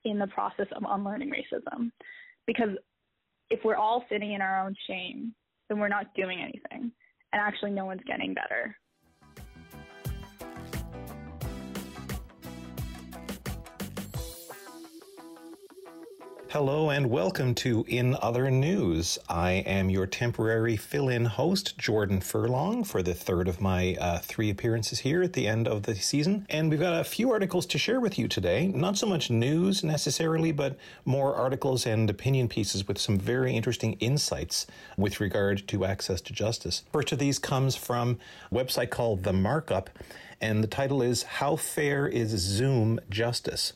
in 0.04 0.20
the 0.20 0.28
process 0.28 0.68
of 0.76 0.84
unlearning 0.88 1.32
racism. 1.32 1.92
Because 2.46 2.70
if 3.50 3.60
we're 3.64 3.76
all 3.76 4.04
sitting 4.10 4.34
in 4.34 4.42
our 4.42 4.66
own 4.66 4.76
shame, 4.88 5.34
then 5.70 5.80
we're 5.80 5.88
not 5.88 6.14
doing 6.16 6.40
anything. 6.40 6.92
And 7.34 7.42
actually, 7.42 7.72
no 7.72 7.86
one's 7.86 8.04
getting 8.08 8.34
better. 8.34 8.76
Hello 16.56 16.89
and 16.89 17.10
welcome 17.10 17.53
to 17.56 17.84
In 17.86 18.16
Other 18.22 18.49
News. 18.49 19.20
I 19.28 19.51
am 19.68 19.89
your 19.89 20.08
temporary 20.08 20.78
fill 20.78 21.10
in 21.10 21.26
host, 21.26 21.78
Jordan 21.78 22.22
Furlong, 22.22 22.86
for 22.86 23.03
the 23.03 23.14
third 23.14 23.49
of 23.49 23.60
my 23.60 23.97
uh, 23.99 24.20
three 24.20 24.49
appearances 24.49 24.99
here 24.99 25.22
at 25.22 25.34
the 25.34 25.49
end 25.49 25.68
of 25.68 25.84
the 25.84 25.95
season. 25.95 26.45
And 26.49 26.70
we've 26.70 26.80
got 26.80 26.97
a 26.97 27.03
few 27.03 27.30
articles 27.30 27.66
to 27.66 27.78
share 27.78 27.99
with 27.99 28.18
you 28.18 28.30
today. 28.30 28.68
Not 28.68 28.97
so 28.97 29.06
much 29.06 29.30
news 29.30 29.84
necessarily, 29.84 30.53
but 30.53 30.78
more 31.03 31.36
articles 31.36 31.86
and 31.86 32.10
opinion 32.10 32.47
pieces 32.47 32.88
with 32.88 32.99
some 32.99 33.18
very 33.20 33.53
interesting 33.53 33.97
insights 33.99 34.66
with 34.95 35.20
regard 35.20 35.68
to 35.68 35.84
access 35.84 36.22
to 36.22 36.32
justice. 36.32 36.84
First 36.93 37.12
of 37.12 37.20
these 37.20 37.38
comes 37.38 37.76
from 37.76 38.18
a 38.49 38.56
website 38.56 38.91
called 38.91 39.24
The 39.24 39.34
Markup, 39.34 39.89
and 40.39 40.64
the 40.64 40.68
title 40.68 41.01
is 41.01 41.24
How 41.24 41.58
Fair 41.58 42.08
is 42.08 42.30
Zoom 42.30 43.01
Justice? 43.10 43.74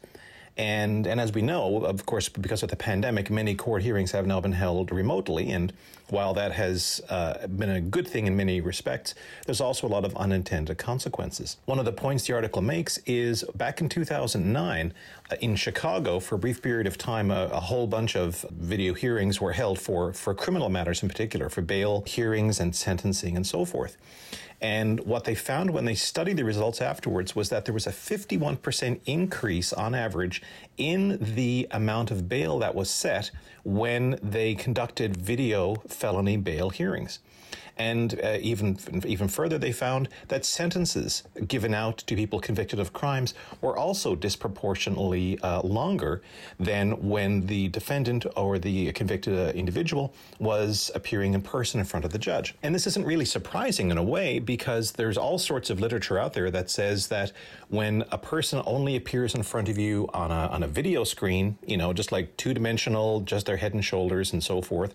And, 0.60 1.07
and 1.07 1.22
as 1.22 1.32
we 1.32 1.41
know, 1.41 1.86
of 1.86 2.05
course, 2.05 2.28
because 2.28 2.64
of 2.64 2.70
the 2.70 2.76
pandemic, 2.76 3.32
many 3.32 3.55
court 3.55 3.82
hearings 3.82 4.12
have 4.12 4.28
now 4.28 4.41
been 4.41 4.51
held 4.51 4.91
remotely. 4.91 5.51
And 5.51 5.72
while 6.12 6.34
that 6.34 6.51
has 6.51 7.01
uh, 7.10 7.47
been 7.47 7.70
a 7.70 7.82
good 7.82 8.07
thing 8.07 8.28
in 8.28 8.36
many 8.36 8.62
respects, 8.62 9.16
there's 9.45 9.62
also 9.62 9.88
a 9.88 9.89
lot 9.89 10.05
of 10.05 10.16
unintended 10.16 10.78
consequences. 10.78 11.57
One 11.66 11.80
of 11.80 11.86
the 11.86 11.91
points 11.91 12.28
the 12.28 12.34
article 12.34 12.62
makes 12.62 12.97
is 13.05 13.43
back 13.55 13.82
in 13.82 13.89
2009, 13.89 14.93
uh, 15.32 15.36
in 15.41 15.55
Chicago, 15.55 16.20
for 16.20 16.36
a 16.36 16.39
brief 16.39 16.62
period 16.62 16.88
of 16.88 16.97
time, 16.97 17.32
a, 17.32 17.45
a, 17.47 17.60
whole 17.60 17.88
bunch 17.88 18.16
of 18.16 18.45
video 18.51 18.93
hearings 18.93 19.39
were 19.39 19.53
held 19.53 19.80
for, 19.80 20.14
for 20.14 20.34
criminal 20.34 20.70
matters 20.70 21.03
in 21.03 21.10
particular, 21.10 21.49
for 21.49 21.62
bail 21.62 22.03
hearings 22.07 22.60
and 22.60 22.76
sentencing 22.76 23.36
and 23.36 23.45
so 23.45 23.66
forth. 23.66 23.97
And 24.62 24.99
what 25.01 25.24
they 25.24 25.36
found 25.36 25.70
when 25.70 25.86
they 25.86 25.95
studied 25.95 26.38
the 26.38 26.43
results 26.43 26.82
afterwards 26.82 27.36
was 27.36 27.49
that 27.49 27.66
there 27.66 27.74
was 27.74 27.88
a 27.88 27.91
51% 27.91 28.99
increase 29.05 29.72
on 29.72 29.95
average 29.95 30.41
in 30.78 31.18
the 31.36 31.68
amount 31.72 32.12
of 32.12 32.28
bail 32.28 32.60
that 32.60 32.76
was 32.76 32.89
set 32.89 33.32
when 33.64 34.20
they 34.22 34.55
conducted 34.55 35.18
video 35.18 35.76
felony 35.88 36.38
bail 36.38 36.70
hearings. 36.70 37.20
And 37.80 38.19
uh, 38.21 38.38
even 38.41 38.77
even 39.05 39.30
further, 39.30 39.57
they 39.57 39.71
found 39.71 40.09
that 40.27 40.43
sentences 40.43 41.23
given 41.47 41.73
out 41.73 41.99
to 41.99 42.15
people 42.15 42.41
convicted 42.41 42.77
of 42.77 42.91
crimes 42.91 43.34
were 43.61 43.77
also 43.77 44.15
disproportionately 44.15 45.39
uh, 45.39 45.61
longer 45.61 46.21
than 46.59 46.91
when 47.07 47.45
the 47.45 47.69
defendant 47.69 48.25
or 48.36 48.59
the 48.59 48.91
convicted 48.91 49.34
uh, 49.39 49.53
individual 49.53 50.13
was 50.39 50.91
appearing 50.93 51.34
in 51.36 51.41
person 51.41 51.80
in 51.80 51.86
front 51.86 52.03
of 52.03 52.11
the 52.11 52.19
judge. 52.19 52.53
And 52.63 52.75
this 52.75 52.86
isn't 52.86 53.05
really 53.05 53.23
surprising 53.23 53.91
in 53.91 53.97
a 53.97 54.03
way 54.03 54.39
because 54.39 54.91
there's 54.91 55.17
all 55.17 55.38
sorts 55.38 55.69
of 55.69 55.80
literature 55.80 56.19
out 56.19 56.34
there 56.34 56.51
that 56.51 56.69
says 56.69 57.07
that 57.07 57.32
when 57.69 58.03
a 58.11 58.17
person 58.17 58.61
only 58.65 58.97
appears 58.97 59.36
in 59.36 59.43
front 59.43 59.69
of 59.69 59.77
you 59.77 60.09
on 60.13 60.32
a, 60.32 60.47
on 60.47 60.63
a 60.63 60.67
video 60.67 61.05
screen, 61.05 61.57
you 61.65 61.77
know, 61.77 61.93
just 61.93 62.11
like 62.11 62.36
two 62.36 62.53
dimensional, 62.53 63.21
just 63.21 63.45
their 63.45 63.57
head 63.57 63.73
and 63.73 63.86
shoulders 63.86 64.34
and 64.34 64.43
so 64.43 64.61
forth, 64.61 64.93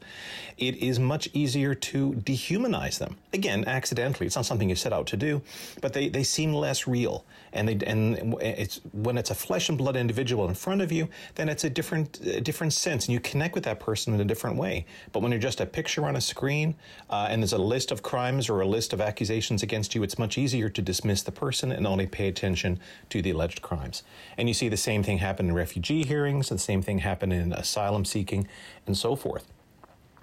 it 0.58 0.76
is 0.76 0.98
much 0.98 1.30
easier 1.32 1.74
to 1.74 2.12
dehumanize 2.12 2.73
them. 2.74 3.16
Again, 3.32 3.64
accidentally. 3.66 4.26
It's 4.26 4.36
not 4.36 4.46
something 4.46 4.68
you 4.68 4.74
set 4.74 4.92
out 4.92 5.06
to 5.08 5.16
do, 5.16 5.42
but 5.80 5.92
they, 5.92 6.08
they 6.08 6.22
seem 6.22 6.52
less 6.52 6.86
real. 6.86 7.24
And 7.52 7.68
they 7.68 7.86
and 7.86 8.34
it's 8.40 8.80
when 8.92 9.16
it's 9.16 9.30
a 9.30 9.34
flesh 9.34 9.68
and 9.68 9.78
blood 9.78 9.96
individual 9.96 10.48
in 10.48 10.54
front 10.54 10.82
of 10.82 10.90
you, 10.90 11.08
then 11.36 11.48
it's 11.48 11.64
a 11.64 11.70
different 11.70 12.20
a 12.20 12.40
different 12.40 12.72
sense, 12.72 13.06
and 13.06 13.12
you 13.12 13.20
connect 13.20 13.54
with 13.54 13.64
that 13.64 13.78
person 13.78 14.12
in 14.12 14.20
a 14.20 14.24
different 14.24 14.56
way. 14.56 14.86
But 15.12 15.22
when 15.22 15.30
you're 15.30 15.40
just 15.40 15.60
a 15.60 15.66
picture 15.66 16.04
on 16.04 16.16
a 16.16 16.20
screen, 16.20 16.74
uh, 17.10 17.28
and 17.30 17.42
there's 17.42 17.52
a 17.52 17.58
list 17.58 17.92
of 17.92 18.02
crimes 18.02 18.48
or 18.48 18.60
a 18.60 18.66
list 18.66 18.92
of 18.92 19.00
accusations 19.00 19.62
against 19.62 19.94
you, 19.94 20.02
it's 20.02 20.18
much 20.18 20.36
easier 20.36 20.68
to 20.68 20.82
dismiss 20.82 21.22
the 21.22 21.32
person 21.32 21.70
and 21.70 21.86
only 21.86 22.06
pay 22.06 22.26
attention 22.28 22.80
to 23.10 23.22
the 23.22 23.30
alleged 23.30 23.62
crimes. 23.62 24.02
And 24.36 24.48
you 24.48 24.54
see 24.54 24.68
the 24.68 24.76
same 24.76 25.02
thing 25.04 25.18
happen 25.18 25.48
in 25.48 25.54
refugee 25.54 26.04
hearings, 26.04 26.48
the 26.48 26.58
same 26.58 26.82
thing 26.82 26.98
happen 26.98 27.30
in 27.30 27.52
asylum 27.52 28.04
seeking, 28.04 28.48
and 28.86 28.96
so 28.96 29.14
forth. 29.14 29.53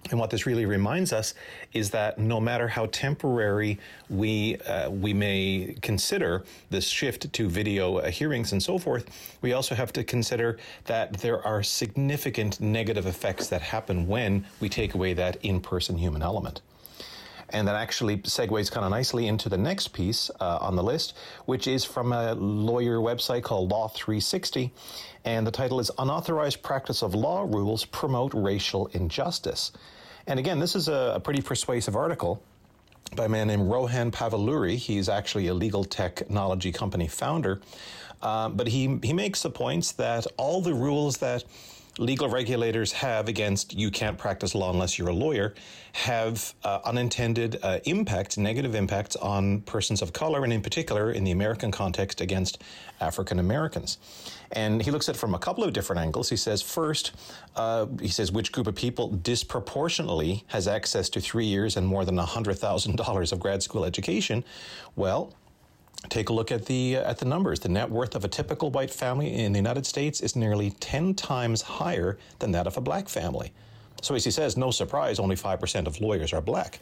And 0.10 0.20
what 0.20 0.30
this 0.30 0.46
really 0.46 0.66
reminds 0.66 1.14
us 1.14 1.34
is 1.74 1.92
that 1.92 2.18
no 2.18 2.40
matter 2.40 2.68
how 2.68 2.88
temporary 2.88 3.80
we 4.10 4.58
uh, 4.58 4.90
we 4.90 5.14
may 5.14 5.76
consider 5.82 6.44
this 6.70 6.88
shift 6.88 7.32
to 7.32 7.48
video 7.48 7.98
uh, 7.98 8.10
hearings 8.10 8.52
and 8.52 8.62
so 8.62 8.78
forth, 8.78 9.06
we 9.42 9.54
also 9.54 9.76
have 9.76 9.94
to 9.94 10.04
consider 10.04 10.58
that 10.86 11.14
there 11.14 11.46
are 11.46 11.62
significant 11.62 12.60
negative 12.60 13.06
effects 13.06 13.48
that 13.48 13.62
happen 13.62 14.08
when 14.08 14.46
we 14.60 14.68
take 14.68 14.96
away 14.96 15.14
that 15.14 15.38
in-person 15.44 15.98
human 15.98 16.22
element. 16.22 16.62
And 17.52 17.68
that 17.68 17.76
actually 17.76 18.18
segues 18.20 18.72
kind 18.72 18.86
of 18.86 18.92
nicely 18.92 19.28
into 19.28 19.50
the 19.50 19.58
next 19.58 19.90
piece 19.90 20.32
uh, 20.40 20.58
on 20.62 20.76
the 20.76 20.84
list, 20.84 21.16
which 21.46 21.68
is 21.68 21.84
from 21.84 22.14
a 22.14 22.34
lawyer 22.34 22.98
website 22.98 23.44
called 23.44 23.72
Law 23.72 23.88
360. 23.90 24.72
And 25.26 25.46
the 25.46 25.52
title 25.52 25.80
is 25.80 25.92
Unauthorized 25.98 26.64
Practice 26.64 27.04
of 27.04 27.14
Law 27.14 27.42
Rules 27.42 27.86
Promote 27.86 28.34
Racial 28.34 28.88
Injustice. 28.88 29.72
And 30.28 30.40
again, 30.40 30.60
this 30.60 30.76
is 30.76 30.88
a, 30.88 31.14
a 31.16 31.20
pretty 31.20 31.42
persuasive 31.42 31.96
article 31.96 32.42
by 33.16 33.26
a 33.26 33.30
man 33.30 33.48
named 33.48 33.70
Rohan 33.70 34.12
Pavuluri. 34.12 34.78
He's 34.78 35.10
actually 35.10 35.48
a 35.48 35.54
legal 35.54 35.84
technology 35.84 36.72
company 36.72 37.08
founder. 37.08 37.62
Uh, 38.22 38.50
but 38.50 38.68
he, 38.68 39.00
he 39.04 39.14
makes 39.14 39.42
the 39.42 39.50
points 39.50 39.92
that 39.94 40.26
all 40.38 40.62
the 40.62 40.74
rules 40.74 41.18
that 41.18 41.44
legal 41.98 42.30
regulators 42.30 42.92
have 42.92 43.28
against 43.28 43.74
you 43.74 43.92
can't 43.92 44.18
practice 44.18 44.56
law 44.56 44.72
unless 44.72 44.98
you're 44.98 45.10
a 45.10 45.14
lawyer 45.14 45.54
have 45.94 46.54
uh, 46.64 46.80
unintended 46.86 47.60
uh, 47.64 47.80
impacts, 47.86 48.38
negative 48.38 48.76
impacts 48.76 49.16
on 49.18 49.62
persons 49.62 50.02
of 50.02 50.14
color, 50.14 50.44
and 50.44 50.54
in 50.54 50.62
particular, 50.62 51.12
in 51.12 51.24
the 51.24 51.32
American 51.32 51.72
context, 51.72 52.22
against 52.22 52.64
African 53.02 53.40
Americans. 53.40 53.98
And 54.54 54.82
he 54.82 54.92
looks 54.92 55.10
at 55.10 55.16
it 55.16 55.18
from 55.18 55.34
a 55.34 55.40
couple 55.40 55.64
of 55.64 55.74
different 55.74 56.02
angles. 56.02 56.30
He 56.30 56.38
says, 56.38 56.62
first, 56.62 57.12
uh, 57.56 57.88
he 58.00 58.08
says, 58.08 58.32
which 58.32 58.52
group 58.52 58.68
of 58.68 58.76
people 58.76 59.10
disproportionately 59.10 60.44
has 60.48 60.68
access 60.68 61.10
to 61.10 61.22
three 61.22 61.46
years 61.46 61.78
and 61.78 61.86
more 61.86 62.06
than 62.06 62.18
$100,000 62.18 63.32
of 63.32 63.40
grad 63.40 63.64
school 63.64 63.86
education? 63.86 64.44
Well, 64.96 65.34
take 66.10 66.30
a 66.30 66.34
look 66.34 66.52
at 66.52 66.66
the 66.66 66.96
at 66.96 67.20
the 67.20 67.26
numbers. 67.26 67.60
The 67.60 67.70
net 67.70 67.90
worth 67.90 68.16
of 68.16 68.26
a 68.26 68.28
typical 68.28 68.70
white 68.72 68.92
family 68.92 69.34
in 69.34 69.54
the 69.54 69.60
United 69.60 69.86
States 69.86 70.22
is 70.22 70.36
nearly 70.36 70.72
10 70.72 71.14
times 71.14 71.62
higher 71.62 72.18
than 72.40 72.52
that 72.52 72.68
of 72.68 72.78
a 72.78 72.82
black 72.82 73.10
family. 73.10 73.52
So 74.02 74.16
as 74.16 74.24
he 74.24 74.32
says, 74.32 74.58
no 74.58 74.72
surprise, 74.72 75.20
only 75.20 75.36
5% 75.36 75.86
of 75.86 76.02
lawyers 76.02 76.34
are 76.34 76.42
black. 76.42 76.80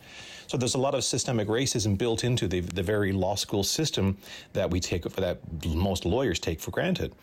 So 0.47 0.57
there's 0.57 0.76
a 0.76 0.80
lot 0.80 0.95
of 0.95 1.03
systemic 1.03 1.47
racism 1.47 1.97
built 1.97 2.24
into 2.24 2.47
the, 2.47 2.61
the 2.61 2.82
very 2.82 3.11
law 3.11 3.36
school 3.36 3.63
system 3.63 4.17
that 4.53 4.72
we 4.72 4.80
take 4.80 5.03
that 5.03 5.39
most 5.65 6.05
lawyers 6.05 6.39
take 6.39 6.61
for 6.61 6.72
granted. 6.72 7.13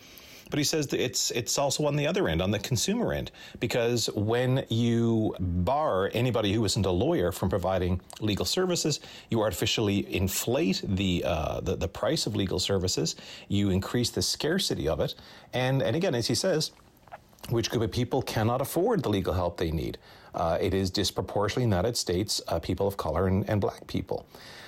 But 0.49 0.59
he 0.59 0.63
says 0.63 0.87
that 0.87 1.03
it's 1.03 1.31
it's 1.31 1.57
also 1.57 1.85
on 1.85 1.95
the 1.95 2.07
other 2.07 2.27
end, 2.27 2.41
on 2.41 2.51
the 2.51 2.59
consumer 2.59 3.13
end, 3.13 3.31
because 3.59 4.07
when 4.15 4.65
you 4.69 5.35
bar 5.39 6.09
anybody 6.13 6.53
who 6.53 6.63
isn't 6.65 6.85
a 6.85 6.91
lawyer 6.91 7.31
from 7.31 7.49
providing 7.49 8.01
legal 8.21 8.45
services, 8.45 8.99
you 9.29 9.41
artificially 9.41 10.13
inflate 10.13 10.81
the 10.83 11.23
uh, 11.25 11.59
the, 11.61 11.75
the 11.75 11.87
price 11.87 12.25
of 12.25 12.35
legal 12.35 12.59
services. 12.59 13.15
You 13.47 13.69
increase 13.69 14.09
the 14.09 14.21
scarcity 14.21 14.87
of 14.87 14.99
it, 14.99 15.15
and 15.53 15.81
and 15.81 15.95
again, 15.95 16.15
as 16.15 16.27
he 16.27 16.35
says, 16.35 16.71
which 17.49 17.69
group 17.69 17.83
of 17.83 17.91
people 17.91 18.21
cannot 18.21 18.61
afford 18.61 19.03
the 19.03 19.09
legal 19.09 19.33
help 19.33 19.57
they 19.57 19.71
need. 19.71 19.97
Uh, 20.33 20.57
it 20.61 20.73
is 20.73 20.91
disproportionately 20.91 21.63
in 21.63 21.69
the 21.69 21.75
United 21.75 21.97
States 21.97 22.41
uh, 22.47 22.59
people 22.59 22.87
of 22.87 22.95
color 22.95 23.27
and, 23.27 23.49
and 23.49 23.59
black 23.59 23.87
people. 23.87 24.27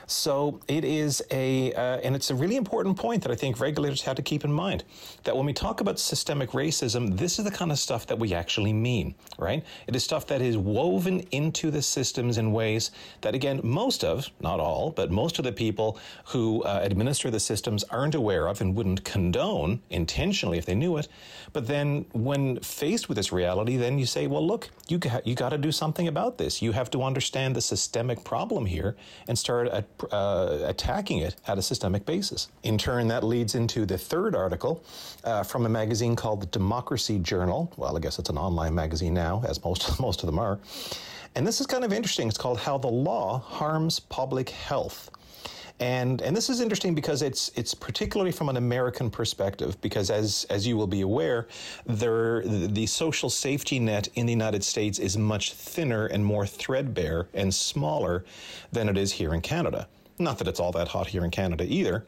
So 0.09 0.59
it 0.67 0.83
is 0.83 1.21
a, 1.29 1.71
uh, 1.73 1.97
and 2.03 2.15
it's 2.15 2.31
a 2.31 2.35
really 2.35 2.55
important 2.55 2.97
point 2.97 3.21
that 3.21 3.31
I 3.31 3.35
think 3.35 3.59
regulators 3.59 4.01
have 4.01 4.15
to 4.15 4.23
keep 4.23 4.43
in 4.43 4.51
mind 4.51 4.83
that 5.23 5.37
when 5.37 5.45
we 5.45 5.53
talk 5.53 5.81
about 5.81 5.99
systemic 5.99 6.49
racism, 6.49 7.15
this 7.15 7.37
is 7.37 7.45
the 7.45 7.51
kind 7.51 7.71
of 7.71 7.77
stuff 7.77 8.07
that 8.07 8.17
we 8.17 8.33
actually 8.33 8.73
mean, 8.73 9.13
right? 9.37 9.63
It 9.85 9.95
is 9.95 10.03
stuff 10.03 10.25
that 10.27 10.41
is 10.41 10.57
woven 10.57 11.19
into 11.31 11.69
the 11.69 11.83
systems 11.83 12.39
in 12.39 12.51
ways 12.51 12.89
that, 13.21 13.35
again, 13.35 13.61
most 13.63 14.03
of, 14.03 14.31
not 14.39 14.59
all, 14.59 14.89
but 14.89 15.11
most 15.11 15.37
of 15.37 15.45
the 15.45 15.51
people 15.51 15.99
who 16.25 16.63
uh, 16.63 16.79
administer 16.81 17.29
the 17.29 17.39
systems 17.39 17.83
aren't 17.85 18.15
aware 18.15 18.47
of 18.47 18.61
and 18.61 18.75
wouldn't 18.75 19.03
condone 19.03 19.79
intentionally 19.91 20.57
if 20.57 20.65
they 20.65 20.75
knew 20.75 20.97
it. 20.97 21.07
But 21.53 21.67
then 21.67 22.07
when 22.13 22.59
faced 22.61 23.09
with 23.09 23.15
this 23.15 23.31
reality, 23.31 23.77
then 23.77 23.99
you 23.99 24.07
say, 24.07 24.25
well, 24.25 24.45
look, 24.45 24.71
you 24.87 24.97
got, 24.97 25.27
you 25.27 25.35
got 25.35 25.49
to 25.49 25.59
do 25.59 25.71
something 25.71 26.07
about 26.07 26.39
this. 26.39 26.63
You 26.63 26.71
have 26.71 26.89
to 26.91 27.03
understand 27.03 27.55
the 27.55 27.61
systemic 27.61 28.23
problem 28.23 28.65
here 28.65 28.95
and 29.27 29.37
start 29.37 29.67
at 29.67 29.98
uh, 30.11 30.59
attacking 30.63 31.19
it 31.19 31.35
at 31.47 31.57
a 31.57 31.61
systemic 31.61 32.05
basis. 32.05 32.47
In 32.63 32.77
turn, 32.77 33.07
that 33.09 33.23
leads 33.23 33.55
into 33.55 33.85
the 33.85 33.97
third 33.97 34.35
article 34.35 34.83
uh, 35.23 35.43
from 35.43 35.65
a 35.65 35.69
magazine 35.69 36.15
called 36.15 36.41
the 36.41 36.47
Democracy 36.47 37.19
Journal. 37.19 37.71
Well, 37.77 37.95
I 37.95 37.99
guess 37.99 38.19
it's 38.19 38.29
an 38.29 38.37
online 38.37 38.75
magazine 38.75 39.13
now, 39.13 39.43
as 39.47 39.63
most 39.63 39.99
most 40.07 40.23
of 40.23 40.27
them 40.27 40.39
are. 40.39 40.59
And 41.35 41.45
this 41.45 41.61
is 41.61 41.67
kind 41.67 41.83
of 41.83 41.93
interesting. 41.93 42.27
It's 42.27 42.37
called 42.37 42.59
How 42.59 42.77
the 42.77 42.87
Law 42.87 43.39
Harms 43.39 43.99
Public 43.99 44.49
Health. 44.49 45.11
And 45.79 46.21
and 46.21 46.35
this 46.35 46.49
is 46.49 46.59
interesting 46.59 46.93
because 46.93 47.21
it's 47.21 47.51
it's 47.55 47.73
particularly 47.73 48.31
from 48.31 48.49
an 48.49 48.57
American 48.57 49.09
perspective 49.09 49.79
because 49.81 50.09
as 50.09 50.45
as 50.49 50.67
you 50.67 50.75
will 50.75 50.87
be 50.87 51.01
aware, 51.01 51.47
there 51.85 52.41
the 52.43 52.85
social 52.85 53.29
safety 53.29 53.79
net 53.79 54.09
in 54.15 54.25
the 54.25 54.33
United 54.33 54.63
States 54.63 54.99
is 54.99 55.17
much 55.17 55.53
thinner 55.53 56.07
and 56.07 56.25
more 56.25 56.45
threadbare 56.45 57.29
and 57.33 57.53
smaller 57.53 58.25
than 58.71 58.89
it 58.89 58.97
is 58.97 59.13
here 59.13 59.33
in 59.33 59.41
Canada. 59.41 59.87
Not 60.17 60.37
that 60.39 60.49
it's 60.49 60.59
all 60.59 60.73
that 60.73 60.89
hot 60.89 61.07
here 61.07 61.23
in 61.23 61.31
Canada 61.31 61.65
either 61.67 62.05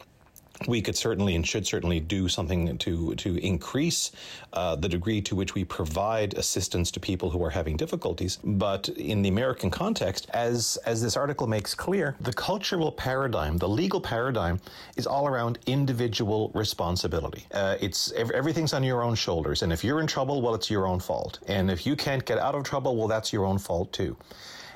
we 0.68 0.82
could 0.82 0.96
certainly 0.96 1.36
and 1.36 1.46
should 1.48 1.66
certainly 1.66 2.00
do 2.00 2.28
something 2.28 2.78
to 2.78 3.16
to 3.16 3.38
increase 3.38 4.12
uh, 4.54 4.76
the 4.76 4.90
degree 4.90 5.22
to 5.22 5.36
which 5.36 5.56
we 5.56 5.64
provide 5.64 6.34
assistance 6.36 6.92
to 6.92 7.00
people 7.00 7.30
who 7.30 7.44
are 7.44 7.50
having 7.50 7.78
difficulties. 7.78 8.38
But 8.44 8.90
in 8.90 9.22
the 9.22 9.30
American 9.30 9.70
context, 9.70 10.28
as 10.34 10.78
as 10.86 11.02
this 11.02 11.18
article 11.18 11.48
makes 11.48 11.74
clear, 11.74 12.16
the 12.20 12.34
cultural 12.34 12.92
paradigm, 12.92 13.58
the 13.58 13.70
legal 13.70 14.02
paradigm, 14.02 14.60
is 14.96 15.08
all 15.08 15.28
around 15.28 15.60
individual 15.66 16.52
responsibility. 16.54 17.46
Uh, 17.54 17.78
it's 17.80 18.12
everything's 18.14 18.74
on 18.74 18.84
your 18.84 19.04
own 19.04 19.16
shoulders, 19.16 19.62
and 19.64 19.74
if 19.74 19.84
you're 19.84 20.00
in 20.00 20.08
trouble, 20.08 20.42
well, 20.42 20.56
it's 20.56 20.70
your 20.70 20.86
own 20.88 21.00
fault. 21.00 21.40
And 21.48 21.72
if 21.72 21.86
you 21.86 21.96
can't 21.96 22.26
get 22.26 22.38
out 22.38 22.56
of 22.56 22.64
trouble, 22.64 22.96
well, 22.96 23.08
that's 23.08 23.34
your 23.34 23.46
own 23.46 23.58
fault 23.58 23.92
too. 23.92 24.16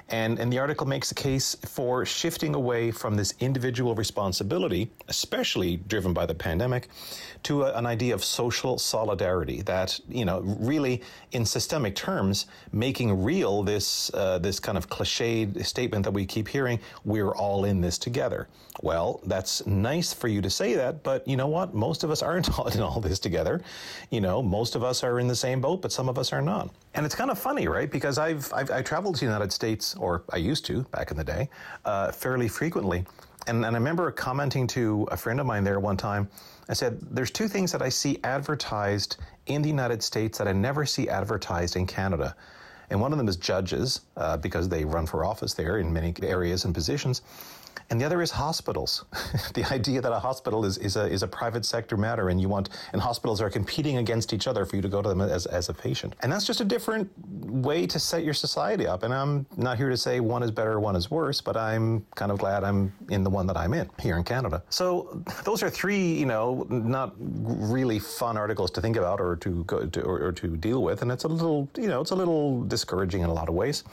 And, 0.10 0.38
and 0.40 0.54
the 0.54 0.60
article 0.60 0.86
makes 0.86 1.12
a 1.12 1.16
case 1.16 1.56
for 1.66 2.06
shifting 2.06 2.54
away 2.54 2.92
from 2.92 3.16
this 3.16 3.34
individual 3.40 3.96
responsibility, 3.96 4.92
especially 5.08 5.78
driven 5.78 6.14
by 6.14 6.28
the 6.28 6.36
pandemic, 6.36 6.90
to 7.44 7.64
a, 7.64 7.74
an 7.74 7.88
idea 7.88 8.14
of 8.14 8.24
social 8.24 8.78
solidarity 8.78 9.64
that, 9.64 10.00
you 10.08 10.24
know, 10.24 10.42
really 10.42 11.02
in 11.32 11.44
systemic 11.44 11.96
terms, 11.96 12.46
making 12.72 13.24
real 13.24 13.64
this, 13.64 14.12
uh, 14.14 14.38
this 14.38 14.60
kind 14.60 14.78
of 14.78 14.90
cliched 14.90 15.66
statement 15.66 16.04
that 16.04 16.12
we 16.12 16.26
keep 16.26 16.48
hearing, 16.48 16.80
we're 17.04 17.32
all 17.32 17.66
in 17.66 17.82
this 17.82 17.98
together. 17.98 18.48
Well, 18.84 19.22
that's 19.26 19.66
nice 19.66 20.14
for 20.14 20.28
you 20.28 20.42
to 20.42 20.50
say 20.50 20.76
that, 20.76 21.02
but 21.02 21.28
you 21.28 21.38
know 21.38 21.48
what? 21.48 21.74
Most 21.74 22.04
of 22.04 22.12
us 22.12 22.22
aren't 22.22 22.60
all 22.60 22.68
in 22.68 22.80
all 22.80 23.02
this 23.02 23.18
together. 23.18 23.62
You 24.12 24.22
know, 24.22 24.44
most 24.44 24.76
of 24.76 24.84
us 24.84 25.04
are 25.04 25.20
in 25.20 25.28
the 25.28 25.36
same 25.36 25.62
boat, 25.62 25.82
but 25.82 25.92
some 25.92 26.10
of 26.10 26.20
us 26.20 26.32
are 26.32 26.42
not. 26.42 26.70
And 26.96 27.06
it's 27.06 27.14
kind 27.14 27.30
of 27.30 27.38
funny, 27.38 27.68
right? 27.68 27.92
Because 27.92 28.18
I've, 28.18 28.52
I've 28.54 28.72
I 28.72 28.82
traveled 28.82 29.16
to 29.16 29.20
the 29.20 29.26
United 29.26 29.52
States, 29.52 29.96
or 29.96 30.24
I 30.32 30.38
used 30.38 30.66
to 30.68 30.84
back 30.84 31.12
in 31.12 31.18
the 31.18 31.26
day, 31.26 31.50
uh, 31.84 32.12
fairly 32.12 32.48
frequently. 32.48 33.06
And, 33.48 33.66
and 33.66 33.76
I 33.76 33.80
remember 33.80 34.10
commenting 34.12 34.66
to 34.68 35.08
a 35.12 35.18
friend 35.18 35.42
of 35.42 35.46
mine 35.46 35.66
there 35.66 35.80
one 35.82 35.98
time. 35.98 36.30
I 36.70 36.74
said, 36.74 36.98
There's 37.12 37.32
two 37.32 37.50
things 37.50 37.74
that 37.74 37.82
I 37.82 37.90
see 37.90 38.18
advertised 38.24 39.18
in 39.48 39.62
the 39.62 39.68
United 39.68 40.02
States 40.02 40.38
that 40.38 40.48
I 40.48 40.54
never 40.54 40.86
see 40.86 41.10
advertised 41.10 41.76
in 41.76 41.86
Canada. 41.86 42.34
And 42.90 43.02
one 43.02 43.12
of 43.12 43.18
them 43.18 43.28
is 43.28 43.36
judges, 43.36 44.02
uh, 44.16 44.38
because 44.38 44.70
they 44.70 44.86
run 44.86 45.06
for 45.06 45.26
office 45.26 45.54
there 45.54 45.80
in 45.80 45.92
many 45.92 46.14
areas 46.24 46.64
and 46.64 46.74
positions 46.74 47.22
and 47.90 48.00
the 48.00 48.06
other 48.06 48.22
is 48.22 48.32
hospitals. 48.32 49.06
the 49.54 49.64
idea 49.72 50.02
that 50.02 50.12
a 50.12 50.20
hospital 50.20 50.66
is, 50.66 50.78
is, 50.78 50.96
a, 50.96 51.06
is 51.06 51.24
a 51.24 51.28
private 51.28 51.66
sector 51.66 51.98
matter 51.98 52.30
and 52.30 52.42
you 52.42 52.50
want, 52.50 52.70
and 52.94 53.02
hospitals 53.02 53.42
are 53.42 53.50
competing 53.50 53.98
against 53.98 54.34
each 54.34 54.48
other 54.48 54.66
for 54.66 54.76
you 54.76 54.82
to 54.82 54.90
go 54.90 55.02
to 55.02 55.10
them 55.10 55.22
as, 55.22 55.46
as 55.46 55.70
a 55.70 55.74
patient. 55.74 56.16
And 56.22 56.32
that's 56.32 56.46
just 56.46 56.62
a 56.62 56.66
different 56.66 57.10
way 57.30 57.88
to 57.88 58.00
set 58.00 58.24
your 58.24 58.34
society 58.34 58.88
up. 58.88 59.04
And 59.04 59.14
I'm 59.14 59.46
not 59.58 59.78
here 59.78 59.90
to 59.90 59.98
say 59.98 60.20
one 60.20 60.44
is 60.44 60.52
better, 60.52 60.80
one 60.80 60.96
is 60.96 61.12
worse, 61.12 61.42
but 61.42 61.56
I'm 61.58 62.06
kind 62.16 62.32
of 62.32 62.40
glad 62.40 62.64
I'm 62.64 62.94
in 63.10 63.24
the 63.24 63.30
one 63.30 63.48
that 63.48 63.58
I'm 63.58 63.74
in 63.74 63.90
here 64.00 64.18
in 64.18 64.24
Canada. 64.24 64.64
So 64.70 65.24
those 65.44 65.64
are 65.64 65.70
three, 65.70 66.14
you 66.14 66.26
know, 66.26 66.66
not 66.70 67.14
really 67.20 68.00
fun 68.00 68.38
articles 68.38 68.72
to 68.72 68.82
think 68.82 68.98
about 68.98 69.20
or 69.20 69.36
to 69.38 69.64
go 69.66 69.86
to, 69.86 70.02
or, 70.02 70.28
or 70.28 70.32
to 70.34 70.58
deal 70.58 70.84
with. 70.84 71.02
And 71.02 71.12
it's 71.12 71.24
a 71.24 71.28
little, 71.28 71.70
you 71.78 71.88
know, 71.88 72.02
it's 72.02 72.12
a 72.12 72.16
little 72.16 72.64
discouraging 72.64 73.22
in 73.22 73.30
a 73.30 73.34
lot 73.34 73.50
of 73.50 73.56
ways. 73.56 73.84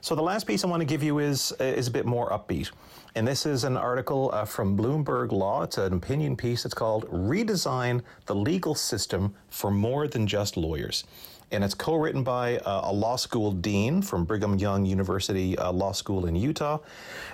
So 0.00 0.14
the 0.14 0.22
last 0.22 0.46
piece 0.46 0.62
I 0.62 0.68
want 0.68 0.80
to 0.82 0.86
give 0.86 1.02
you 1.02 1.18
is 1.18 1.52
is 1.58 1.88
a 1.88 1.90
bit 1.90 2.06
more 2.06 2.30
upbeat. 2.30 2.70
And 3.16 3.26
this 3.26 3.46
is 3.46 3.64
an 3.64 3.78
article 3.78 4.30
uh, 4.34 4.44
from 4.44 4.76
Bloomberg 4.76 5.32
Law. 5.32 5.62
It's 5.62 5.78
an 5.78 5.94
opinion 5.94 6.36
piece. 6.36 6.66
It's 6.66 6.74
called 6.74 7.08
Redesign 7.10 8.02
the 8.26 8.34
Legal 8.34 8.74
System 8.74 9.34
for 9.48 9.70
More 9.70 10.06
Than 10.06 10.26
Just 10.26 10.58
Lawyers. 10.58 11.04
And 11.50 11.64
it's 11.64 11.72
co 11.72 11.94
written 11.94 12.22
by 12.22 12.58
uh, 12.58 12.90
a 12.90 12.92
law 12.92 13.16
school 13.16 13.52
dean 13.52 14.02
from 14.02 14.26
Brigham 14.26 14.58
Young 14.58 14.84
University 14.84 15.56
uh, 15.56 15.72
Law 15.72 15.92
School 15.92 16.26
in 16.26 16.36
Utah, 16.36 16.80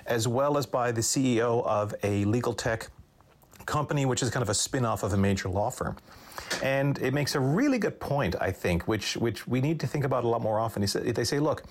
as 0.05 0.25
well 0.25 0.57
as 0.57 0.65
by 0.65 0.93
the 0.93 1.01
CEO 1.01 1.65
of 1.65 1.93
a 2.01 2.23
legal 2.23 2.53
tech 2.53 2.87
company, 3.65 4.05
which 4.05 4.23
is 4.23 4.29
kind 4.29 4.41
of 4.41 4.47
a 4.47 4.53
spin 4.53 4.85
off 4.85 5.03
of 5.03 5.11
a 5.11 5.17
major 5.17 5.49
law 5.49 5.69
firm. 5.69 5.97
And 6.63 6.97
it 6.99 7.13
makes 7.13 7.35
a 7.35 7.41
really 7.41 7.77
good 7.77 7.99
point, 7.99 8.37
I 8.39 8.51
think, 8.51 8.87
which, 8.87 9.17
which 9.17 9.45
we 9.47 9.59
need 9.59 9.81
to 9.81 9.87
think 9.87 10.05
about 10.05 10.23
a 10.23 10.29
lot 10.29 10.41
more 10.41 10.59
often. 10.59 10.81
They 10.81 11.25
say, 11.25 11.39
look, 11.39 11.63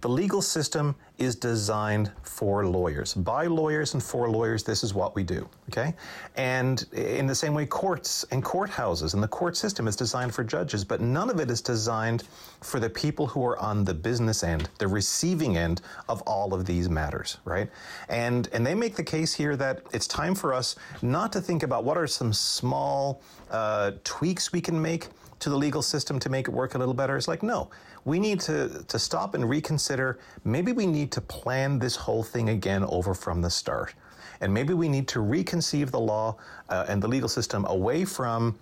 The 0.00 0.08
legal 0.08 0.42
system 0.42 0.94
is 1.18 1.34
designed 1.34 2.12
for 2.22 2.66
lawyers. 2.66 3.14
By 3.14 3.46
lawyers 3.46 3.94
and 3.94 4.02
for 4.02 4.28
lawyers, 4.28 4.62
this 4.62 4.84
is 4.84 4.92
what 4.92 5.14
we 5.14 5.22
do, 5.22 5.48
okay? 5.70 5.94
And 6.36 6.84
in 6.92 7.26
the 7.26 7.34
same 7.34 7.54
way, 7.54 7.64
courts 7.66 8.24
and 8.30 8.44
courthouses 8.44 9.14
and 9.14 9.22
the 9.22 9.28
court 9.28 9.56
system 9.56 9.88
is 9.88 9.96
designed 9.96 10.34
for 10.34 10.44
judges, 10.44 10.84
but 10.84 11.00
none 11.00 11.30
of 11.30 11.40
it 11.40 11.50
is 11.50 11.62
designed 11.62 12.24
for 12.66 12.80
the 12.80 12.90
people 12.90 13.26
who 13.26 13.44
are 13.44 13.58
on 13.58 13.84
the 13.84 13.94
business 13.94 14.42
end, 14.42 14.68
the 14.78 14.88
receiving 14.88 15.56
end 15.56 15.80
of 16.08 16.20
all 16.22 16.52
of 16.52 16.66
these 16.66 16.88
matters, 16.88 17.38
right? 17.44 17.70
And, 18.08 18.48
and 18.52 18.66
they 18.66 18.74
make 18.74 18.96
the 18.96 19.04
case 19.04 19.32
here 19.32 19.56
that 19.56 19.82
it's 19.92 20.06
time 20.06 20.34
for 20.34 20.52
us 20.52 20.76
not 21.00 21.32
to 21.32 21.40
think 21.40 21.62
about 21.62 21.84
what 21.84 21.96
are 21.96 22.06
some 22.06 22.32
small 22.32 23.22
uh, 23.50 23.92
tweaks 24.04 24.52
we 24.52 24.60
can 24.60 24.80
make 24.80 25.08
to 25.38 25.50
the 25.50 25.56
legal 25.56 25.82
system 25.82 26.18
to 26.18 26.28
make 26.28 26.48
it 26.48 26.50
work 26.50 26.74
a 26.74 26.78
little 26.78 26.94
better. 26.94 27.16
It's 27.16 27.28
like, 27.28 27.42
no, 27.42 27.70
we 28.04 28.18
need 28.18 28.40
to, 28.40 28.84
to 28.88 28.98
stop 28.98 29.34
and 29.34 29.48
reconsider. 29.48 30.18
Maybe 30.44 30.72
we 30.72 30.86
need 30.86 31.12
to 31.12 31.20
plan 31.20 31.78
this 31.78 31.94
whole 31.94 32.22
thing 32.22 32.48
again 32.48 32.84
over 32.84 33.14
from 33.14 33.42
the 33.42 33.50
start. 33.50 33.94
And 34.40 34.52
maybe 34.52 34.74
we 34.74 34.88
need 34.88 35.08
to 35.08 35.20
reconceive 35.20 35.90
the 35.90 36.00
law 36.00 36.36
uh, 36.68 36.86
and 36.88 37.02
the 37.02 37.08
legal 37.08 37.28
system 37.28 37.64
away 37.66 38.04
from 38.04 38.58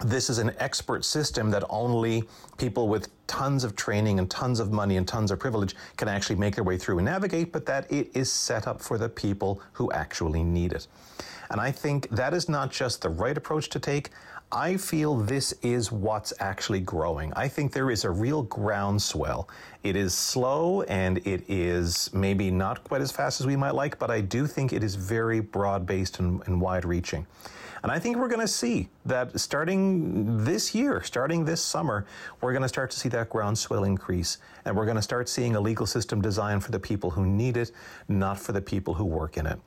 this 0.00 0.30
is 0.30 0.38
an 0.38 0.52
expert 0.58 1.04
system 1.04 1.50
that 1.50 1.64
only 1.70 2.24
people 2.58 2.88
with 2.88 3.08
tons 3.26 3.64
of 3.64 3.76
training 3.76 4.18
and 4.18 4.30
tons 4.30 4.60
of 4.60 4.72
money 4.72 4.96
and 4.96 5.08
tons 5.08 5.30
of 5.30 5.38
privilege 5.38 5.74
can 5.96 6.08
actually 6.08 6.36
make 6.36 6.54
their 6.54 6.64
way 6.64 6.76
through 6.76 6.98
and 6.98 7.06
navigate, 7.06 7.52
but 7.52 7.66
that 7.66 7.90
it 7.90 8.10
is 8.14 8.30
set 8.30 8.66
up 8.66 8.80
for 8.80 8.98
the 8.98 9.08
people 9.08 9.60
who 9.72 9.90
actually 9.92 10.42
need 10.42 10.72
it. 10.72 10.86
And 11.50 11.60
I 11.60 11.70
think 11.70 12.08
that 12.10 12.34
is 12.34 12.48
not 12.48 12.70
just 12.70 13.02
the 13.02 13.08
right 13.08 13.36
approach 13.36 13.68
to 13.70 13.78
take. 13.78 14.10
I 14.52 14.76
feel 14.76 15.16
this 15.16 15.52
is 15.62 15.90
what's 15.90 16.32
actually 16.38 16.80
growing. 16.80 17.32
I 17.34 17.48
think 17.48 17.72
there 17.72 17.90
is 17.90 18.04
a 18.04 18.10
real 18.10 18.42
groundswell. 18.44 19.48
It 19.82 19.96
is 19.96 20.14
slow 20.14 20.82
and 20.82 21.18
it 21.26 21.42
is 21.48 22.10
maybe 22.12 22.50
not 22.50 22.84
quite 22.84 23.00
as 23.00 23.10
fast 23.10 23.40
as 23.40 23.46
we 23.46 23.56
might 23.56 23.74
like, 23.74 23.98
but 23.98 24.10
I 24.10 24.20
do 24.20 24.46
think 24.46 24.72
it 24.72 24.84
is 24.84 24.94
very 24.94 25.40
broad 25.40 25.84
based 25.84 26.20
and, 26.20 26.42
and 26.46 26.60
wide 26.60 26.84
reaching. 26.84 27.26
And 27.82 27.92
I 27.92 27.98
think 27.98 28.16
we're 28.16 28.28
going 28.28 28.40
to 28.40 28.48
see 28.48 28.88
that 29.04 29.38
starting 29.38 30.44
this 30.44 30.74
year, 30.74 31.02
starting 31.02 31.44
this 31.44 31.62
summer, 31.62 32.06
we're 32.40 32.52
going 32.52 32.62
to 32.62 32.68
start 32.68 32.90
to 32.90 32.98
see 32.98 33.08
that 33.10 33.30
groundswell 33.30 33.84
increase. 33.84 34.38
And 34.64 34.76
we're 34.76 34.86
going 34.86 34.96
to 34.96 35.02
start 35.02 35.28
seeing 35.28 35.56
a 35.56 35.60
legal 35.60 35.86
system 35.86 36.20
designed 36.20 36.64
for 36.64 36.70
the 36.70 36.80
people 36.80 37.10
who 37.10 37.26
need 37.26 37.56
it, 37.56 37.72
not 38.08 38.38
for 38.38 38.52
the 38.52 38.62
people 38.62 38.94
who 38.94 39.04
work 39.04 39.36
in 39.36 39.46
it 39.46 39.58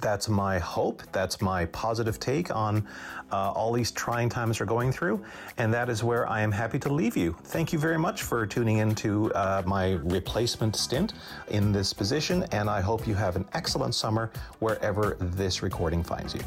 that's 0.00 0.28
my 0.28 0.58
hope. 0.58 1.02
That's 1.12 1.40
my 1.40 1.64
positive 1.66 2.20
take 2.20 2.54
on 2.54 2.86
uh, 3.32 3.52
all 3.52 3.72
these 3.72 3.90
trying 3.90 4.28
times 4.28 4.60
we're 4.60 4.66
going 4.66 4.92
through. 4.92 5.24
And 5.56 5.72
that 5.72 5.88
is 5.88 6.04
where 6.04 6.28
I 6.28 6.40
am 6.40 6.52
happy 6.52 6.78
to 6.80 6.92
leave 6.92 7.16
you. 7.16 7.36
Thank 7.44 7.72
you 7.72 7.78
very 7.78 7.98
much 7.98 8.22
for 8.22 8.46
tuning 8.46 8.78
in 8.78 8.94
to 8.96 9.32
uh, 9.32 9.62
my 9.66 9.92
replacement 10.04 10.76
stint 10.76 11.14
in 11.48 11.72
this 11.72 11.92
position. 11.92 12.44
And 12.52 12.68
I 12.68 12.80
hope 12.80 13.06
you 13.06 13.14
have 13.14 13.36
an 13.36 13.46
excellent 13.54 13.94
summer 13.94 14.30
wherever 14.58 15.16
this 15.20 15.62
recording 15.62 16.02
finds 16.02 16.34
you. 16.34 16.40